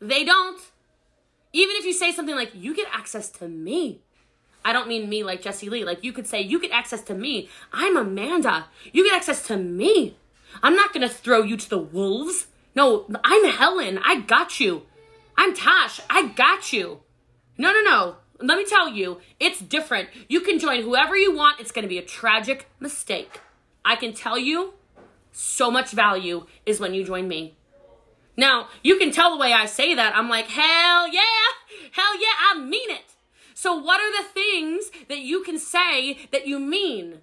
They 0.00 0.24
don't. 0.24 0.60
Even 1.52 1.76
if 1.76 1.84
you 1.84 1.92
say 1.92 2.10
something 2.10 2.34
like, 2.34 2.52
you 2.54 2.74
get 2.74 2.88
access 2.92 3.30
to 3.30 3.48
me. 3.48 4.00
I 4.64 4.72
don't 4.72 4.88
mean 4.88 5.08
me 5.08 5.22
like 5.22 5.42
Jessie 5.42 5.70
Lee. 5.70 5.84
Like, 5.84 6.02
you 6.02 6.12
could 6.12 6.26
say, 6.26 6.40
you 6.40 6.60
get 6.60 6.72
access 6.72 7.02
to 7.02 7.14
me. 7.14 7.48
I'm 7.72 7.96
Amanda. 7.96 8.66
You 8.92 9.04
get 9.04 9.14
access 9.14 9.46
to 9.46 9.56
me. 9.56 10.16
I'm 10.62 10.76
not 10.76 10.92
gonna 10.92 11.08
throw 11.08 11.42
you 11.42 11.56
to 11.56 11.68
the 11.68 11.78
wolves. 11.78 12.46
No, 12.74 13.06
I'm 13.24 13.44
Helen. 13.50 13.98
I 14.04 14.20
got 14.20 14.60
you. 14.60 14.82
I'm 15.36 15.54
Tash. 15.54 16.00
I 16.08 16.28
got 16.28 16.72
you. 16.72 17.00
No, 17.58 17.72
no, 17.72 17.82
no. 17.82 18.16
Let 18.38 18.58
me 18.58 18.64
tell 18.66 18.88
you, 18.88 19.20
it's 19.40 19.60
different. 19.60 20.10
You 20.28 20.40
can 20.40 20.58
join 20.58 20.82
whoever 20.82 21.16
you 21.16 21.34
want. 21.34 21.60
It's 21.60 21.72
gonna 21.72 21.88
be 21.88 21.98
a 21.98 22.02
tragic 22.02 22.68
mistake. 22.80 23.40
I 23.84 23.96
can 23.96 24.12
tell 24.12 24.38
you, 24.38 24.74
so 25.32 25.70
much 25.70 25.92
value 25.92 26.46
is 26.64 26.80
when 26.80 26.92
you 26.92 27.04
join 27.04 27.28
me. 27.28 27.56
Now, 28.36 28.68
you 28.82 28.98
can 28.98 29.10
tell 29.10 29.30
the 29.30 29.40
way 29.40 29.52
I 29.52 29.66
say 29.66 29.94
that. 29.94 30.14
I'm 30.14 30.28
like, 30.28 30.48
hell 30.48 31.08
yeah, 31.08 31.22
hell 31.92 32.20
yeah, 32.20 32.36
I 32.50 32.58
mean 32.58 32.90
it. 32.90 33.14
So, 33.54 33.74
what 33.74 34.00
are 34.00 34.22
the 34.22 34.28
things 34.28 34.90
that 35.08 35.20
you 35.20 35.42
can 35.42 35.58
say 35.58 36.18
that 36.30 36.46
you 36.46 36.58
mean? 36.58 37.20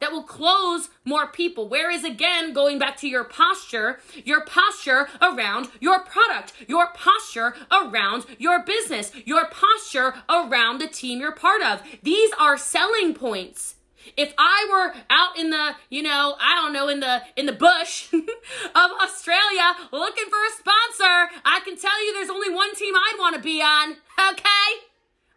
That 0.00 0.12
will 0.12 0.22
close 0.22 0.88
more 1.04 1.26
people. 1.26 1.68
Whereas 1.68 2.04
again, 2.04 2.52
going 2.52 2.78
back 2.78 2.96
to 2.98 3.08
your 3.08 3.24
posture, 3.24 4.00
your 4.24 4.44
posture 4.44 5.08
around 5.20 5.68
your 5.80 6.00
product, 6.00 6.52
your 6.66 6.88
posture 6.92 7.54
around 7.70 8.26
your 8.38 8.62
business, 8.62 9.12
your 9.24 9.46
posture 9.46 10.14
around 10.28 10.78
the 10.78 10.88
team 10.88 11.20
you're 11.20 11.32
part 11.32 11.62
of. 11.62 11.82
These 12.02 12.30
are 12.38 12.56
selling 12.56 13.14
points. 13.14 13.76
If 14.16 14.32
I 14.38 14.66
were 14.70 15.00
out 15.10 15.38
in 15.38 15.50
the, 15.50 15.74
you 15.90 16.02
know, 16.02 16.36
I 16.40 16.54
don't 16.54 16.72
know, 16.72 16.88
in 16.88 17.00
the 17.00 17.22
in 17.36 17.46
the 17.46 17.52
bush 17.52 18.08
of 18.12 18.90
Australia 19.02 19.74
looking 19.92 20.24
for 20.30 20.38
a 20.38 20.56
sponsor, 20.58 21.30
I 21.44 21.60
can 21.64 21.76
tell 21.76 22.04
you 22.04 22.14
there's 22.14 22.30
only 22.30 22.54
one 22.54 22.74
team 22.74 22.94
I'd 22.94 23.16
want 23.18 23.36
to 23.36 23.42
be 23.42 23.60
on. 23.60 23.96
Okay? 24.18 24.88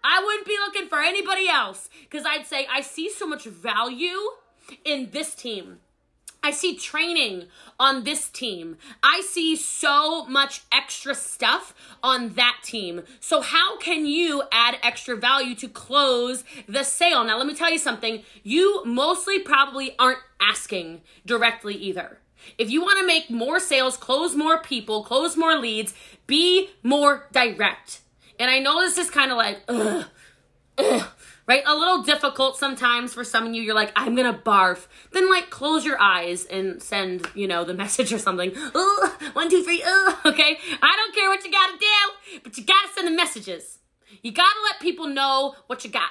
I 0.04 0.24
wouldn't 0.24 0.48
be 0.48 0.58
looking 0.66 0.88
for 0.88 1.00
anybody 1.00 1.48
else 1.48 1.90
because 2.02 2.26
I'd 2.26 2.48
say 2.48 2.68
I 2.72 2.82
see 2.82 3.10
so 3.10 3.28
much 3.28 3.44
value 3.46 4.18
in 4.84 5.10
this 5.12 5.36
team. 5.36 5.80
I 6.44 6.50
see 6.50 6.76
training 6.76 7.46
on 7.80 8.04
this 8.04 8.28
team. 8.28 8.78
I 9.04 9.22
see 9.22 9.56
so 9.56 10.26
much 10.26 10.64
extra 10.72 11.14
stuff 11.14 11.76
on 12.02 12.30
that 12.30 12.58
team. 12.64 13.04
So, 13.20 13.42
how 13.42 13.78
can 13.78 14.08
you 14.08 14.44
add 14.52 14.78
extra 14.82 15.16
value 15.16 15.54
to 15.56 15.68
close 15.68 16.44
the 16.68 16.84
sale? 16.84 17.24
Now, 17.24 17.38
let 17.38 17.46
me 17.46 17.54
tell 17.54 17.72
you 17.72 17.78
something. 17.78 18.24
You 18.42 18.84
mostly 18.86 19.38
probably 19.38 19.96
aren't 20.00 20.20
asking 20.40 21.02
directly 21.28 21.76
either. 21.76 22.18
If 22.58 22.72
you 22.72 22.82
want 22.82 23.00
to 23.00 23.06
make 23.06 23.30
more 23.30 23.60
sales, 23.60 23.96
close 23.96 24.36
more 24.36 24.60
people, 24.60 25.04
close 25.04 25.38
more 25.38 25.60
leads, 25.60 25.94
be 26.26 26.70
more 26.82 27.28
direct. 27.32 28.00
And 28.40 28.50
I 28.50 28.58
know 28.58 28.82
this 28.82 28.98
is 28.98 29.12
kind 29.12 29.30
of 29.30 29.38
like, 29.38 29.60
ugh, 29.68 30.06
ugh, 30.80 31.08
right? 31.48 31.64
A 31.66 31.76
little 31.76 32.04
difficult 32.04 32.58
sometimes 32.58 33.14
for 33.14 33.24
some 33.24 33.48
of 33.48 33.54
you. 33.54 33.62
You're 33.62 33.76
like, 33.76 33.92
I'm 33.96 34.16
gonna 34.16 34.34
barf. 34.34 34.88
Then 35.12 35.30
like 35.30 35.50
close 35.50 35.86
your 35.86 36.02
eyes 36.02 36.46
and 36.46 36.82
send, 36.82 37.28
you 37.36 37.48
know, 37.48 37.64
the 37.64 37.74
message 37.82 38.14
or 38.14 38.20
something. 38.20 38.52
One, 39.34 39.50
two, 39.50 39.64
three, 39.64 39.84
okay? 40.26 40.58
I 40.82 40.96
don't 40.96 41.16
care 41.16 41.30
what 41.30 41.44
you 41.44 41.52
gotta 41.52 41.78
do, 41.78 42.40
but 42.44 42.58
you 42.58 42.64
gotta 42.64 42.90
send 42.94 43.08
the 43.08 43.12
messages. 43.12 43.80
You 44.22 44.32
gotta 44.32 44.60
let 44.72 44.82
people 44.82 45.08
know 45.08 45.56
what 45.68 45.84
you 45.84 45.92
got. 45.92 46.10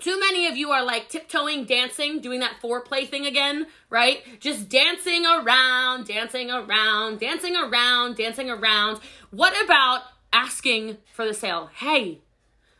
Too 0.00 0.18
many 0.20 0.46
of 0.46 0.56
you 0.56 0.70
are 0.70 0.84
like 0.84 1.08
tiptoeing, 1.08 1.64
dancing, 1.64 2.20
doing 2.20 2.40
that 2.40 2.60
foreplay 2.62 3.08
thing 3.08 3.26
again, 3.26 3.66
right? 3.90 4.22
Just 4.38 4.68
dancing 4.68 5.24
around, 5.26 6.06
dancing 6.06 6.50
around, 6.50 7.18
dancing 7.18 7.56
around, 7.56 8.16
dancing 8.16 8.48
around. 8.48 9.00
What 9.30 9.52
about 9.64 10.02
asking 10.32 10.98
for 11.12 11.26
the 11.26 11.34
sale? 11.34 11.70
Hey, 11.74 12.20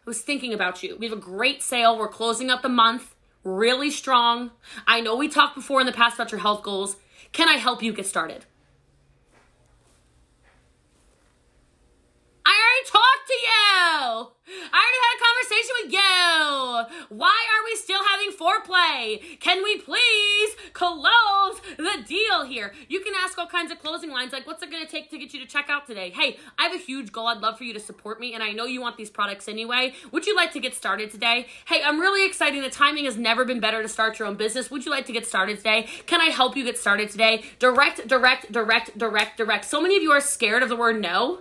was 0.08 0.22
thinking 0.22 0.54
about 0.54 0.82
you. 0.82 0.96
We 0.96 1.06
have 1.06 1.16
a 1.16 1.20
great 1.20 1.62
sale. 1.62 1.96
We're 1.96 2.08
closing 2.08 2.50
up 2.50 2.62
the 2.62 2.68
month 2.68 3.14
really 3.44 3.90
strong. 3.90 4.50
I 4.86 5.00
know 5.00 5.14
we 5.14 5.28
talked 5.28 5.54
before 5.54 5.80
in 5.80 5.86
the 5.86 5.92
past 5.92 6.14
about 6.14 6.32
your 6.32 6.40
health 6.40 6.62
goals. 6.62 6.96
Can 7.32 7.48
I 7.48 7.54
help 7.54 7.82
you 7.82 7.92
get 7.92 8.06
started? 8.06 8.46
I 12.48 12.54
already 12.64 12.88
talked 12.88 13.26
to 13.28 13.34
you. 13.34 14.32
I 14.72 14.80
already 14.80 15.00
had 15.04 15.12
a 15.16 15.22
conversation 15.28 15.74
with 15.82 15.92
you. 15.92 17.16
Why 17.18 17.36
are 17.52 17.64
we 17.64 17.76
still 17.76 18.00
having 18.02 18.30
foreplay? 18.32 19.38
Can 19.40 19.62
we 19.62 19.78
please 19.82 20.56
close 20.72 21.60
the 21.76 22.02
deal 22.06 22.46
here? 22.46 22.72
You 22.88 23.00
can 23.00 23.12
ask 23.22 23.36
all 23.36 23.46
kinds 23.46 23.70
of 23.70 23.80
closing 23.80 24.10
lines 24.10 24.32
like, 24.32 24.46
what's 24.46 24.62
it 24.62 24.70
going 24.70 24.82
to 24.82 24.90
take 24.90 25.10
to 25.10 25.18
get 25.18 25.34
you 25.34 25.40
to 25.40 25.46
check 25.46 25.68
out 25.68 25.86
today? 25.86 26.08
Hey, 26.08 26.38
I 26.58 26.62
have 26.62 26.74
a 26.74 26.78
huge 26.82 27.12
goal. 27.12 27.26
I'd 27.26 27.42
love 27.42 27.58
for 27.58 27.64
you 27.64 27.74
to 27.74 27.80
support 27.80 28.18
me, 28.18 28.32
and 28.32 28.42
I 28.42 28.52
know 28.52 28.64
you 28.64 28.80
want 28.80 28.96
these 28.96 29.10
products 29.10 29.46
anyway. 29.46 29.92
Would 30.12 30.26
you 30.26 30.34
like 30.34 30.52
to 30.54 30.60
get 30.60 30.74
started 30.74 31.10
today? 31.10 31.48
Hey, 31.66 31.82
I'm 31.84 32.00
really 32.00 32.26
excited. 32.26 32.64
The 32.64 32.70
timing 32.70 33.04
has 33.04 33.18
never 33.18 33.44
been 33.44 33.60
better 33.60 33.82
to 33.82 33.88
start 33.88 34.18
your 34.18 34.26
own 34.26 34.36
business. 34.36 34.70
Would 34.70 34.86
you 34.86 34.90
like 34.90 35.04
to 35.04 35.12
get 35.12 35.26
started 35.26 35.58
today? 35.58 35.86
Can 36.06 36.22
I 36.22 36.26
help 36.26 36.56
you 36.56 36.64
get 36.64 36.78
started 36.78 37.10
today? 37.10 37.44
Direct, 37.58 38.08
direct, 38.08 38.50
direct, 38.50 38.96
direct, 38.96 39.36
direct. 39.36 39.66
So 39.66 39.82
many 39.82 39.98
of 39.98 40.02
you 40.02 40.12
are 40.12 40.22
scared 40.22 40.62
of 40.62 40.70
the 40.70 40.76
word 40.76 40.98
no. 41.02 41.40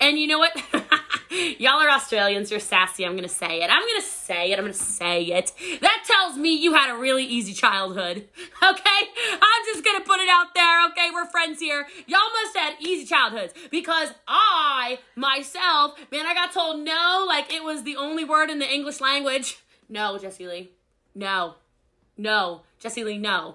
And 0.00 0.18
you 0.18 0.26
know 0.26 0.38
what? 0.38 0.56
Y'all 1.58 1.80
are 1.80 1.90
Australians. 1.90 2.50
You're 2.50 2.60
sassy. 2.60 3.04
I'm 3.04 3.12
going 3.12 3.22
to 3.24 3.28
say 3.28 3.62
it. 3.62 3.70
I'm 3.70 3.82
going 3.82 4.00
to 4.00 4.06
say 4.06 4.52
it. 4.52 4.58
I'm 4.58 4.64
going 4.64 4.72
to 4.72 4.78
say 4.78 5.24
it. 5.24 5.52
That 5.80 6.04
tells 6.06 6.38
me 6.38 6.54
you 6.54 6.74
had 6.74 6.94
a 6.94 6.98
really 6.98 7.24
easy 7.24 7.52
childhood. 7.52 8.28
Okay? 8.60 9.08
I'm 9.40 9.64
just 9.72 9.84
going 9.84 9.98
to 9.98 10.04
put 10.04 10.18
it 10.18 10.28
out 10.28 10.52
there. 10.54 10.86
Okay? 10.90 11.10
We're 11.12 11.26
friends 11.26 11.60
here. 11.60 11.86
Y'all 12.06 12.18
must 12.42 12.56
have 12.56 12.74
had 12.74 12.82
easy 12.86 13.06
childhoods 13.06 13.54
because 13.70 14.08
I, 14.26 14.98
myself, 15.14 15.96
man, 16.10 16.26
I 16.26 16.34
got 16.34 16.52
told 16.52 16.84
no 16.84 17.24
like 17.26 17.52
it 17.52 17.62
was 17.62 17.84
the 17.84 17.96
only 17.96 18.24
word 18.24 18.50
in 18.50 18.58
the 18.58 18.70
English 18.70 19.00
language. 19.00 19.58
No, 19.88 20.18
Jessie 20.18 20.48
Lee. 20.48 20.72
No. 21.14 21.54
No. 22.16 22.62
Jessie 22.80 23.04
Lee, 23.04 23.18
no 23.18 23.54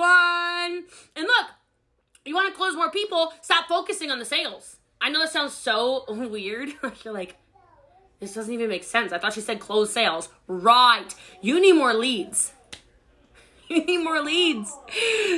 one. 0.00 0.84
And 1.14 1.26
look, 1.26 1.46
you 2.24 2.34
want 2.34 2.52
to 2.52 2.56
close 2.56 2.74
more 2.74 2.90
people, 2.90 3.32
stop 3.42 3.68
focusing 3.68 4.10
on 4.10 4.18
the 4.18 4.24
sales. 4.24 4.76
I 5.00 5.10
know 5.10 5.20
that 5.20 5.30
sounds 5.30 5.54
so 5.54 6.04
weird. 6.08 6.70
You're 7.04 7.14
like, 7.14 7.36
this 8.18 8.34
doesn't 8.34 8.52
even 8.52 8.68
make 8.68 8.84
sense. 8.84 9.12
I 9.12 9.18
thought 9.18 9.32
she 9.32 9.40
said 9.40 9.60
close 9.60 9.92
sales. 9.92 10.28
Right. 10.46 11.14
You 11.40 11.60
need 11.60 11.74
more 11.74 11.94
leads. 11.94 12.52
You 13.68 13.84
need 13.84 13.98
more 13.98 14.20
leads. 14.20 14.76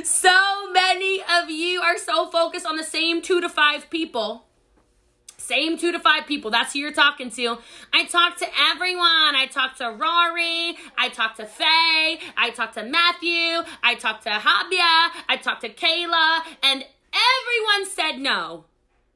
So 0.04 0.72
many 0.72 1.20
of 1.20 1.50
you 1.50 1.82
are 1.82 1.98
so 1.98 2.30
focused 2.30 2.64
on 2.64 2.78
the 2.78 2.82
same 2.82 3.20
two 3.20 3.42
to 3.42 3.48
five 3.50 3.90
people 3.90 4.46
Same 5.42 5.76
two 5.76 5.90
to 5.90 5.98
five 5.98 6.26
people. 6.26 6.50
That's 6.52 6.72
who 6.72 6.78
you're 6.78 6.92
talking 6.92 7.28
to. 7.30 7.58
I 7.92 8.04
talk 8.04 8.36
to 8.38 8.46
everyone. 8.70 9.34
I 9.34 9.48
talk 9.50 9.76
to 9.78 9.86
Rory. 9.86 10.76
I 10.96 11.08
talk 11.12 11.34
to 11.36 11.46
Faye. 11.46 12.20
I 12.36 12.50
talk 12.54 12.72
to 12.74 12.84
Matthew. 12.84 13.64
I 13.82 13.96
talk 13.98 14.20
to 14.22 14.30
Habia. 14.30 15.10
I 15.28 15.36
talk 15.42 15.60
to 15.60 15.68
Kayla. 15.68 16.42
And 16.62 16.84
everyone 17.12 17.90
said 17.90 18.18
no. 18.18 18.66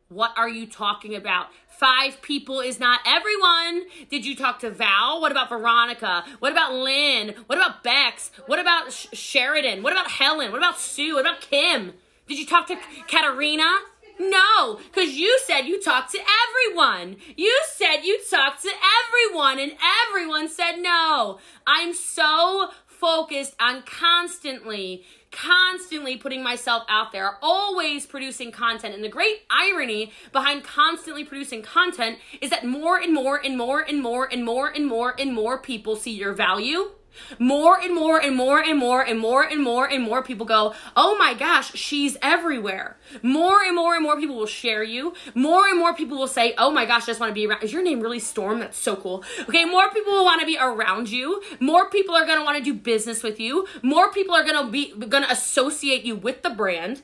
What 0.09 0.33
are 0.37 0.49
you 0.49 0.67
talking 0.67 1.15
about? 1.15 1.47
Five 1.69 2.23
people 2.23 2.61
is 2.61 2.81
not 2.81 3.01
everyone. 3.07 3.85
Did 4.11 4.27
you 4.27 4.35
talk 4.35 4.59
to 4.61 4.71
Val? 4.71 5.21
What 5.21 5.31
about 5.31 5.49
Veronica? 5.49 6.25
What 6.41 6.51
about 6.51 6.75
Lynn? 6.75 7.35
What 7.47 7.59
about 7.59 7.85
Bex? 7.85 8.31
What 8.47 8.59
about 8.59 8.93
Sh- 8.93 9.07
Sheridan? 9.13 9.83
What 9.83 9.93
about 9.93 10.11
Helen? 10.11 10.51
What 10.51 10.59
about 10.59 10.79
Sue? 10.79 11.15
What 11.15 11.21
about 11.21 11.41
Kim? 11.41 11.93
Did 12.27 12.39
you 12.39 12.47
talk 12.47 12.67
to 12.67 12.77
Katarina? 13.07 13.71
No, 14.19 14.77
because 14.77 15.13
you 15.15 15.39
said 15.45 15.63
you 15.63 15.81
talked 15.81 16.13
to 16.13 16.19
everyone. 16.19 17.17
You 17.37 17.61
said 17.75 18.03
you 18.03 18.19
talked 18.31 18.63
to 18.63 18.71
everyone, 18.71 19.59
and 19.59 19.73
everyone 20.09 20.49
said 20.49 20.77
no. 20.79 21.39
I'm 21.67 21.93
so 21.93 22.71
focused 22.87 23.55
on 23.61 23.83
constantly 23.83 25.05
constantly 25.33 26.17
putting 26.17 26.43
myself 26.43 26.85
out 26.89 27.13
there, 27.13 27.37
always 27.43 28.07
producing 28.07 28.51
content. 28.51 28.95
And 28.95 29.05
the 29.05 29.09
great 29.09 29.43
irony 29.51 30.13
behind 30.33 30.65
constantly 30.65 31.25
producing 31.25 31.63
content 31.63 32.19
is 32.41 32.49
that 32.51 32.65
more 32.65 32.97
and 32.97 33.13
more 33.13 33.37
and 33.37 33.59
more 33.59 33.81
and 33.81 34.01
more 34.01 34.25
and 34.25 34.43
more 34.43 34.43
and 34.43 34.47
more 34.47 34.71
and 34.71 34.87
more 34.87 35.15
and 35.19 35.35
more 35.35 35.59
people 35.59 35.95
see 35.95 36.13
your 36.13 36.33
value 36.33 36.91
more 37.39 37.81
and 37.81 37.95
more 37.95 38.21
and 38.21 38.37
more 38.37 38.61
and 38.61 38.79
more 38.79 39.03
and 39.03 39.19
more 39.19 39.43
and 39.43 39.63
more 39.63 39.87
and 39.87 40.03
more 40.03 40.23
people 40.23 40.47
go, 40.47 40.75
oh 40.97 41.17
my 41.19 41.35
gosh, 41.35 41.73
she's 41.75 42.17
everywhere. 42.23 42.97
More 43.23 43.63
and 43.63 43.77
more 43.77 43.95
and 43.95 44.03
more 44.03 44.19
people 44.19 44.37
will 44.37 44.47
share 44.47 44.83
you. 44.83 45.15
More 45.35 45.67
and 45.69 45.79
more 45.79 45.95
people 45.95 46.19
will 46.19 46.29
say, 46.29 46.55
oh 46.59 46.71
my 46.71 46.87
gosh, 46.87 47.05
I 47.05 47.07
just 47.07 47.21
want 47.21 47.31
to 47.31 47.35
be 47.35 47.47
around. 47.47 47.63
Is 47.63 47.73
your 47.73 47.83
name 47.83 48.01
really 48.01 48.19
Storm? 48.19 48.61
That's 48.61 48.79
so 48.79 48.97
cool. 48.97 49.25
Okay, 49.49 49.65
more 49.65 49.91
people 49.91 50.13
will 50.13 50.25
want 50.25 50.41
to 50.41 50.47
be 50.47 50.59
around 50.59 51.11
you. 51.11 51.43
More 51.61 51.89
people 51.91 52.15
are 52.15 52.27
going 52.27 52.39
to 52.39 52.45
want 52.45 52.59
to 52.59 52.65
do 52.65 52.75
business 52.75 53.23
with 53.23 53.41
you. 53.41 53.67
More 53.83 54.13
people 54.13 54.35
are 54.35 54.45
going 54.45 54.65
to 54.65 54.71
be 54.71 54.93
going 55.07 55.25
to 55.25 55.31
associate 55.31 56.05
you 56.05 56.17
with 56.17 56.43
the 56.43 56.51
brand. 56.51 57.03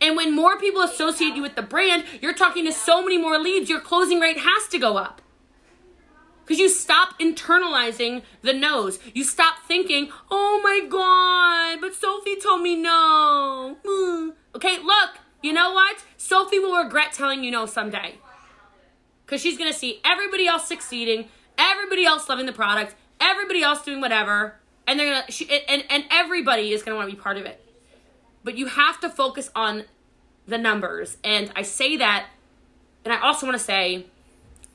And 0.00 0.16
when 0.16 0.34
more 0.34 0.58
people 0.58 0.82
associate 0.82 1.34
you 1.34 1.42
with 1.42 1.56
the 1.56 1.62
brand, 1.62 2.04
you're 2.20 2.34
talking 2.34 2.64
to 2.64 2.72
so 2.72 3.02
many 3.02 3.18
more 3.18 3.38
leads, 3.38 3.68
your 3.68 3.80
closing 3.80 4.20
rate 4.20 4.38
has 4.38 4.68
to 4.68 4.78
go 4.78 4.96
up. 4.96 5.20
Because 6.44 6.58
you 6.58 6.68
stop 6.68 7.18
internalizing 7.18 8.22
the 8.42 8.52
no's. 8.52 8.98
You 9.14 9.24
stop 9.24 9.56
thinking, 9.66 10.10
oh 10.30 10.60
my 10.62 10.86
God, 10.88 11.80
but 11.80 11.94
Sophie 11.94 12.36
told 12.36 12.60
me 12.62 12.76
no. 12.76 13.76
Okay, 14.54 14.78
look, 14.78 15.10
you 15.42 15.52
know 15.52 15.72
what? 15.72 16.04
Sophie 16.16 16.58
will 16.58 16.76
regret 16.82 17.12
telling 17.12 17.44
you 17.44 17.50
no 17.50 17.66
someday. 17.66 18.16
Because 19.24 19.40
she's 19.40 19.56
going 19.56 19.72
to 19.72 19.78
see 19.78 20.00
everybody 20.04 20.46
else 20.46 20.68
succeeding, 20.68 21.28
everybody 21.56 22.04
else 22.04 22.28
loving 22.28 22.46
the 22.46 22.52
product, 22.52 22.94
everybody 23.20 23.62
else 23.62 23.82
doing 23.82 24.00
whatever, 24.00 24.56
and 24.86 24.98
they're 24.98 25.12
gonna 25.12 25.30
she, 25.30 25.48
and 25.68 25.84
and 25.88 26.04
everybody 26.10 26.72
is 26.72 26.82
gonna 26.82 26.96
want 26.96 27.08
to 27.08 27.16
be 27.16 27.20
part 27.20 27.36
of 27.36 27.46
it. 27.46 27.60
But 28.42 28.58
you 28.58 28.66
have 28.66 29.00
to 29.00 29.08
focus 29.08 29.50
on 29.54 29.84
the 30.46 30.58
numbers, 30.58 31.16
and 31.24 31.50
I 31.56 31.62
say 31.62 31.96
that, 31.96 32.26
and 33.04 33.12
I 33.12 33.20
also 33.20 33.46
want 33.46 33.58
to 33.58 33.64
say 33.64 34.06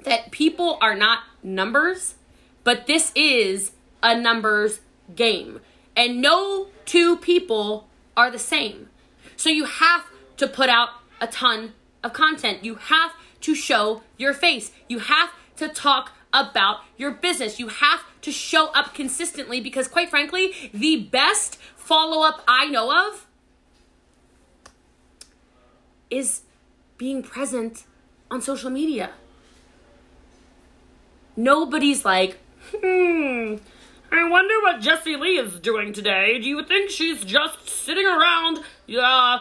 that 0.03 0.31
people 0.31 0.77
are 0.81 0.95
not 0.95 1.19
numbers, 1.43 2.15
but 2.63 2.87
this 2.87 3.11
is 3.15 3.71
a 4.01 4.19
numbers 4.19 4.81
game. 5.15 5.59
And 5.95 6.21
no 6.21 6.67
two 6.85 7.17
people 7.17 7.87
are 8.15 8.31
the 8.31 8.39
same. 8.39 8.89
So 9.35 9.49
you 9.49 9.65
have 9.65 10.05
to 10.37 10.47
put 10.47 10.69
out 10.69 10.89
a 11.21 11.27
ton 11.27 11.73
of 12.03 12.13
content. 12.13 12.63
You 12.63 12.75
have 12.75 13.13
to 13.41 13.55
show 13.55 14.01
your 14.17 14.33
face. 14.33 14.71
You 14.87 14.99
have 14.99 15.31
to 15.57 15.67
talk 15.67 16.11
about 16.33 16.81
your 16.97 17.11
business. 17.11 17.59
You 17.59 17.67
have 17.67 18.01
to 18.21 18.31
show 18.31 18.67
up 18.73 18.93
consistently 18.93 19.59
because, 19.61 19.87
quite 19.87 20.09
frankly, 20.09 20.53
the 20.73 20.97
best 20.97 21.57
follow 21.75 22.25
up 22.25 22.43
I 22.47 22.67
know 22.67 23.07
of 23.07 23.25
is 26.09 26.41
being 26.97 27.23
present 27.23 27.85
on 28.29 28.41
social 28.41 28.69
media 28.69 29.11
nobody's 31.39 32.05
like, 32.05 32.37
hmm, 32.71 33.55
I 34.11 34.29
wonder 34.29 34.53
what 34.61 34.81
Jessie 34.81 35.15
Lee 35.15 35.37
is 35.37 35.59
doing 35.59 35.93
today. 35.93 36.39
Do 36.39 36.47
you 36.47 36.63
think 36.63 36.89
she's 36.89 37.23
just 37.23 37.69
sitting 37.69 38.05
around, 38.05 38.59
uh, 38.89 39.39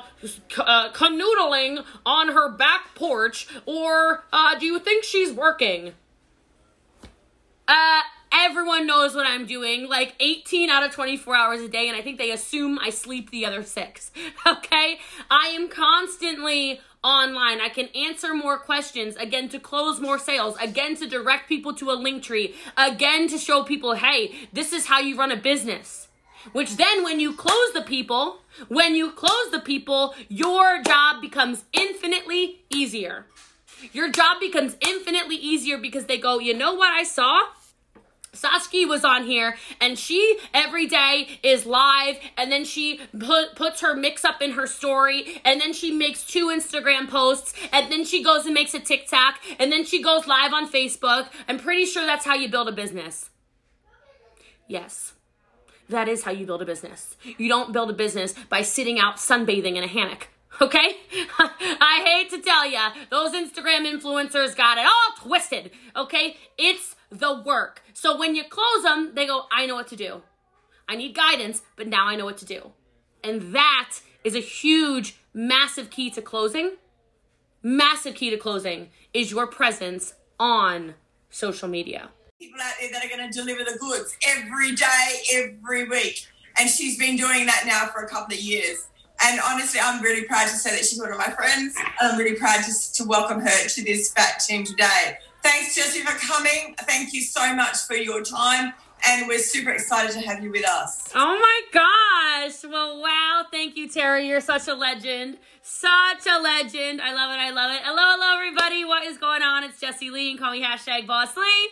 uh 0.58 0.92
canoodling 0.92 1.84
on 2.06 2.28
her 2.28 2.50
back 2.50 2.94
porch, 2.94 3.48
or 3.66 4.24
uh, 4.32 4.58
do 4.58 4.66
you 4.66 4.78
think 4.78 5.04
she's 5.04 5.32
working? 5.32 5.92
Uh, 7.66 8.00
everyone 8.32 8.86
knows 8.86 9.14
what 9.14 9.26
I'm 9.26 9.46
doing, 9.46 9.88
like 9.88 10.14
18 10.20 10.70
out 10.70 10.84
of 10.84 10.92
24 10.92 11.34
hours 11.34 11.60
a 11.60 11.68
day, 11.68 11.88
and 11.88 11.96
I 11.96 12.02
think 12.02 12.18
they 12.18 12.30
assume 12.30 12.78
I 12.78 12.90
sleep 12.90 13.30
the 13.30 13.44
other 13.44 13.62
six. 13.62 14.10
Okay? 14.46 14.98
I 15.30 15.48
am 15.48 15.68
constantly 15.68 16.80
online. 17.08 17.60
I 17.60 17.68
can 17.68 17.88
answer 17.88 18.34
more 18.34 18.58
questions, 18.58 19.16
again, 19.16 19.48
to 19.48 19.58
close 19.58 20.00
more 20.00 20.18
sales, 20.18 20.56
again, 20.60 20.94
to 20.96 21.08
direct 21.08 21.48
people 21.48 21.74
to 21.74 21.90
a 21.90 21.92
link 21.92 22.22
tree, 22.22 22.54
again, 22.76 23.28
to 23.28 23.38
show 23.38 23.64
people, 23.64 23.94
hey, 23.94 24.34
this 24.52 24.72
is 24.72 24.86
how 24.86 25.00
you 25.00 25.16
run 25.16 25.32
a 25.32 25.36
business. 25.36 26.08
Which 26.52 26.76
then, 26.76 27.02
when 27.02 27.18
you 27.20 27.32
close 27.32 27.72
the 27.72 27.82
people, 27.82 28.38
when 28.68 28.94
you 28.94 29.10
close 29.10 29.50
the 29.50 29.60
people, 29.60 30.14
your 30.28 30.82
job 30.82 31.20
becomes 31.20 31.64
infinitely 31.72 32.60
easier. 32.70 33.26
Your 33.92 34.10
job 34.10 34.40
becomes 34.40 34.76
infinitely 34.80 35.36
easier 35.36 35.78
because 35.78 36.06
they 36.06 36.18
go, 36.18 36.38
you 36.38 36.54
know 36.54 36.74
what 36.74 36.90
I 36.90 37.02
saw? 37.02 37.40
Saskia 38.32 38.86
was 38.86 39.04
on 39.04 39.24
here 39.24 39.56
and 39.80 39.98
she 39.98 40.38
every 40.54 40.86
day 40.86 41.40
is 41.42 41.66
live 41.66 42.16
and 42.36 42.52
then 42.52 42.64
she 42.64 43.00
put, 43.18 43.56
puts 43.56 43.80
her 43.80 43.94
mix 43.94 44.24
up 44.24 44.42
in 44.42 44.52
her 44.52 44.66
story 44.66 45.40
and 45.44 45.60
then 45.60 45.72
she 45.72 45.90
makes 45.90 46.24
two 46.24 46.46
Instagram 46.48 47.08
posts 47.08 47.54
and 47.72 47.90
then 47.90 48.04
she 48.04 48.22
goes 48.22 48.44
and 48.44 48.54
makes 48.54 48.74
a 48.74 48.80
TikTok 48.80 49.36
and 49.58 49.72
then 49.72 49.84
she 49.84 50.02
goes 50.02 50.26
live 50.26 50.52
on 50.52 50.70
Facebook. 50.70 51.28
I'm 51.48 51.58
pretty 51.58 51.86
sure 51.86 52.06
that's 52.06 52.24
how 52.24 52.34
you 52.34 52.48
build 52.48 52.68
a 52.68 52.72
business. 52.72 53.30
Yes. 54.66 55.14
That 55.88 56.08
is 56.08 56.22
how 56.22 56.32
you 56.32 56.44
build 56.44 56.60
a 56.60 56.66
business. 56.66 57.16
You 57.38 57.48
don't 57.48 57.72
build 57.72 57.90
a 57.90 57.94
business 57.94 58.34
by 58.50 58.62
sitting 58.62 58.98
out 58.98 59.16
sunbathing 59.16 59.76
in 59.76 59.82
a 59.82 59.88
hammock. 59.88 60.28
Okay? 60.60 60.96
I 61.38 62.02
hate 62.04 62.30
to 62.30 62.42
tell 62.42 62.68
you, 62.68 62.80
those 63.10 63.32
Instagram 63.32 63.86
influencers 63.86 64.56
got 64.56 64.76
it 64.78 64.84
all 64.84 65.28
twisted. 65.28 65.70
Okay? 65.96 66.36
It's 66.58 66.96
the 67.10 67.42
work. 67.44 67.82
So 67.92 68.18
when 68.18 68.34
you 68.34 68.44
close 68.44 68.82
them, 68.82 69.12
they 69.14 69.26
go, 69.26 69.44
I 69.52 69.66
know 69.66 69.74
what 69.74 69.88
to 69.88 69.96
do. 69.96 70.22
I 70.88 70.96
need 70.96 71.14
guidance, 71.14 71.62
but 71.76 71.86
now 71.86 72.06
I 72.06 72.16
know 72.16 72.24
what 72.24 72.38
to 72.38 72.44
do. 72.44 72.72
And 73.22 73.54
that 73.54 73.98
is 74.24 74.34
a 74.34 74.40
huge, 74.40 75.16
massive 75.34 75.90
key 75.90 76.10
to 76.10 76.22
closing. 76.22 76.72
Massive 77.62 78.14
key 78.14 78.30
to 78.30 78.36
closing 78.36 78.88
is 79.12 79.30
your 79.30 79.46
presence 79.46 80.14
on 80.38 80.94
social 81.30 81.68
media. 81.68 82.10
People 82.38 82.60
out 82.62 82.74
there 82.80 82.90
that 82.92 83.04
are 83.04 83.08
going 83.08 83.30
to 83.30 83.36
deliver 83.36 83.64
the 83.64 83.76
goods 83.78 84.16
every 84.26 84.74
day, 84.74 85.22
every 85.34 85.88
week. 85.88 86.26
And 86.58 86.68
she's 86.70 86.98
been 86.98 87.16
doing 87.16 87.46
that 87.46 87.64
now 87.66 87.86
for 87.86 88.02
a 88.02 88.08
couple 88.08 88.34
of 88.34 88.40
years. 88.40 88.86
And 89.20 89.40
honestly, 89.44 89.80
I'm 89.82 90.00
really 90.00 90.24
proud 90.24 90.44
to 90.44 90.54
say 90.54 90.70
that 90.70 90.84
she's 90.84 91.00
one 91.00 91.10
of 91.10 91.18
my 91.18 91.30
friends. 91.30 91.74
And 91.76 92.12
I'm 92.12 92.18
really 92.18 92.36
proud 92.36 92.62
to, 92.64 92.92
to 92.94 93.04
welcome 93.04 93.40
her 93.40 93.68
to 93.68 93.84
this 93.84 94.12
fat 94.12 94.40
team 94.46 94.64
today. 94.64 95.18
Thanks, 95.42 95.74
Jessie, 95.74 96.00
for 96.00 96.18
coming. 96.18 96.74
Thank 96.80 97.12
you 97.12 97.22
so 97.22 97.54
much 97.54 97.78
for 97.86 97.94
your 97.94 98.22
time. 98.22 98.72
And 99.06 99.28
we're 99.28 99.38
super 99.38 99.70
excited 99.70 100.12
to 100.12 100.20
have 100.20 100.42
you 100.42 100.50
with 100.50 100.66
us. 100.68 101.10
Oh 101.14 101.38
my 101.38 101.60
gosh. 101.72 102.64
Well, 102.68 103.00
wow. 103.00 103.44
Thank 103.50 103.76
you, 103.76 103.88
Terry. 103.88 104.26
You're 104.26 104.40
such 104.40 104.66
a 104.66 104.74
legend. 104.74 105.38
Such 105.62 106.26
a 106.26 106.40
legend. 106.40 107.00
I 107.00 107.14
love 107.14 107.30
it. 107.30 107.38
I 107.38 107.50
love 107.50 107.72
it. 107.72 107.82
Hello, 107.84 108.02
hello, 108.02 108.36
everybody. 108.36 108.84
What 108.84 109.04
is 109.04 109.16
going 109.16 109.42
on? 109.42 109.62
It's 109.62 109.78
Jessie 109.80 110.10
Lee 110.10 110.30
and 110.30 110.40
call 110.40 110.50
me 110.52 110.62
hashtag 110.62 111.06
Boss 111.06 111.36
Lee 111.36 111.68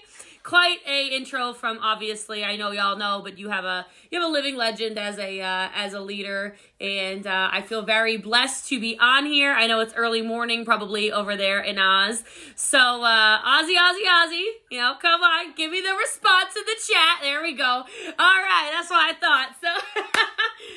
quite 0.46 0.78
a 0.87 1.09
intro 1.09 1.52
from 1.52 1.78
obviously 1.82 2.44
I 2.44 2.54
know 2.54 2.70
y'all 2.70 2.96
know, 2.96 3.20
but 3.22 3.37
you 3.37 3.48
have 3.48 3.64
a 3.64 3.85
you 4.11 4.20
have 4.20 4.28
a 4.28 4.32
living 4.32 4.56
legend 4.56 4.96
as 4.96 5.18
a 5.18 5.40
uh, 5.40 5.68
as 5.74 5.92
a 5.92 6.00
leader, 6.00 6.54
and 6.80 7.26
uh, 7.26 7.50
I 7.52 7.62
feel 7.62 7.82
very 7.82 8.16
blessed 8.16 8.68
to 8.68 8.80
be 8.80 8.96
on 8.98 9.26
here. 9.26 9.52
I 9.52 9.66
know 9.66 9.80
it's 9.80 9.92
early 9.94 10.22
morning 10.22 10.64
probably 10.64 11.11
over 11.11 11.37
there 11.37 11.61
in 11.61 11.78
Oz, 11.78 12.22
so 12.54 12.78
uh, 12.78 13.42
Ozzy, 13.42 13.74
Ozzy, 13.76 14.06
Ozzy, 14.06 14.44
you 14.70 14.78
know, 14.78 14.94
come 15.02 15.20
on, 15.20 15.52
give 15.56 15.72
me 15.72 15.80
the 15.80 15.94
response 15.94 16.54
in 16.56 16.62
the 16.64 16.76
chat. 16.87 17.18
There 17.22 17.42
we 17.42 17.52
go. 17.52 17.64
All 17.64 17.85
right, 18.18 18.70
that's 18.72 18.88
what 18.88 19.00
I 19.00 19.14
thought. 19.18 19.48
So 19.61 20.02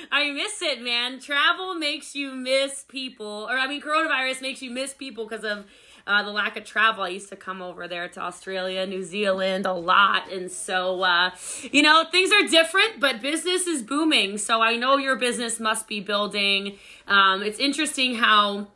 I 0.11 0.31
miss 0.31 0.63
it, 0.63 0.81
man. 0.81 1.19
Travel 1.19 1.75
makes 1.75 2.15
you 2.15 2.33
miss 2.33 2.85
people, 2.87 3.47
or 3.47 3.59
I 3.59 3.67
mean, 3.67 3.81
coronavirus 3.81 4.41
makes 4.41 4.63
you 4.63 4.71
miss 4.71 4.95
people 4.95 5.27
because 5.27 5.45
of 5.45 5.65
uh, 6.09 6.23
the 6.23 6.31
lack 6.31 6.57
of 6.57 6.65
travel. 6.65 7.03
I 7.03 7.09
used 7.09 7.29
to 7.29 7.35
come 7.35 7.61
over 7.61 7.87
there 7.87 8.09
to 8.09 8.19
Australia, 8.19 8.85
New 8.87 9.03
Zealand 9.03 9.67
a 9.67 9.73
lot. 9.73 10.31
And 10.31 10.51
so, 10.51 11.03
uh, 11.03 11.29
you 11.71 11.83
know, 11.83 12.03
things 12.11 12.31
are 12.31 12.47
different, 12.47 12.99
but 12.99 13.21
business 13.21 13.67
is 13.67 13.83
booming. 13.83 14.39
So 14.39 14.59
I 14.61 14.75
know 14.75 14.97
your 14.97 15.15
business 15.15 15.59
must 15.59 15.87
be 15.87 15.99
building. 15.99 16.79
Um, 17.07 17.43
it's 17.43 17.59
interesting 17.59 18.15
how 18.15 18.67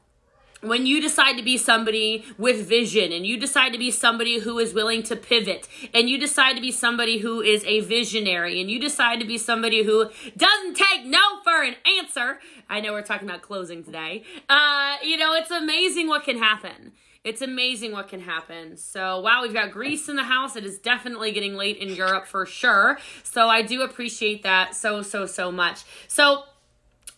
when 0.62 0.86
you 0.86 1.02
decide 1.02 1.36
to 1.38 1.44
be 1.44 1.58
somebody 1.58 2.24
with 2.38 2.70
vision 2.70 3.12
and 3.12 3.26
you 3.26 3.38
decide 3.38 3.74
to 3.74 3.80
be 3.80 3.92
somebody 3.92 4.40
who 4.40 4.60
is 4.60 4.74
willing 4.74 5.04
to 5.04 5.16
pivot 5.16 5.68
and 5.94 6.10
you 6.10 6.18
decide 6.18 6.54
to 6.54 6.62
be 6.62 6.72
somebody 6.72 7.18
who 7.18 7.42
is 7.42 7.66
a 7.66 7.82
visionary 7.82 8.62
and 8.62 8.72
you 8.72 8.80
decide 8.80 9.20
to 9.20 9.26
be 9.26 9.38
somebody 9.38 9.84
who 9.84 10.10
doesn't 10.38 10.78
take 10.78 11.06
no 11.06 11.20
for 11.44 11.64
an 11.64 11.76
answer 12.00 12.40
i 12.70 12.80
know 12.80 12.94
we're 12.94 13.02
talking 13.02 13.28
about 13.28 13.42
closing 13.42 13.84
today 13.84 14.24
uh, 14.48 14.96
you 15.04 15.18
know 15.18 15.34
it's 15.34 15.52
amazing 15.52 16.08
what 16.08 16.24
can 16.24 16.38
happen 16.38 16.94
it's 17.24 17.42
amazing 17.42 17.92
what 17.92 18.08
can 18.08 18.20
happen 18.20 18.78
so 18.78 19.20
wow 19.22 19.42
we've 19.42 19.54
got 19.54 19.72
greece 19.72 20.10
in 20.10 20.16
the 20.16 20.24
house 20.24 20.56
it 20.56 20.66
is 20.66 20.78
definitely 20.78 21.32
getting 21.32 21.56
late 21.56 21.78
in 21.78 21.90
europe 21.90 22.26
for 22.26 22.46
sure 22.46 22.98
so 23.24 23.48
i 23.48 23.62
do 23.62 23.82
appreciate 23.82 24.44
that 24.44 24.76
so 24.76 25.02
so 25.02 25.26
so 25.26 25.52
much 25.52 25.84
so 26.08 26.44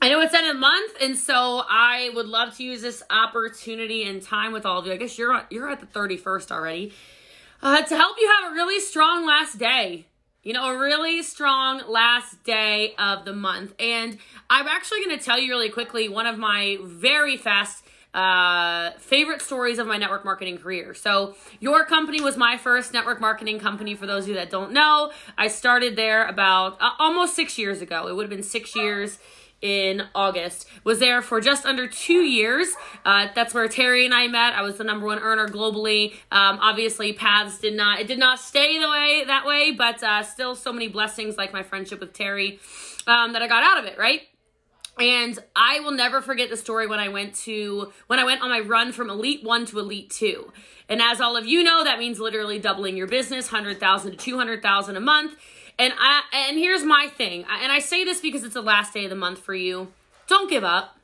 I 0.02 0.10
know 0.10 0.20
it's 0.20 0.34
end 0.34 0.48
of 0.48 0.58
month, 0.58 0.98
and 1.02 1.18
so 1.18 1.64
I 1.68 2.12
would 2.14 2.28
love 2.28 2.56
to 2.58 2.64
use 2.64 2.82
this 2.82 3.02
opportunity 3.10 4.04
and 4.04 4.22
time 4.22 4.52
with 4.52 4.66
all 4.66 4.80
of 4.80 4.86
you. 4.86 4.92
I 4.92 4.98
guess 4.98 5.18
you're 5.18 5.42
you're 5.50 5.70
at 5.70 5.80
the 5.80 5.88
31st 5.88 6.52
already 6.52 6.94
uh, 7.62 7.82
to 7.82 7.96
help 7.96 8.18
you 8.20 8.30
have 8.30 8.52
a 8.52 8.54
really 8.54 8.80
strong 8.80 9.26
last 9.26 9.58
day. 9.58 10.06
You 10.44 10.54
know, 10.54 10.66
a 10.66 10.78
really 10.78 11.24
strong 11.24 11.82
last 11.88 12.44
day 12.44 12.94
of 13.00 13.26
the 13.26 13.34
month. 13.34 13.74
And 13.80 14.20
I'm 14.48 14.68
actually 14.68 15.04
going 15.04 15.18
to 15.18 15.24
tell 15.24 15.40
you 15.40 15.50
really 15.50 15.70
quickly 15.70 16.08
one 16.08 16.28
of 16.28 16.38
my 16.38 16.78
very 16.84 17.36
fast 17.36 17.84
uh, 18.16 18.92
favorite 18.98 19.42
stories 19.42 19.78
of 19.78 19.88
my 19.88 19.98
network 19.98 20.24
marketing 20.24 20.58
career. 20.58 20.94
So, 20.94 21.36
your 21.60 21.86
company 21.86 22.22
was 22.22 22.38
my 22.38 22.58
first 22.58 22.94
network 22.94 23.20
marketing 23.20 23.60
company. 23.60 23.94
For 23.94 24.08
those 24.08 24.24
of 24.24 24.30
you 24.30 24.36
that 24.36 24.50
don't 24.50 24.72
know, 24.72 25.12
I 25.38 25.48
started 25.48 25.96
there 25.96 26.26
about 26.26 26.82
uh, 26.82 26.92
almost 26.98 27.36
six 27.36 27.58
years 27.58 27.82
ago. 27.82 28.08
It 28.08 28.16
would 28.16 28.24
have 28.24 28.30
been 28.30 28.44
six 28.44 28.76
years 28.76 29.20
in 29.62 30.04
August. 30.14 30.68
Was 30.84 31.00
there 31.00 31.22
for 31.22 31.42
just 31.42 31.66
under 31.66 31.88
two 31.88 32.22
years. 32.22 32.68
Uh, 33.04 33.28
that's 33.34 33.54
where 33.54 33.68
Terry 33.68 34.06
and 34.06 34.14
I 34.14 34.28
met. 34.28 34.54
I 34.54 34.62
was 34.62 34.78
the 34.78 34.84
number 34.84 35.06
one 35.06 35.20
earner 35.20 35.48
globally. 35.48 36.14
Um, 36.32 36.60
obviously, 36.62 37.14
paths 37.14 37.60
did 37.60 37.76
not 37.76 38.00
it 38.00 38.08
did 38.08 38.20
not 38.20 38.40
stay 38.40 38.80
the 38.80 38.90
way 38.90 39.24
that 39.26 39.46
way, 39.46 39.72
but 39.72 40.04
uh, 40.04 40.24
still 40.24 40.56
so 40.56 40.72
many 40.72 40.88
blessings 40.88 41.36
like 41.36 41.52
my 41.52 41.64
friendship 41.64 42.00
with 42.00 42.14
Terry 42.14 42.60
um, 43.08 43.34
that 43.34 43.42
I 43.42 43.48
got 43.48 43.64
out 43.64 43.80
of 43.80 43.86
it. 43.86 43.98
Right. 43.98 44.22
And 44.98 45.38
I 45.56 45.82
will 45.82 45.92
never 45.92 46.22
forget 46.22 46.50
the 46.50 46.56
story 46.56 46.88
when 46.88 47.00
I 47.00 47.10
went 47.10 47.36
to 47.44 47.92
when 48.08 48.20
I 48.20 48.24
went 48.24 48.42
on 48.42 48.50
my 48.50 48.62
run 48.62 48.94
from 48.94 49.10
Elite 49.10 49.44
1 49.44 49.66
to 49.68 49.80
Elite 49.80 50.10
2. 50.10 50.52
And 50.88 51.02
as 51.02 51.20
all 51.20 51.36
of 51.36 51.46
you 51.46 51.64
know, 51.64 51.84
that 51.84 52.00
means 52.00 52.20
literally 52.20 52.60
doubling 52.60 52.96
your 52.96 53.08
business, 53.08 53.52
100,000 53.52 54.12
to 54.12 54.18
200,000 54.18 54.96
a 54.96 55.00
month. 55.00 55.36
And 55.78 55.94
I 55.98 56.22
and 56.32 56.58
here's 56.58 56.84
my 56.84 57.08
thing. 57.08 57.46
And 57.62 57.72
I 57.72 57.80
say 57.80 58.06
this 58.06 58.22
because 58.22 58.44
it's 58.44 58.54
the 58.54 58.62
last 58.62 58.94
day 58.94 59.04
of 59.04 59.10
the 59.10 59.16
month 59.16 59.40
for 59.40 59.54
you. 59.54 59.92
Don't 60.28 60.50
give 60.50 60.64
up. 60.64 60.98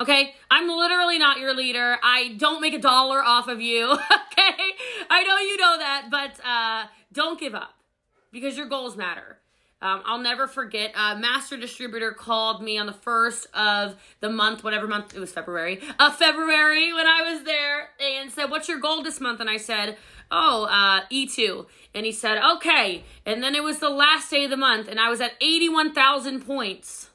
Okay? 0.00 0.34
I'm 0.50 0.68
literally 0.68 1.18
not 1.18 1.38
your 1.38 1.54
leader. 1.54 1.98
I 2.02 2.34
don't 2.38 2.60
make 2.60 2.74
a 2.74 2.78
dollar 2.78 3.22
off 3.22 3.48
of 3.48 3.60
you. 3.60 3.92
okay? 3.92 4.62
I 5.10 5.22
know 5.22 5.38
you 5.38 5.56
know 5.58 5.78
that, 5.78 6.08
but 6.10 6.44
uh, 6.44 6.86
don't 7.12 7.38
give 7.38 7.54
up 7.54 7.74
because 8.32 8.56
your 8.56 8.66
goals 8.66 8.96
matter. 8.96 9.38
Um, 9.82 10.00
I'll 10.06 10.20
never 10.20 10.46
forget. 10.46 10.92
A 10.94 11.16
master 11.16 11.56
distributor 11.56 12.12
called 12.12 12.62
me 12.62 12.78
on 12.78 12.86
the 12.86 12.92
first 12.92 13.48
of 13.52 13.96
the 14.20 14.30
month, 14.30 14.62
whatever 14.62 14.86
month 14.86 15.14
it 15.14 15.18
was, 15.18 15.32
February. 15.32 15.80
Uh, 15.98 16.12
February 16.12 16.92
when 16.92 17.06
I 17.06 17.32
was 17.32 17.42
there, 17.42 17.88
and 18.00 18.30
said, 18.30 18.48
"What's 18.48 18.68
your 18.68 18.78
goal 18.78 19.02
this 19.02 19.20
month?" 19.20 19.40
And 19.40 19.50
I 19.50 19.56
said, 19.56 19.98
"Oh, 20.30 20.66
uh, 20.70 21.00
E2." 21.10 21.66
And 21.94 22.06
he 22.06 22.12
said, 22.12 22.38
"Okay." 22.38 23.02
And 23.26 23.42
then 23.42 23.56
it 23.56 23.64
was 23.64 23.80
the 23.80 23.90
last 23.90 24.30
day 24.30 24.44
of 24.44 24.50
the 24.50 24.56
month, 24.56 24.86
and 24.86 25.00
I 25.00 25.10
was 25.10 25.20
at 25.20 25.32
eighty-one 25.40 25.92
thousand 25.92 26.46
points. 26.46 27.10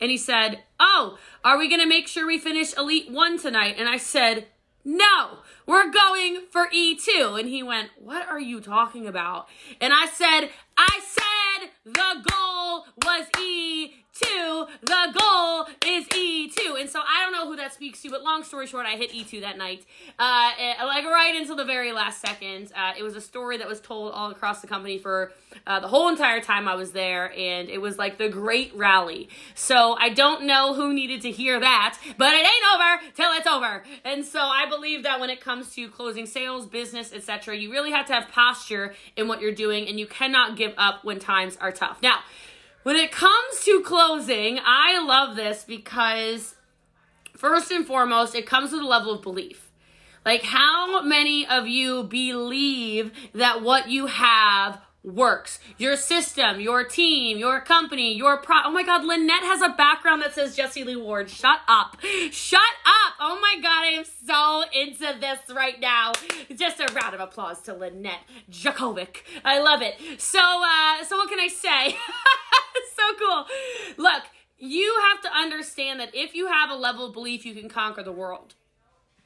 And 0.00 0.12
he 0.12 0.16
said, 0.16 0.62
"Oh, 0.78 1.18
are 1.44 1.58
we 1.58 1.68
gonna 1.68 1.88
make 1.88 2.06
sure 2.06 2.24
we 2.24 2.38
finish 2.38 2.76
Elite 2.76 3.10
One 3.10 3.36
tonight?" 3.36 3.74
And 3.78 3.88
I 3.88 3.96
said, 3.96 4.46
"No." 4.84 5.38
We're 5.66 5.90
going 5.90 6.42
for 6.50 6.68
E2. 6.68 7.38
And 7.38 7.48
he 7.48 7.62
went, 7.62 7.90
What 7.98 8.28
are 8.28 8.40
you 8.40 8.60
talking 8.60 9.06
about? 9.06 9.48
And 9.80 9.92
I 9.92 10.06
said, 10.06 10.50
I 10.76 11.00
said 11.02 11.70
the 11.84 12.24
goal 12.30 12.86
was 13.04 13.26
E2 13.36 13.96
the 14.20 14.68
goal 14.80 14.80
is 14.80 14.82
E2. 14.82 14.94
And 15.12 15.25
so 16.96 17.02
I 17.02 17.22
don't 17.22 17.32
know 17.32 17.46
who 17.46 17.56
that 17.56 17.74
speaks 17.74 18.00
to, 18.00 18.10
but 18.10 18.22
long 18.22 18.42
story 18.42 18.66
short, 18.66 18.86
I 18.86 18.96
hit 18.96 19.12
E2 19.12 19.42
that 19.42 19.58
night. 19.58 19.84
Uh, 20.18 20.50
eh, 20.58 20.82
like 20.82 21.04
right 21.04 21.34
until 21.38 21.54
the 21.54 21.66
very 21.66 21.92
last 21.92 22.22
second. 22.22 22.72
Uh, 22.74 22.94
it 22.96 23.02
was 23.02 23.14
a 23.14 23.20
story 23.20 23.58
that 23.58 23.68
was 23.68 23.82
told 23.82 24.12
all 24.14 24.30
across 24.30 24.62
the 24.62 24.66
company 24.66 24.96
for 24.96 25.30
uh, 25.66 25.78
the 25.78 25.88
whole 25.88 26.08
entire 26.08 26.40
time 26.40 26.66
I 26.66 26.74
was 26.74 26.92
there, 26.92 27.30
and 27.36 27.68
it 27.68 27.82
was 27.82 27.98
like 27.98 28.16
the 28.16 28.30
great 28.30 28.74
rally. 28.74 29.28
So 29.54 29.94
I 30.00 30.08
don't 30.08 30.44
know 30.44 30.72
who 30.72 30.94
needed 30.94 31.20
to 31.20 31.30
hear 31.30 31.60
that, 31.60 31.98
but 32.16 32.32
it 32.32 32.46
ain't 32.46 32.74
over 32.74 33.12
till 33.14 33.32
it's 33.32 33.46
over. 33.46 33.82
And 34.02 34.24
so 34.24 34.40
I 34.40 34.64
believe 34.66 35.02
that 35.02 35.20
when 35.20 35.28
it 35.28 35.42
comes 35.42 35.74
to 35.74 35.90
closing 35.90 36.24
sales, 36.24 36.64
business, 36.64 37.12
etc., 37.12 37.58
you 37.58 37.70
really 37.70 37.90
have 37.90 38.06
to 38.06 38.14
have 38.14 38.28
posture 38.28 38.94
in 39.16 39.28
what 39.28 39.42
you're 39.42 39.52
doing, 39.52 39.86
and 39.86 40.00
you 40.00 40.06
cannot 40.06 40.56
give 40.56 40.72
up 40.78 41.04
when 41.04 41.18
times 41.18 41.58
are 41.60 41.72
tough. 41.72 42.00
Now, 42.00 42.20
when 42.84 42.96
it 42.96 43.12
comes 43.12 43.64
to 43.64 43.82
closing, 43.82 44.60
I 44.64 45.04
love 45.04 45.36
this 45.36 45.64
because 45.64 46.55
first 47.36 47.70
and 47.70 47.86
foremost, 47.86 48.34
it 48.34 48.46
comes 48.46 48.72
with 48.72 48.82
a 48.82 48.86
level 48.86 49.12
of 49.12 49.22
belief. 49.22 49.70
Like, 50.24 50.42
how 50.42 51.02
many 51.02 51.46
of 51.46 51.68
you 51.68 52.02
believe 52.02 53.12
that 53.34 53.62
what 53.62 53.88
you 53.88 54.06
have 54.06 54.80
works. 55.06 55.60
Your 55.78 55.96
system, 55.96 56.60
your 56.60 56.84
team, 56.84 57.38
your 57.38 57.60
company, 57.60 58.14
your 58.14 58.38
pro. 58.38 58.56
Oh 58.64 58.70
my 58.72 58.82
God, 58.82 59.04
Lynette 59.04 59.42
has 59.42 59.62
a 59.62 59.68
background 59.68 60.20
that 60.22 60.34
says 60.34 60.56
Jessie 60.56 60.84
Lee 60.84 60.96
Ward. 60.96 61.30
Shut 61.30 61.60
up. 61.68 61.96
Shut 62.30 62.60
up. 62.60 63.14
Oh 63.20 63.38
my 63.40 63.56
God, 63.62 63.84
I 63.84 63.90
am 63.98 64.04
so 64.04 64.64
into 64.72 65.18
this 65.20 65.38
right 65.54 65.80
now. 65.80 66.12
Just 66.54 66.80
a 66.80 66.92
round 66.92 67.14
of 67.14 67.20
applause 67.20 67.60
to 67.62 67.74
Lynette 67.74 68.24
Jakovic. 68.50 69.18
I 69.44 69.60
love 69.60 69.80
it. 69.80 69.94
So, 70.20 70.40
uh, 70.40 71.04
so 71.04 71.16
what 71.16 71.28
can 71.28 71.38
I 71.38 71.48
say? 71.48 71.96
so 72.96 73.02
cool. 73.18 73.46
Look, 73.96 74.22
you 74.58 75.00
have 75.10 75.20
to 75.22 75.32
understand 75.32 76.00
that 76.00 76.14
if 76.14 76.34
you 76.34 76.46
have 76.46 76.70
a 76.70 76.74
level 76.74 77.06
of 77.06 77.12
belief, 77.12 77.44
you 77.44 77.54
can 77.54 77.68
conquer 77.68 78.02
the 78.02 78.12
world. 78.12 78.54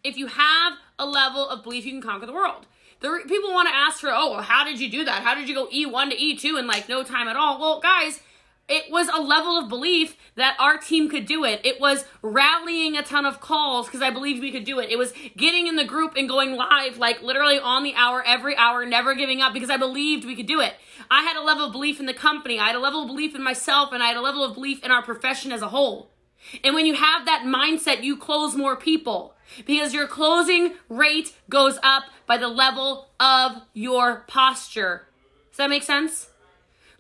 If 0.02 0.16
you 0.16 0.28
have 0.28 0.74
a 0.98 1.06
level 1.06 1.48
of 1.48 1.62
belief, 1.62 1.84
you 1.84 1.92
can 1.92 2.02
conquer 2.02 2.26
the 2.26 2.32
world 2.32 2.66
the 3.00 3.20
people 3.26 3.52
want 3.52 3.68
to 3.68 3.74
ask 3.74 4.00
for, 4.00 4.10
oh, 4.12 4.32
well, 4.32 4.42
how 4.42 4.64
did 4.64 4.78
you 4.78 4.90
do 4.90 5.04
that? 5.04 5.22
How 5.22 5.34
did 5.34 5.48
you 5.48 5.54
go 5.54 5.66
E1 5.66 6.10
to 6.10 6.16
E2 6.16 6.58
in 6.58 6.66
like 6.66 6.88
no 6.88 7.02
time 7.02 7.28
at 7.28 7.36
all? 7.36 7.58
Well, 7.58 7.80
guys, 7.80 8.20
it 8.70 8.90
was 8.90 9.08
a 9.08 9.20
level 9.20 9.58
of 9.58 9.68
belief 9.68 10.16
that 10.36 10.56
our 10.60 10.78
team 10.78 11.10
could 11.10 11.26
do 11.26 11.44
it. 11.44 11.60
It 11.64 11.80
was 11.80 12.04
rallying 12.22 12.96
a 12.96 13.02
ton 13.02 13.26
of 13.26 13.40
calls 13.40 13.86
because 13.86 14.00
I 14.00 14.10
believed 14.10 14.40
we 14.40 14.52
could 14.52 14.64
do 14.64 14.78
it. 14.78 14.90
It 14.90 14.96
was 14.96 15.12
getting 15.36 15.66
in 15.66 15.74
the 15.74 15.84
group 15.84 16.14
and 16.16 16.28
going 16.28 16.52
live 16.52 16.96
like 16.96 17.20
literally 17.20 17.58
on 17.58 17.82
the 17.82 17.94
hour, 17.94 18.22
every 18.24 18.56
hour, 18.56 18.86
never 18.86 19.14
giving 19.14 19.42
up 19.42 19.52
because 19.52 19.70
I 19.70 19.76
believed 19.76 20.24
we 20.24 20.36
could 20.36 20.46
do 20.46 20.60
it. 20.60 20.74
I 21.10 21.22
had 21.22 21.36
a 21.36 21.42
level 21.42 21.66
of 21.66 21.72
belief 21.72 21.98
in 21.98 22.06
the 22.06 22.14
company. 22.14 22.60
I 22.60 22.68
had 22.68 22.76
a 22.76 22.80
level 22.80 23.02
of 23.02 23.08
belief 23.08 23.34
in 23.34 23.42
myself 23.42 23.92
and 23.92 24.02
I 24.02 24.06
had 24.06 24.16
a 24.16 24.22
level 24.22 24.44
of 24.44 24.54
belief 24.54 24.84
in 24.84 24.92
our 24.92 25.02
profession 25.02 25.50
as 25.50 25.62
a 25.62 25.68
whole. 25.68 26.12
And 26.64 26.74
when 26.74 26.86
you 26.86 26.94
have 26.94 27.26
that 27.26 27.42
mindset, 27.44 28.02
you 28.02 28.16
close 28.16 28.54
more 28.54 28.76
people 28.76 29.34
because 29.66 29.92
your 29.92 30.06
closing 30.06 30.74
rate 30.88 31.34
goes 31.50 31.78
up 31.82 32.04
by 32.26 32.36
the 32.36 32.48
level 32.48 33.10
of 33.18 33.62
your 33.74 34.24
posture. 34.28 35.08
Does 35.50 35.58
that 35.58 35.70
make 35.70 35.82
sense? 35.82 36.29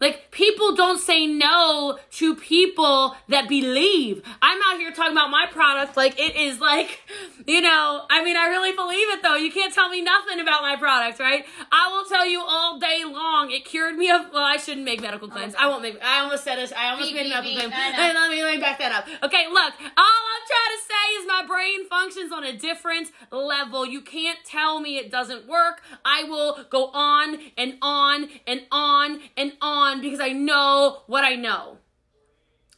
Like, 0.00 0.30
people 0.30 0.74
don't 0.74 0.98
say 0.98 1.26
no 1.26 1.98
to 2.12 2.34
people 2.34 3.14
that 3.28 3.48
believe. 3.48 4.22
I'm 4.40 4.58
out 4.66 4.78
here 4.78 4.92
talking 4.92 5.12
about 5.12 5.30
my 5.30 5.46
product 5.50 5.96
like 5.96 6.18
it 6.18 6.36
is 6.36 6.58
like, 6.58 7.00
you 7.46 7.60
know, 7.60 8.06
I 8.08 8.24
mean, 8.24 8.36
I 8.36 8.46
really 8.48 8.72
believe 8.72 9.08
it 9.10 9.22
though. 9.22 9.36
You 9.36 9.52
can't 9.52 9.72
tell 9.74 9.88
me 9.90 10.00
nothing 10.00 10.40
about 10.40 10.62
my 10.62 10.76
product, 10.76 11.20
right? 11.20 11.44
I 11.70 11.90
will 11.92 12.04
tell 12.06 12.26
you 12.26 12.40
all 12.40 12.78
day 12.78 13.02
long. 13.04 13.50
It 13.50 13.64
cured 13.64 13.96
me 13.96 14.10
of, 14.10 14.32
well, 14.32 14.42
I 14.42 14.56
shouldn't 14.56 14.84
make 14.86 15.02
medical 15.02 15.28
claims. 15.28 15.54
I 15.58 15.68
won't 15.68 15.82
make, 15.82 16.02
I 16.02 16.20
almost 16.20 16.44
said 16.44 16.58
it. 16.58 16.72
I 16.76 16.90
almost 16.92 17.12
made 17.12 17.26
a 17.26 17.28
medical 17.28 17.52
claim. 17.52 17.70
Let 18.20 18.30
me, 18.30 18.42
let 18.42 18.54
me 18.54 18.60
back 18.60 18.78
that 18.78 18.92
up. 18.92 19.06
Okay, 19.24 19.46
look, 19.48 19.72
all 19.96 20.22
I'm 20.32 20.44
trying 20.46 20.72
to 20.76 20.82
say 20.88 21.06
is 21.20 21.26
my 21.26 21.44
brain 21.46 21.86
functions 21.88 22.32
on 22.32 22.44
a 22.44 22.56
different 22.56 23.10
level. 23.30 23.84
You 23.84 24.00
can't 24.00 24.38
tell 24.44 24.80
me 24.80 24.98
it 24.98 25.10
doesn't 25.10 25.48
work. 25.48 25.82
I 26.04 26.24
will 26.24 26.64
go 26.70 26.86
on 26.92 27.38
and 27.56 27.74
on 27.82 28.28
and 28.46 28.62
on 28.70 29.20
and 29.36 29.52
on 29.60 29.89
on 29.90 30.00
because 30.00 30.20
I 30.20 30.30
know 30.30 31.02
what 31.06 31.24
I 31.24 31.34
know. 31.34 31.78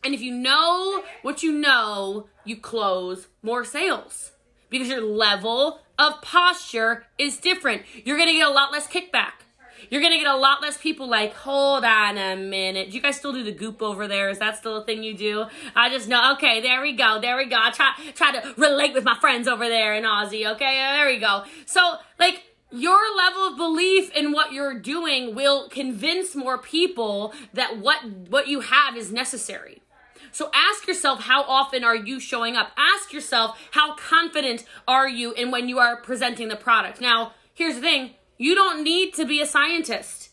And 0.04 0.14
if 0.14 0.20
you 0.20 0.32
know 0.32 1.04
what 1.22 1.42
you 1.42 1.52
know, 1.52 2.26
you 2.44 2.56
close 2.56 3.28
more 3.42 3.64
sales 3.64 4.32
because 4.68 4.88
your 4.88 5.02
level 5.02 5.80
of 5.98 6.20
posture 6.22 7.06
is 7.18 7.36
different. 7.36 7.82
You're 8.04 8.16
going 8.16 8.28
to 8.28 8.34
get 8.34 8.48
a 8.48 8.50
lot 8.50 8.72
less 8.72 8.88
kickback. 8.88 9.32
You're 9.90 10.00
going 10.00 10.12
to 10.12 10.18
get 10.18 10.32
a 10.32 10.36
lot 10.36 10.62
less 10.62 10.78
people 10.78 11.08
like, 11.08 11.34
hold 11.34 11.84
on 11.84 12.16
a 12.16 12.36
minute. 12.36 12.90
Do 12.90 12.96
you 12.96 13.02
guys 13.02 13.16
still 13.16 13.32
do 13.32 13.42
the 13.42 13.52
goop 13.52 13.82
over 13.82 14.08
there? 14.08 14.30
Is 14.30 14.38
that 14.38 14.56
still 14.56 14.78
a 14.78 14.84
thing 14.84 15.02
you 15.02 15.14
do? 15.14 15.44
I 15.76 15.90
just 15.90 16.08
know. 16.08 16.32
Okay, 16.34 16.60
there 16.60 16.80
we 16.80 16.92
go. 16.92 17.20
There 17.20 17.36
we 17.36 17.46
go. 17.46 17.56
I 17.60 17.70
try, 17.70 17.92
try 18.14 18.32
to 18.32 18.54
relate 18.56 18.94
with 18.94 19.04
my 19.04 19.16
friends 19.20 19.46
over 19.46 19.68
there 19.68 19.94
in 19.94 20.04
Aussie. 20.04 20.50
Okay, 20.54 20.76
there 20.96 21.06
we 21.06 21.18
go. 21.18 21.44
So, 21.66 21.96
like, 22.18 22.42
your 22.72 23.00
level 23.16 23.42
of 23.48 23.56
belief 23.56 24.10
in 24.12 24.32
what 24.32 24.52
you're 24.52 24.78
doing 24.78 25.34
will 25.34 25.68
convince 25.68 26.34
more 26.34 26.58
people 26.58 27.34
that 27.52 27.78
what 27.78 28.04
what 28.28 28.48
you 28.48 28.60
have 28.60 28.96
is 28.96 29.12
necessary. 29.12 29.82
So 30.32 30.50
ask 30.54 30.88
yourself 30.88 31.24
how 31.24 31.42
often 31.42 31.84
are 31.84 31.94
you 31.94 32.18
showing 32.18 32.56
up? 32.56 32.72
Ask 32.76 33.12
yourself 33.12 33.58
how 33.72 33.94
confident 33.96 34.64
are 34.88 35.08
you 35.08 35.32
in 35.32 35.50
when 35.50 35.68
you 35.68 35.78
are 35.78 36.00
presenting 36.00 36.48
the 36.48 36.56
product. 36.56 37.00
Now, 37.00 37.34
here's 37.54 37.74
the 37.74 37.82
thing 37.82 38.14
you 38.38 38.54
don't 38.54 38.82
need 38.82 39.14
to 39.14 39.24
be 39.26 39.40
a 39.40 39.46
scientist. 39.46 40.30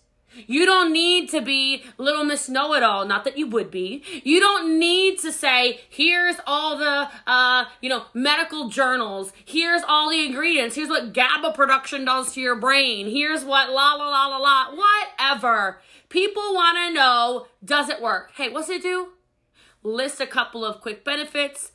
You 0.48 0.66
don't 0.66 0.92
need 0.92 1.30
to 1.30 1.42
be 1.42 1.84
little 1.98 2.24
Miss 2.24 2.50
Know 2.50 2.74
It 2.74 2.84
All. 2.84 3.06
Not 3.06 3.24
that 3.24 3.38
you 3.38 3.48
would 3.48 3.72
be. 3.72 4.04
You 4.24 4.40
don't 4.40 4.80
need 4.80 5.20
to 5.20 5.32
say, 5.32 5.82
here's 5.90 6.38
all 6.46 6.78
the, 6.78 7.10
uh, 7.28 7.66
you 7.82 7.90
know, 7.90 8.06
medical 8.14 8.70
journals. 8.70 9.32
Here's 9.46 9.82
all 9.88 10.10
the 10.10 10.26
ingredients. 10.26 10.76
Here's 10.76 10.90
what 10.90 11.14
GABA 11.14 11.54
production 11.54 12.06
does 12.06 12.34
to 12.34 12.42
your 12.42 12.56
brain. 12.56 13.10
Here's 13.10 13.44
what 13.44 13.70
la 13.70 13.94
la 13.94 14.08
la 14.10 14.28
la 14.28 14.38
la. 14.38 14.76
Whatever. 14.76 15.82
People 16.10 16.54
want 16.54 16.78
to 16.78 16.94
know, 16.94 17.48
does 17.64 17.90
it 17.90 18.02
work? 18.02 18.32
Hey, 18.36 18.50
what's 18.50 18.70
it 18.70 18.82
do? 18.82 19.10
List 19.84 20.20
a 20.20 20.28
couple 20.28 20.66
of 20.66 20.82
quick 20.82 21.06
benefits. 21.06 21.72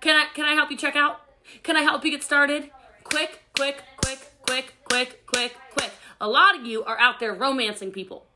Can 0.00 0.16
I 0.16 0.26
can 0.34 0.44
I 0.44 0.54
help 0.54 0.70
you 0.70 0.76
check 0.76 0.96
out? 0.96 1.20
Can 1.62 1.76
I 1.76 1.82
help 1.82 2.04
you 2.04 2.10
get 2.10 2.22
started? 2.22 2.70
Quick, 3.04 3.42
quick, 3.54 3.82
quick, 4.02 4.18
quick, 4.46 4.74
quick, 4.92 5.24
quick, 5.24 5.56
quick. 5.70 5.90
A 6.20 6.28
lot 6.28 6.54
of 6.54 6.66
you 6.66 6.84
are 6.84 6.98
out 6.98 7.18
there 7.18 7.32
romancing 7.32 7.92
people. 7.92 8.26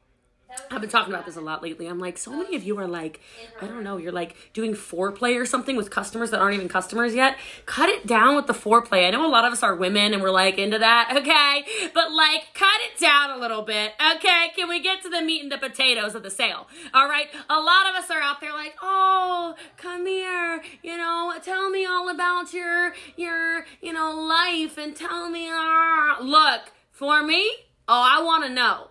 I've 0.71 0.81
been 0.81 0.91
talking 0.91 1.13
about 1.13 1.27
this 1.27 1.37
a 1.37 1.41
lot 1.41 1.63
lately. 1.63 1.87
I'm 1.87 1.99
like, 1.99 2.19
so 2.19 2.31
many 2.31 2.55
of 2.55 2.63
you 2.63 2.79
are 2.79 2.87
like, 2.87 3.21
I 3.61 3.67
don't 3.67 3.83
know, 3.83 3.97
you're 3.97 4.13
like 4.13 4.37
doing 4.53 4.75
foreplay 4.75 5.41
or 5.41 5.45
something 5.45 5.77
with 5.77 5.91
customers 5.91 6.31
that 6.31 6.41
aren't 6.41 6.55
even 6.55 6.69
customers 6.69 7.15
yet. 7.15 7.37
Cut 7.67 7.89
it 7.89 8.07
down 8.07 8.37
with 8.37 8.47
the 8.47 8.53
foreplay. 8.53 9.07
I 9.07 9.11
know 9.11 9.27
a 9.27 9.29
lot 9.29 9.45
of 9.45 9.53
us 9.53 9.63
are 9.63 9.75
women 9.75 10.13
and 10.13 10.23
we're 10.23 10.31
like 10.31 10.59
into 10.59 10.79
that, 10.79 11.13
okay? 11.17 11.65
But 11.93 12.13
like, 12.13 12.55
cut 12.55 12.81
it 12.83 12.99
down 13.01 13.31
a 13.31 13.39
little 13.39 13.63
bit, 13.63 13.93
okay? 14.17 14.51
Can 14.55 14.69
we 14.69 14.81
get 14.81 15.03
to 15.03 15.09
the 15.09 15.21
meat 15.21 15.43
and 15.43 15.51
the 15.51 15.59
potatoes 15.59 16.15
of 16.15 16.23
the 16.23 16.31
sale? 16.31 16.69
All 16.95 17.09
right? 17.09 17.27
A 17.49 17.61
lot 17.61 17.89
of 17.91 17.97
us 17.97 18.11
are 18.11 18.21
out 18.21 18.41
there 18.41 18.53
like, 18.53 18.77
oh, 18.83 19.55
come 19.77 20.07
here, 20.07 20.63
you 20.83 20.97
know, 20.97 21.35
tell 21.43 21.71
me 21.71 21.85
all 21.87 22.09
about 22.09 22.53
your, 22.53 22.95
your, 23.17 23.67
you 23.81 23.93
know, 23.93 24.13
life 24.13 24.79
and 24.79 24.95
tell 24.95 25.29
me, 25.29 25.49
uh, 25.51 26.23
look, 26.23 26.73
for 26.93 27.23
me, 27.23 27.51
oh, 27.89 28.09
I 28.19 28.23
want 28.23 28.45
to 28.45 28.51
know. 28.51 28.89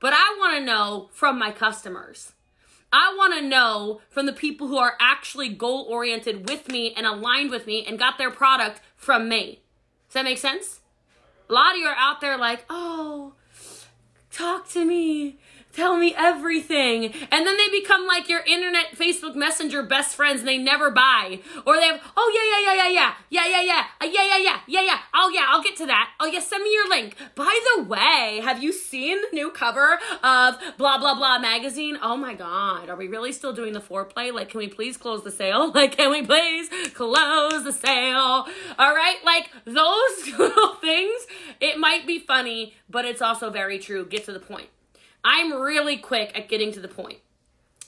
But 0.00 0.14
I 0.14 0.36
want 0.38 0.58
to 0.58 0.64
know 0.64 1.10
from 1.12 1.38
my 1.38 1.52
customers. 1.52 2.32
I 2.92 3.14
want 3.16 3.34
to 3.34 3.46
know 3.46 4.00
from 4.08 4.26
the 4.26 4.32
people 4.32 4.66
who 4.66 4.78
are 4.78 4.96
actually 4.98 5.50
goal 5.50 5.86
oriented 5.88 6.48
with 6.48 6.68
me 6.68 6.92
and 6.96 7.06
aligned 7.06 7.50
with 7.50 7.66
me 7.66 7.84
and 7.86 7.98
got 7.98 8.18
their 8.18 8.30
product 8.30 8.80
from 8.96 9.28
me. 9.28 9.60
Does 10.08 10.14
that 10.14 10.24
make 10.24 10.38
sense? 10.38 10.80
A 11.48 11.52
lot 11.52 11.72
of 11.72 11.78
you 11.78 11.86
are 11.86 11.96
out 11.96 12.20
there 12.20 12.36
like, 12.36 12.64
oh, 12.68 13.34
talk 14.32 14.68
to 14.70 14.84
me 14.84 15.38
tell 15.72 15.96
me 15.96 16.14
everything. 16.16 17.12
And 17.30 17.46
then 17.46 17.56
they 17.56 17.68
become 17.68 18.06
like 18.06 18.28
your 18.28 18.40
internet 18.40 18.96
Facebook 18.96 19.34
Messenger 19.34 19.82
best 19.82 20.14
friends 20.16 20.40
and 20.40 20.48
they 20.48 20.58
never 20.58 20.90
buy. 20.90 21.40
Or 21.66 21.76
they 21.76 21.86
have, 21.86 22.00
oh 22.16 22.30
yeah, 22.34 22.72
yeah, 22.72 22.74
yeah, 22.74 22.88
yeah, 22.88 23.14
yeah, 23.30 23.46
yeah, 23.46 23.46
yeah, 23.46 23.62
yeah, 23.62 23.84
uh, 24.00 24.04
yeah, 24.04 24.36
yeah, 24.36 24.38
yeah, 24.38 24.60
yeah, 24.66 24.82
yeah. 24.82 24.98
Oh 25.14 25.30
yeah, 25.34 25.46
I'll 25.48 25.62
get 25.62 25.76
to 25.76 25.86
that. 25.86 26.10
Oh 26.20 26.26
yeah, 26.26 26.40
send 26.40 26.62
me 26.64 26.72
your 26.72 26.88
link. 26.88 27.16
By 27.34 27.58
the 27.76 27.84
way, 27.84 28.40
have 28.42 28.62
you 28.62 28.72
seen 28.72 29.18
the 29.20 29.28
new 29.32 29.50
cover 29.50 29.98
of 30.22 30.56
blah 30.76 30.98
blah 30.98 31.14
blah 31.14 31.38
magazine? 31.38 31.98
Oh 32.02 32.16
my 32.16 32.34
god, 32.34 32.88
are 32.88 32.96
we 32.96 33.08
really 33.08 33.32
still 33.32 33.52
doing 33.52 33.72
the 33.72 33.80
foreplay? 33.80 34.32
Like, 34.32 34.50
can 34.50 34.58
we 34.58 34.68
please 34.68 34.96
close 34.96 35.24
the 35.24 35.30
sale? 35.30 35.72
Like, 35.80 35.96
can 35.96 36.10
we 36.10 36.22
please 36.22 36.68
close 36.94 37.64
the 37.64 37.72
sale? 37.72 38.46
All 38.78 38.94
right, 38.94 39.16
like 39.24 39.50
those 39.64 40.38
little 40.38 40.74
things, 40.74 41.26
it 41.60 41.78
might 41.78 42.06
be 42.06 42.18
funny, 42.18 42.74
but 42.90 43.04
it's 43.04 43.22
also 43.22 43.50
very 43.50 43.78
true. 43.78 44.04
Get 44.04 44.24
to 44.24 44.32
the 44.32 44.40
point. 44.40 44.68
I'm 45.24 45.52
really 45.52 45.96
quick 45.96 46.32
at 46.34 46.48
getting 46.48 46.72
to 46.72 46.80
the 46.80 46.88
point. 46.88 47.18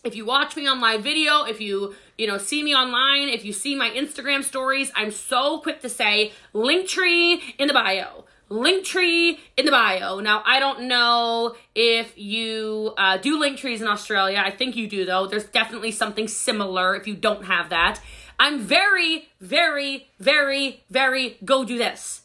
If 0.05 0.17
you 0.17 0.25
watch 0.25 0.57
me 0.57 0.67
on 0.67 0.81
my 0.81 0.97
video, 0.99 1.45
if 1.45 1.61
you, 1.61 1.95
you 2.19 2.27
know, 2.27 2.37
see 2.37 2.63
me 2.63 2.75
online, 2.75 3.29
if 3.29 3.45
you 3.45 3.53
see 3.53 3.77
my 3.77 3.89
Instagram 3.91 4.43
stories, 4.43 4.91
I'm 4.97 5.13
so 5.13 5.61
quick 5.61 5.81
to 5.83 5.89
say 5.89 6.33
Linktree 6.53 7.41
in 7.59 7.69
the 7.69 7.75
bio. 7.75 8.25
Linktree 8.51 9.39
in 9.57 9.65
the 9.65 9.71
bio. 9.71 10.19
Now, 10.19 10.43
I 10.45 10.59
don't 10.59 10.83
know 10.89 11.55
if 11.75 12.19
you 12.19 12.93
uh, 12.99 13.17
do 13.19 13.41
Linktrees 13.41 13.81
in 13.81 13.87
Australia. 13.87 14.43
I 14.45 14.51
think 14.51 14.77
you 14.77 14.89
do, 14.89 15.05
though. 15.05 15.27
There's 15.27 15.45
definitely 15.45 15.93
something 15.93 16.27
similar 16.27 16.97
if 16.97 17.07
you 17.07 17.15
don't 17.15 17.45
have 17.45 17.71
that. 17.71 18.01
I'm 18.41 18.61
very, 18.61 19.29
very, 19.41 20.09
very, 20.19 20.83
very 20.91 21.39
go 21.45 21.65
do 21.65 21.79
this. 21.79 22.23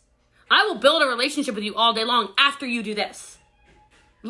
I 0.50 0.66
will 0.66 0.80
build 0.80 1.04
a 1.04 1.06
relationship 1.06 1.54
with 1.54 1.64
you 1.64 1.76
all 1.76 1.94
day 1.94 2.04
long 2.04 2.34
after 2.38 2.66
you 2.66 2.82
do 2.82 2.96
this. 2.96 3.37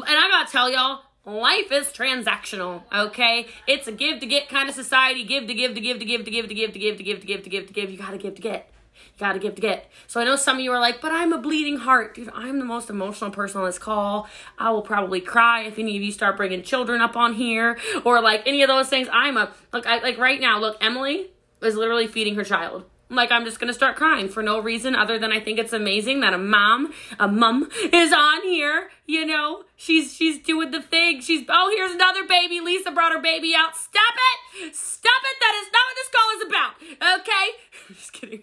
And 0.04 0.18
I 0.18 0.28
gotta 0.30 0.52
tell 0.52 0.70
y'all, 0.70 1.02
life 1.26 1.72
is 1.72 1.88
transactional, 1.88 2.84
okay? 2.93 3.48
It's 3.68 3.88
a 3.88 3.91
give 3.91 4.20
to 4.20 4.26
get 4.26 4.50
kind 4.50 4.70
of 4.70 4.76
society. 4.76 5.24
Give 5.24 5.48
to 5.48 5.54
give 5.54 5.76
to 5.76 5.82
give 5.82 6.00
to 6.00 6.06
give 6.06 6.24
to 6.26 6.32
give 6.32 6.48
to 6.48 6.54
give 6.54 6.74
to 6.74 6.80
give 6.80 6.98
to 6.98 7.04
give 7.04 7.20
to 7.22 7.26
give 7.26 7.43
to 7.43 7.50
give 7.50 7.68
to 7.68 7.74
give. 7.74 7.91
You 7.91 7.98
gotta 7.98 8.18
give 8.18 8.36
to 8.36 8.41
get. 8.41 8.70
You 8.93 9.20
gotta 9.20 9.39
give 9.39 9.56
to 9.56 9.62
get. 9.62 9.89
So 10.08 10.22
I 10.22 10.24
know 10.24 10.36
some 10.36 10.58
of 10.58 10.64
you 10.64 10.72
are 10.72 10.80
like, 10.80 11.02
but 11.02 11.12
I'm 11.12 11.34
a 11.34 11.38
bleeding 11.38 11.78
heart. 11.78 12.16
Dude, 12.16 12.30
I'm 12.34 12.60
the 12.60 12.66
most 12.66 12.89
emotional 12.89 13.32
person 13.32 13.60
on 13.60 13.66
this 13.66 13.80
call. 13.80 14.28
I 14.58 14.72
will 14.72 14.82
probably 14.82 15.22
cry 15.22 15.64
if 15.64 15.78
any 15.78 15.98
of 15.98 16.04
you 16.04 16.12
start 16.12 16.38
bringing 16.38 16.64
children 16.64 17.02
up 17.02 17.16
on 17.16 17.34
here 17.34 17.78
or 18.06 18.22
like 18.22 18.43
any 18.45 18.64
of 18.64 18.68
those 18.68 18.89
things. 18.89 19.08
I'm 19.12 19.38
a, 19.38 19.52
look, 19.74 19.86
I, 19.86 20.00
like 20.00 20.18
right 20.18 20.39
now, 20.39 20.60
look, 20.60 20.78
Emily 20.82 21.32
is 21.62 21.76
literally 21.76 22.08
feeding 22.08 22.36
her 22.36 22.43
child 22.43 22.86
like 23.10 23.32
I'm 23.32 23.45
just 23.45 23.60
gonna 23.60 23.74
start 23.74 23.95
crying 23.95 24.28
for 24.30 24.43
no 24.43 24.60
reason 24.60 24.95
other 24.95 25.18
than 25.18 25.32
I 25.32 25.39
think 25.39 25.60
it's 25.60 25.74
amazing 25.74 26.20
that 26.22 26.34
a 26.34 26.38
mom, 26.38 26.93
a 27.20 27.28
mum 27.28 27.70
is 27.93 28.12
on 28.12 28.43
here. 28.43 28.89
You 29.05 29.26
know, 29.26 29.64
she's 29.76 30.14
she's 30.14 30.39
doing 30.39 30.72
the 30.72 30.82
thing. 30.82 31.22
She's 31.22 31.45
oh 31.47 31.74
here's 31.76 31.93
another 31.93 32.28
baby. 32.28 32.60
Lisa 32.60 32.91
brought 32.91 33.14
her 33.14 33.22
baby 33.22 33.53
out. 33.55 33.76
Stop 33.76 34.14
it! 34.62 34.76
Stop 34.76 35.22
it! 35.24 35.38
That 35.39 35.62
is 35.62 35.72
not 35.72 35.86
what 35.88 35.95
this 35.95 36.10
call 36.10 36.30
is 36.36 36.45
about. 36.47 37.20
Okay, 37.20 37.93
just 37.95 38.14
kidding. 38.14 38.41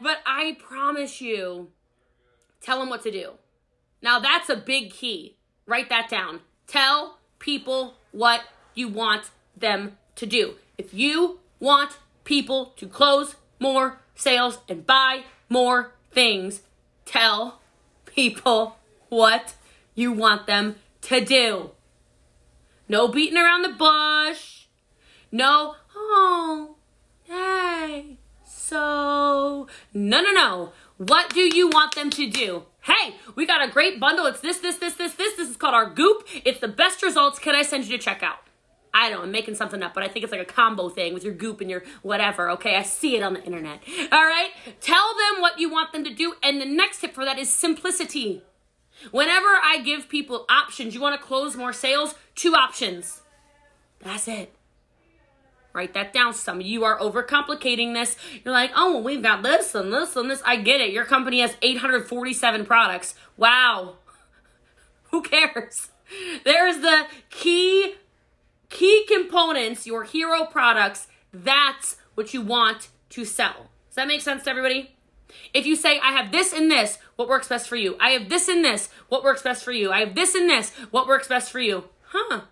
But 0.00 0.18
I 0.26 0.56
promise 0.60 1.20
you, 1.20 1.68
tell 2.60 2.80
them 2.80 2.90
what 2.90 3.02
to 3.04 3.10
do. 3.10 3.32
Now 4.02 4.18
that's 4.18 4.50
a 4.50 4.56
big 4.56 4.92
key. 4.92 5.36
Write 5.66 5.88
that 5.88 6.10
down. 6.10 6.40
Tell 6.66 7.18
people 7.38 7.94
what 8.10 8.42
you 8.74 8.88
want 8.88 9.30
them 9.56 9.96
to 10.16 10.26
do. 10.26 10.54
If 10.76 10.92
you 10.92 11.40
want 11.60 11.98
people 12.24 12.72
to 12.76 12.86
close 12.86 13.36
more 13.58 14.01
sales 14.14 14.58
and 14.68 14.86
buy 14.86 15.24
more 15.48 15.92
things. 16.10 16.62
Tell 17.04 17.60
people 18.06 18.76
what 19.08 19.54
you 19.94 20.12
want 20.12 20.46
them 20.46 20.76
to 21.02 21.24
do. 21.24 21.70
No 22.88 23.08
beating 23.08 23.38
around 23.38 23.62
the 23.62 23.70
bush. 23.70 24.66
No, 25.30 25.76
oh, 25.96 26.76
hey, 27.24 28.18
so. 28.44 29.66
No, 29.94 30.20
no, 30.20 30.30
no. 30.30 30.72
What 30.98 31.30
do 31.30 31.40
you 31.40 31.68
want 31.68 31.94
them 31.94 32.10
to 32.10 32.28
do? 32.28 32.64
Hey, 32.82 33.14
we 33.34 33.46
got 33.46 33.66
a 33.66 33.70
great 33.70 33.98
bundle. 33.98 34.26
It's 34.26 34.40
this, 34.40 34.58
this, 34.58 34.76
this, 34.76 34.94
this, 34.94 35.14
this. 35.14 35.36
This 35.36 35.48
is 35.48 35.56
called 35.56 35.74
our 35.74 35.88
Goop. 35.88 36.26
It's 36.44 36.60
the 36.60 36.68
best 36.68 37.02
results. 37.02 37.38
Can 37.38 37.54
I 37.54 37.62
send 37.62 37.84
you 37.84 37.96
to 37.96 38.02
check 38.02 38.22
out? 38.22 38.38
I 38.94 39.08
don't 39.08 39.18
know, 39.18 39.24
I'm 39.24 39.32
making 39.32 39.54
something 39.54 39.82
up, 39.82 39.94
but 39.94 40.02
I 40.02 40.08
think 40.08 40.22
it's 40.24 40.32
like 40.32 40.40
a 40.42 40.44
combo 40.44 40.88
thing 40.88 41.14
with 41.14 41.24
your 41.24 41.32
goop 41.32 41.60
and 41.60 41.70
your 41.70 41.82
whatever, 42.02 42.50
okay? 42.50 42.76
I 42.76 42.82
see 42.82 43.16
it 43.16 43.22
on 43.22 43.34
the 43.34 43.42
internet. 43.42 43.82
All 44.12 44.24
right? 44.24 44.50
Tell 44.80 45.14
them 45.14 45.40
what 45.40 45.58
you 45.58 45.70
want 45.70 45.92
them 45.92 46.04
to 46.04 46.12
do. 46.12 46.34
And 46.42 46.60
the 46.60 46.66
next 46.66 47.00
tip 47.00 47.14
for 47.14 47.24
that 47.24 47.38
is 47.38 47.50
simplicity. 47.50 48.42
Whenever 49.10 49.48
I 49.48 49.80
give 49.82 50.08
people 50.08 50.44
options, 50.48 50.94
you 50.94 51.00
want 51.00 51.18
to 51.18 51.26
close 51.26 51.56
more 51.56 51.72
sales, 51.72 52.14
two 52.34 52.54
options. 52.54 53.22
That's 54.00 54.28
it. 54.28 54.54
Write 55.72 55.94
that 55.94 56.12
down. 56.12 56.34
Some 56.34 56.60
of 56.60 56.66
you 56.66 56.84
are 56.84 56.98
overcomplicating 56.98 57.94
this. 57.94 58.16
You're 58.44 58.52
like, 58.52 58.72
oh, 58.76 58.94
well, 58.94 59.02
we've 59.02 59.22
got 59.22 59.42
this 59.42 59.74
and 59.74 59.92
this 59.92 60.14
and 60.16 60.30
this. 60.30 60.42
I 60.44 60.56
get 60.56 60.82
it. 60.82 60.92
Your 60.92 61.06
company 61.06 61.40
has 61.40 61.56
847 61.62 62.66
products. 62.66 63.14
Wow. 63.38 63.96
Who 65.10 65.22
cares? 65.22 65.88
There's 66.44 66.80
the 66.80 67.06
key 67.30 67.94
key 68.72 69.04
components, 69.06 69.86
your 69.86 70.02
hero 70.02 70.44
products, 70.46 71.06
that's 71.32 71.96
what 72.14 72.34
you 72.34 72.40
want 72.40 72.88
to 73.10 73.24
sell. 73.24 73.70
Does 73.88 73.96
that 73.96 74.08
make 74.08 74.22
sense 74.22 74.44
to 74.44 74.50
everybody? 74.50 74.96
If 75.54 75.66
you 75.66 75.76
say, 75.76 76.00
I 76.00 76.12
have 76.12 76.32
this 76.32 76.52
and 76.52 76.70
this, 76.70 76.98
what 77.16 77.28
works 77.28 77.48
best 77.48 77.68
for 77.68 77.76
you? 77.76 77.96
I 78.00 78.10
have 78.10 78.28
this 78.28 78.48
and 78.48 78.64
this, 78.64 78.88
what 79.08 79.22
works 79.22 79.42
best 79.42 79.64
for 79.64 79.72
you? 79.72 79.92
I 79.92 80.00
have 80.00 80.14
this 80.14 80.34
and 80.34 80.48
this, 80.48 80.70
what 80.90 81.06
works 81.06 81.28
best 81.28 81.52
for 81.52 81.60
you? 81.60 81.84
Huh. 82.08 82.42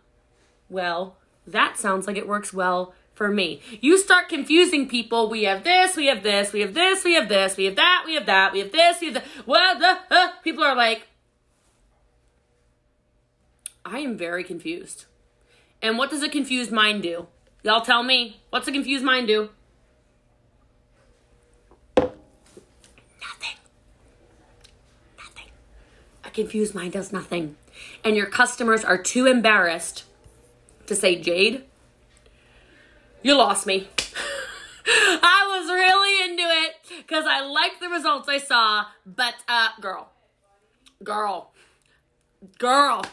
Well, 0.69 1.17
that 1.47 1.77
sounds 1.77 2.07
like 2.07 2.17
it 2.17 2.29
works 2.29 2.53
well 2.53 2.95
for 3.15 3.29
me. 3.29 3.61
You 3.81 3.99
start 3.99 4.29
confusing 4.29 4.89
people. 4.89 5.29
We 5.29 5.45
have 5.45 5.65
this, 5.65 5.97
we 5.97 6.07
have 6.07 6.23
this, 6.23 6.53
we 6.53 6.61
have 6.61 6.75
this, 6.75 7.05
we 7.05 7.15
have 7.15 7.29
this, 7.29 7.57
we 7.57 7.65
have 7.67 7.77
that, 7.77 8.05
we 8.07 8.15
have 8.15 8.27
that, 8.27 8.53
we 8.53 8.61
have 8.61 8.73
this, 8.73 9.01
we 9.01 9.07
have 9.09 9.15
that. 9.15 9.27
Well, 9.47 9.79
the, 9.79 9.99
uh, 10.11 10.29
people 10.43 10.65
are 10.65 10.77
like, 10.77 11.09
I 13.85 13.99
am 13.99 14.17
very 14.17 14.45
confused. 14.45 15.07
And 15.83 15.97
what 15.97 16.11
does 16.11 16.23
a 16.23 16.29
confused 16.29 16.71
mind 16.71 17.03
do? 17.03 17.27
Y'all 17.63 17.81
tell 17.81 18.03
me. 18.03 18.41
What's 18.51 18.69
a 18.69 18.73
confused 18.73 19.05
mind 19.05 19.27
do? 19.27 19.51
Nothing. 21.97 23.57
Nothing. 25.19 25.51
A 26.25 26.31
confused 26.31 26.75
mind 26.75 26.93
does 26.93 27.13
nothing. 27.13 27.57
And 28.05 28.17
your 28.17 28.27
customers 28.27 28.85
are 28.85 28.99
too 28.99 29.27
embarrassed 29.27 30.05
to 30.87 30.95
say, 30.95 31.17
Jade, 31.17 31.65
you 33.23 33.37
lost 33.37 33.67
me. 33.67 33.89
I 34.87 35.59
was 35.59 35.69
really 35.71 36.31
into 36.31 36.43
it 36.43 36.77
because 36.99 37.25
I 37.27 37.41
liked 37.41 37.81
the 37.81 37.89
results 37.89 38.29
I 38.29 38.39
saw, 38.39 38.87
but 39.07 39.35
uh, 39.49 39.69
girl, 39.81 40.11
girl, 41.05 41.53
girl, 42.59 43.05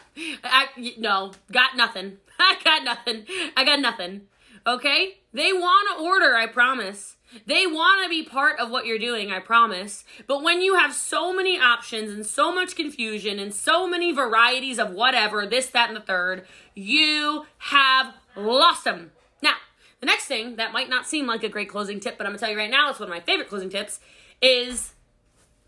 I 0.42 0.94
no, 0.98 1.32
got 1.52 1.76
nothing. 1.76 2.18
I 2.40 2.56
got 2.64 2.84
nothing. 2.84 3.24
I 3.56 3.64
got 3.64 3.80
nothing. 3.80 4.22
Okay, 4.66 5.18
they 5.32 5.52
want 5.52 5.98
to 5.98 6.04
order. 6.04 6.34
I 6.36 6.46
promise. 6.46 7.16
They 7.46 7.66
want 7.66 8.04
to 8.04 8.08
be 8.08 8.22
part 8.22 8.58
of 8.58 8.70
what 8.70 8.86
you're 8.86 8.98
doing, 8.98 9.30
I 9.30 9.38
promise. 9.38 10.04
But 10.26 10.42
when 10.42 10.62
you 10.62 10.76
have 10.76 10.94
so 10.94 11.34
many 11.34 11.58
options 11.58 12.10
and 12.10 12.24
so 12.24 12.54
much 12.54 12.74
confusion 12.74 13.38
and 13.38 13.52
so 13.52 13.86
many 13.86 14.12
varieties 14.12 14.78
of 14.78 14.90
whatever, 14.90 15.46
this, 15.46 15.66
that, 15.68 15.88
and 15.88 15.96
the 15.96 16.00
third, 16.00 16.46
you 16.74 17.44
have 17.58 18.14
lost 18.34 18.84
them. 18.84 19.12
Now, 19.42 19.54
the 20.00 20.06
next 20.06 20.24
thing 20.24 20.56
that 20.56 20.72
might 20.72 20.88
not 20.88 21.06
seem 21.06 21.26
like 21.26 21.44
a 21.44 21.48
great 21.50 21.68
closing 21.68 22.00
tip, 22.00 22.16
but 22.16 22.26
I'm 22.26 22.32
gonna 22.32 22.38
tell 22.38 22.50
you 22.50 22.56
right 22.56 22.70
now, 22.70 22.88
it's 22.90 22.98
one 22.98 23.10
of 23.10 23.14
my 23.14 23.20
favorite 23.20 23.48
closing 23.48 23.68
tips, 23.68 24.00
is 24.40 24.94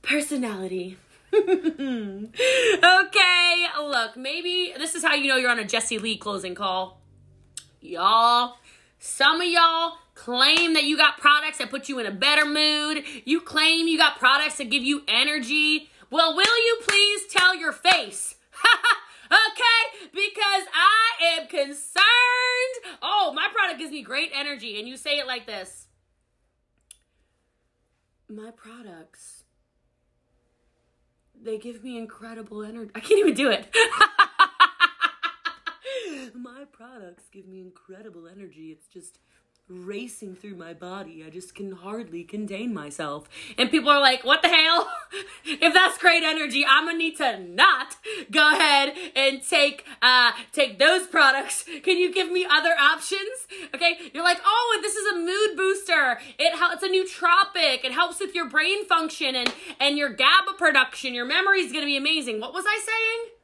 personality. 0.03 0.97
Okay, 1.33 2.27
look, 3.81 4.17
maybe 4.17 4.73
this 4.77 4.95
is 4.95 5.05
how 5.05 5.15
you 5.15 5.29
know 5.29 5.37
you're 5.37 5.51
on 5.51 5.59
a 5.59 5.65
Jessie 5.65 5.99
Lee 5.99 6.17
closing 6.17 6.55
call. 6.55 7.01
Y'all, 7.81 8.57
some 8.99 9.41
of 9.41 9.47
y'all 9.47 9.95
claim 10.15 10.75
that 10.75 10.85
you 10.85 10.97
got 10.97 11.19
products 11.19 11.59
that 11.59 11.71
put 11.71 11.89
you 11.89 11.99
in 11.99 12.07
a 12.07 12.11
better 12.11 12.45
mood. 12.45 13.05
You 13.25 13.41
claim 13.41 13.89
you 13.89 13.97
got 13.97 14.19
products 14.19 14.59
that 14.59 14.71
give 14.71 14.83
you 14.83 15.03
energy. 15.09 15.89
Well, 16.11 16.37
will 16.37 16.45
you 16.45 16.79
please 16.87 17.27
tell 17.29 17.55
your 17.55 17.73
face? 17.73 18.35
okay? 19.27 20.09
Because 20.13 20.67
I 20.75 21.39
am 21.39 21.47
concerned. 21.47 22.97
Oh, 23.01 23.33
my 23.35 23.49
product 23.53 23.79
gives 23.79 23.93
me 23.93 24.03
great 24.03 24.31
energy. 24.35 24.79
And 24.79 24.87
you 24.87 24.97
say 24.97 25.19
it 25.19 25.27
like 25.27 25.47
this 25.47 25.87
My 28.29 28.51
products, 28.51 29.40
they 31.43 31.59
give 31.59 31.83
me 31.83 31.99
incredible 31.99 32.63
energy. 32.63 32.91
I 32.95 33.01
can't 33.01 33.21
even 33.21 33.35
do 33.35 33.51
it. 33.51 33.75
my 36.35 36.65
products 36.73 37.25
give 37.33 37.47
me 37.47 37.61
incredible 37.61 38.27
energy. 38.27 38.71
It's 38.71 38.87
just 38.87 39.19
racing 39.71 40.35
through 40.35 40.57
my 40.57 40.75
body. 40.75 41.23
I 41.25 41.31
just 41.31 41.55
can 41.55 41.73
hardly 41.73 42.25
contain 42.25 42.75
myself. 42.75 43.29
And 43.57 43.71
people 43.71 43.91
are 43.91 44.01
like, 44.01 44.25
what 44.25 44.43
the 44.43 44.49
hell? 44.49 44.91
if 45.45 45.73
that's 45.73 45.97
great 45.99 46.23
energy, 46.23 46.65
I'm 46.69 46.87
gonna 46.87 46.99
need 46.99 47.17
to 47.19 47.39
not 47.39 47.97
go 48.31 48.53
ahead 48.53 48.95
and 49.15 49.43
take 49.43 49.85
uh 50.03 50.33
take 50.53 50.79
those 50.79 51.07
products. 51.07 51.65
Can 51.83 51.99
you 51.99 52.13
give 52.13 52.31
me 52.31 52.45
other 52.51 52.75
options? 52.79 53.47
Okay, 53.75 53.99
you're 54.13 54.25
like, 54.25 54.41
oh, 54.45 54.79
this 54.83 54.97
is 54.97 55.13
a 55.13 55.19
mood 55.19 55.57
booster. 55.57 56.19
It 56.39 56.53
it's 56.55 56.83
a 56.83 56.89
nootropic. 56.89 57.85
It 57.85 57.93
helps 57.93 58.21
with 58.21 58.35
your 58.35 58.49
brain 58.49 58.85
function 58.87 59.37
and 59.37 59.53
and 59.79 59.97
your 59.97 60.11
GABA 60.11 60.55
production. 60.59 61.15
Your 61.15 61.27
memory 61.27 61.61
is 61.61 61.73
gonna 61.73 61.87
be 61.87 61.97
amazing. 61.97 62.41
What 62.41 62.53
was 62.53 62.65
I 62.67 62.81
saying? 62.85 63.37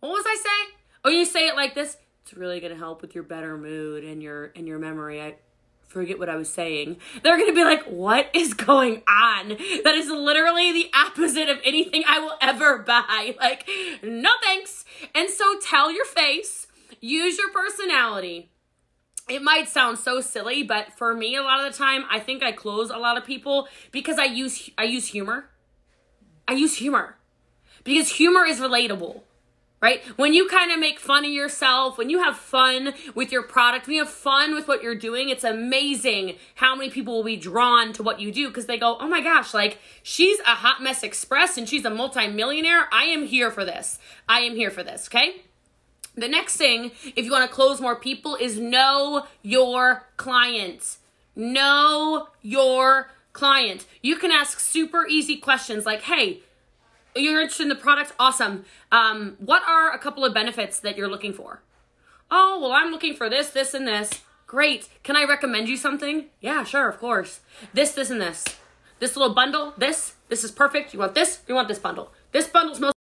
What 0.00 0.10
was 0.10 0.24
I 0.26 0.36
saying? 0.36 0.76
Oh, 1.06 1.10
you 1.10 1.24
say 1.24 1.48
it 1.48 1.56
like 1.56 1.74
this 1.74 1.96
it's 2.24 2.32
really 2.32 2.58
going 2.58 2.72
to 2.72 2.78
help 2.78 3.02
with 3.02 3.14
your 3.14 3.22
better 3.22 3.58
mood 3.58 4.02
and 4.02 4.22
your 4.22 4.50
and 4.56 4.66
your 4.66 4.78
memory. 4.78 5.20
I 5.20 5.34
forget 5.88 6.18
what 6.18 6.30
I 6.30 6.36
was 6.36 6.48
saying. 6.48 6.96
They're 7.22 7.36
going 7.36 7.50
to 7.50 7.54
be 7.54 7.64
like, 7.64 7.84
"What 7.84 8.30
is 8.32 8.54
going 8.54 9.02
on?" 9.06 9.48
That 9.48 9.94
is 9.94 10.08
literally 10.08 10.72
the 10.72 10.90
opposite 10.94 11.50
of 11.50 11.58
anything 11.64 12.02
I 12.08 12.20
will 12.20 12.36
ever 12.40 12.78
buy. 12.78 13.36
Like, 13.44 13.68
no 14.02 14.30
thanks. 14.42 14.86
And 15.14 15.28
so 15.28 15.58
tell 15.60 15.92
your 15.92 16.06
face, 16.06 16.66
use 16.98 17.36
your 17.36 17.50
personality. 17.50 18.48
It 19.28 19.42
might 19.42 19.68
sound 19.68 19.98
so 19.98 20.22
silly, 20.22 20.62
but 20.62 20.94
for 20.94 21.12
me 21.12 21.36
a 21.36 21.42
lot 21.42 21.64
of 21.64 21.70
the 21.70 21.76
time, 21.76 22.04
I 22.10 22.20
think 22.20 22.42
I 22.42 22.52
close 22.52 22.88
a 22.88 22.96
lot 22.96 23.18
of 23.18 23.26
people 23.26 23.68
because 23.92 24.18
I 24.18 24.24
use 24.24 24.70
I 24.78 24.84
use 24.84 25.08
humor. 25.08 25.50
I 26.48 26.54
use 26.54 26.76
humor. 26.76 27.16
Because 27.84 28.08
humor 28.08 28.46
is 28.46 28.60
relatable 28.60 29.23
right? 29.84 30.02
When 30.16 30.32
you 30.32 30.48
kind 30.48 30.72
of 30.72 30.80
make 30.80 30.98
fun 30.98 31.26
of 31.26 31.30
yourself, 31.30 31.98
when 31.98 32.08
you 32.08 32.22
have 32.22 32.38
fun 32.38 32.94
with 33.14 33.30
your 33.30 33.42
product, 33.42 33.86
when 33.86 33.96
you 33.96 34.02
have 34.02 34.10
fun 34.12 34.54
with 34.54 34.66
what 34.66 34.82
you're 34.82 34.94
doing, 34.94 35.28
it's 35.28 35.44
amazing 35.44 36.36
how 36.54 36.74
many 36.74 36.88
people 36.88 37.14
will 37.14 37.24
be 37.24 37.36
drawn 37.36 37.92
to 37.92 38.02
what 38.02 38.18
you 38.18 38.32
do 38.32 38.48
because 38.48 38.64
they 38.64 38.78
go, 38.78 38.96
oh 38.98 39.06
my 39.06 39.20
gosh, 39.20 39.52
like 39.52 39.78
she's 40.02 40.40
a 40.40 40.54
hot 40.54 40.82
mess 40.82 41.02
express 41.02 41.58
and 41.58 41.68
she's 41.68 41.84
a 41.84 41.90
multimillionaire. 41.90 42.88
I 42.90 43.04
am 43.04 43.26
here 43.26 43.50
for 43.50 43.62
this. 43.62 43.98
I 44.26 44.40
am 44.40 44.56
here 44.56 44.70
for 44.70 44.82
this, 44.82 45.06
okay? 45.08 45.42
The 46.14 46.28
next 46.28 46.56
thing, 46.56 46.92
if 47.14 47.26
you 47.26 47.30
want 47.30 47.46
to 47.46 47.54
close 47.54 47.78
more 47.78 47.96
people, 47.96 48.36
is 48.36 48.58
know 48.58 49.26
your 49.42 50.06
client. 50.16 50.96
Know 51.36 52.28
your 52.40 53.10
client. 53.34 53.84
You 54.00 54.16
can 54.16 54.30
ask 54.30 54.60
super 54.60 55.06
easy 55.06 55.36
questions 55.36 55.84
like, 55.84 56.02
hey, 56.02 56.40
you're 57.14 57.40
interested 57.40 57.64
in 57.64 57.68
the 57.68 57.74
product? 57.74 58.12
Awesome. 58.18 58.64
Um, 58.90 59.36
what 59.38 59.62
are 59.68 59.92
a 59.92 59.98
couple 59.98 60.24
of 60.24 60.34
benefits 60.34 60.80
that 60.80 60.96
you're 60.96 61.08
looking 61.08 61.32
for? 61.32 61.62
Oh, 62.30 62.58
well, 62.60 62.72
I'm 62.72 62.90
looking 62.90 63.14
for 63.14 63.28
this, 63.28 63.50
this, 63.50 63.74
and 63.74 63.86
this. 63.86 64.22
Great. 64.46 64.88
Can 65.02 65.16
I 65.16 65.24
recommend 65.24 65.68
you 65.68 65.76
something? 65.76 66.26
Yeah, 66.40 66.64
sure, 66.64 66.88
of 66.88 66.98
course. 66.98 67.40
This, 67.72 67.92
this, 67.92 68.10
and 68.10 68.20
this. 68.20 68.44
This 69.00 69.16
little 69.16 69.34
bundle, 69.34 69.74
this, 69.76 70.14
this 70.28 70.44
is 70.44 70.52
perfect. 70.52 70.94
You 70.94 71.00
want 71.00 71.14
this? 71.14 71.40
You 71.48 71.54
want 71.54 71.68
this 71.68 71.78
bundle? 71.78 72.12
This 72.32 72.46
bundle's 72.46 72.80
most 72.80 72.92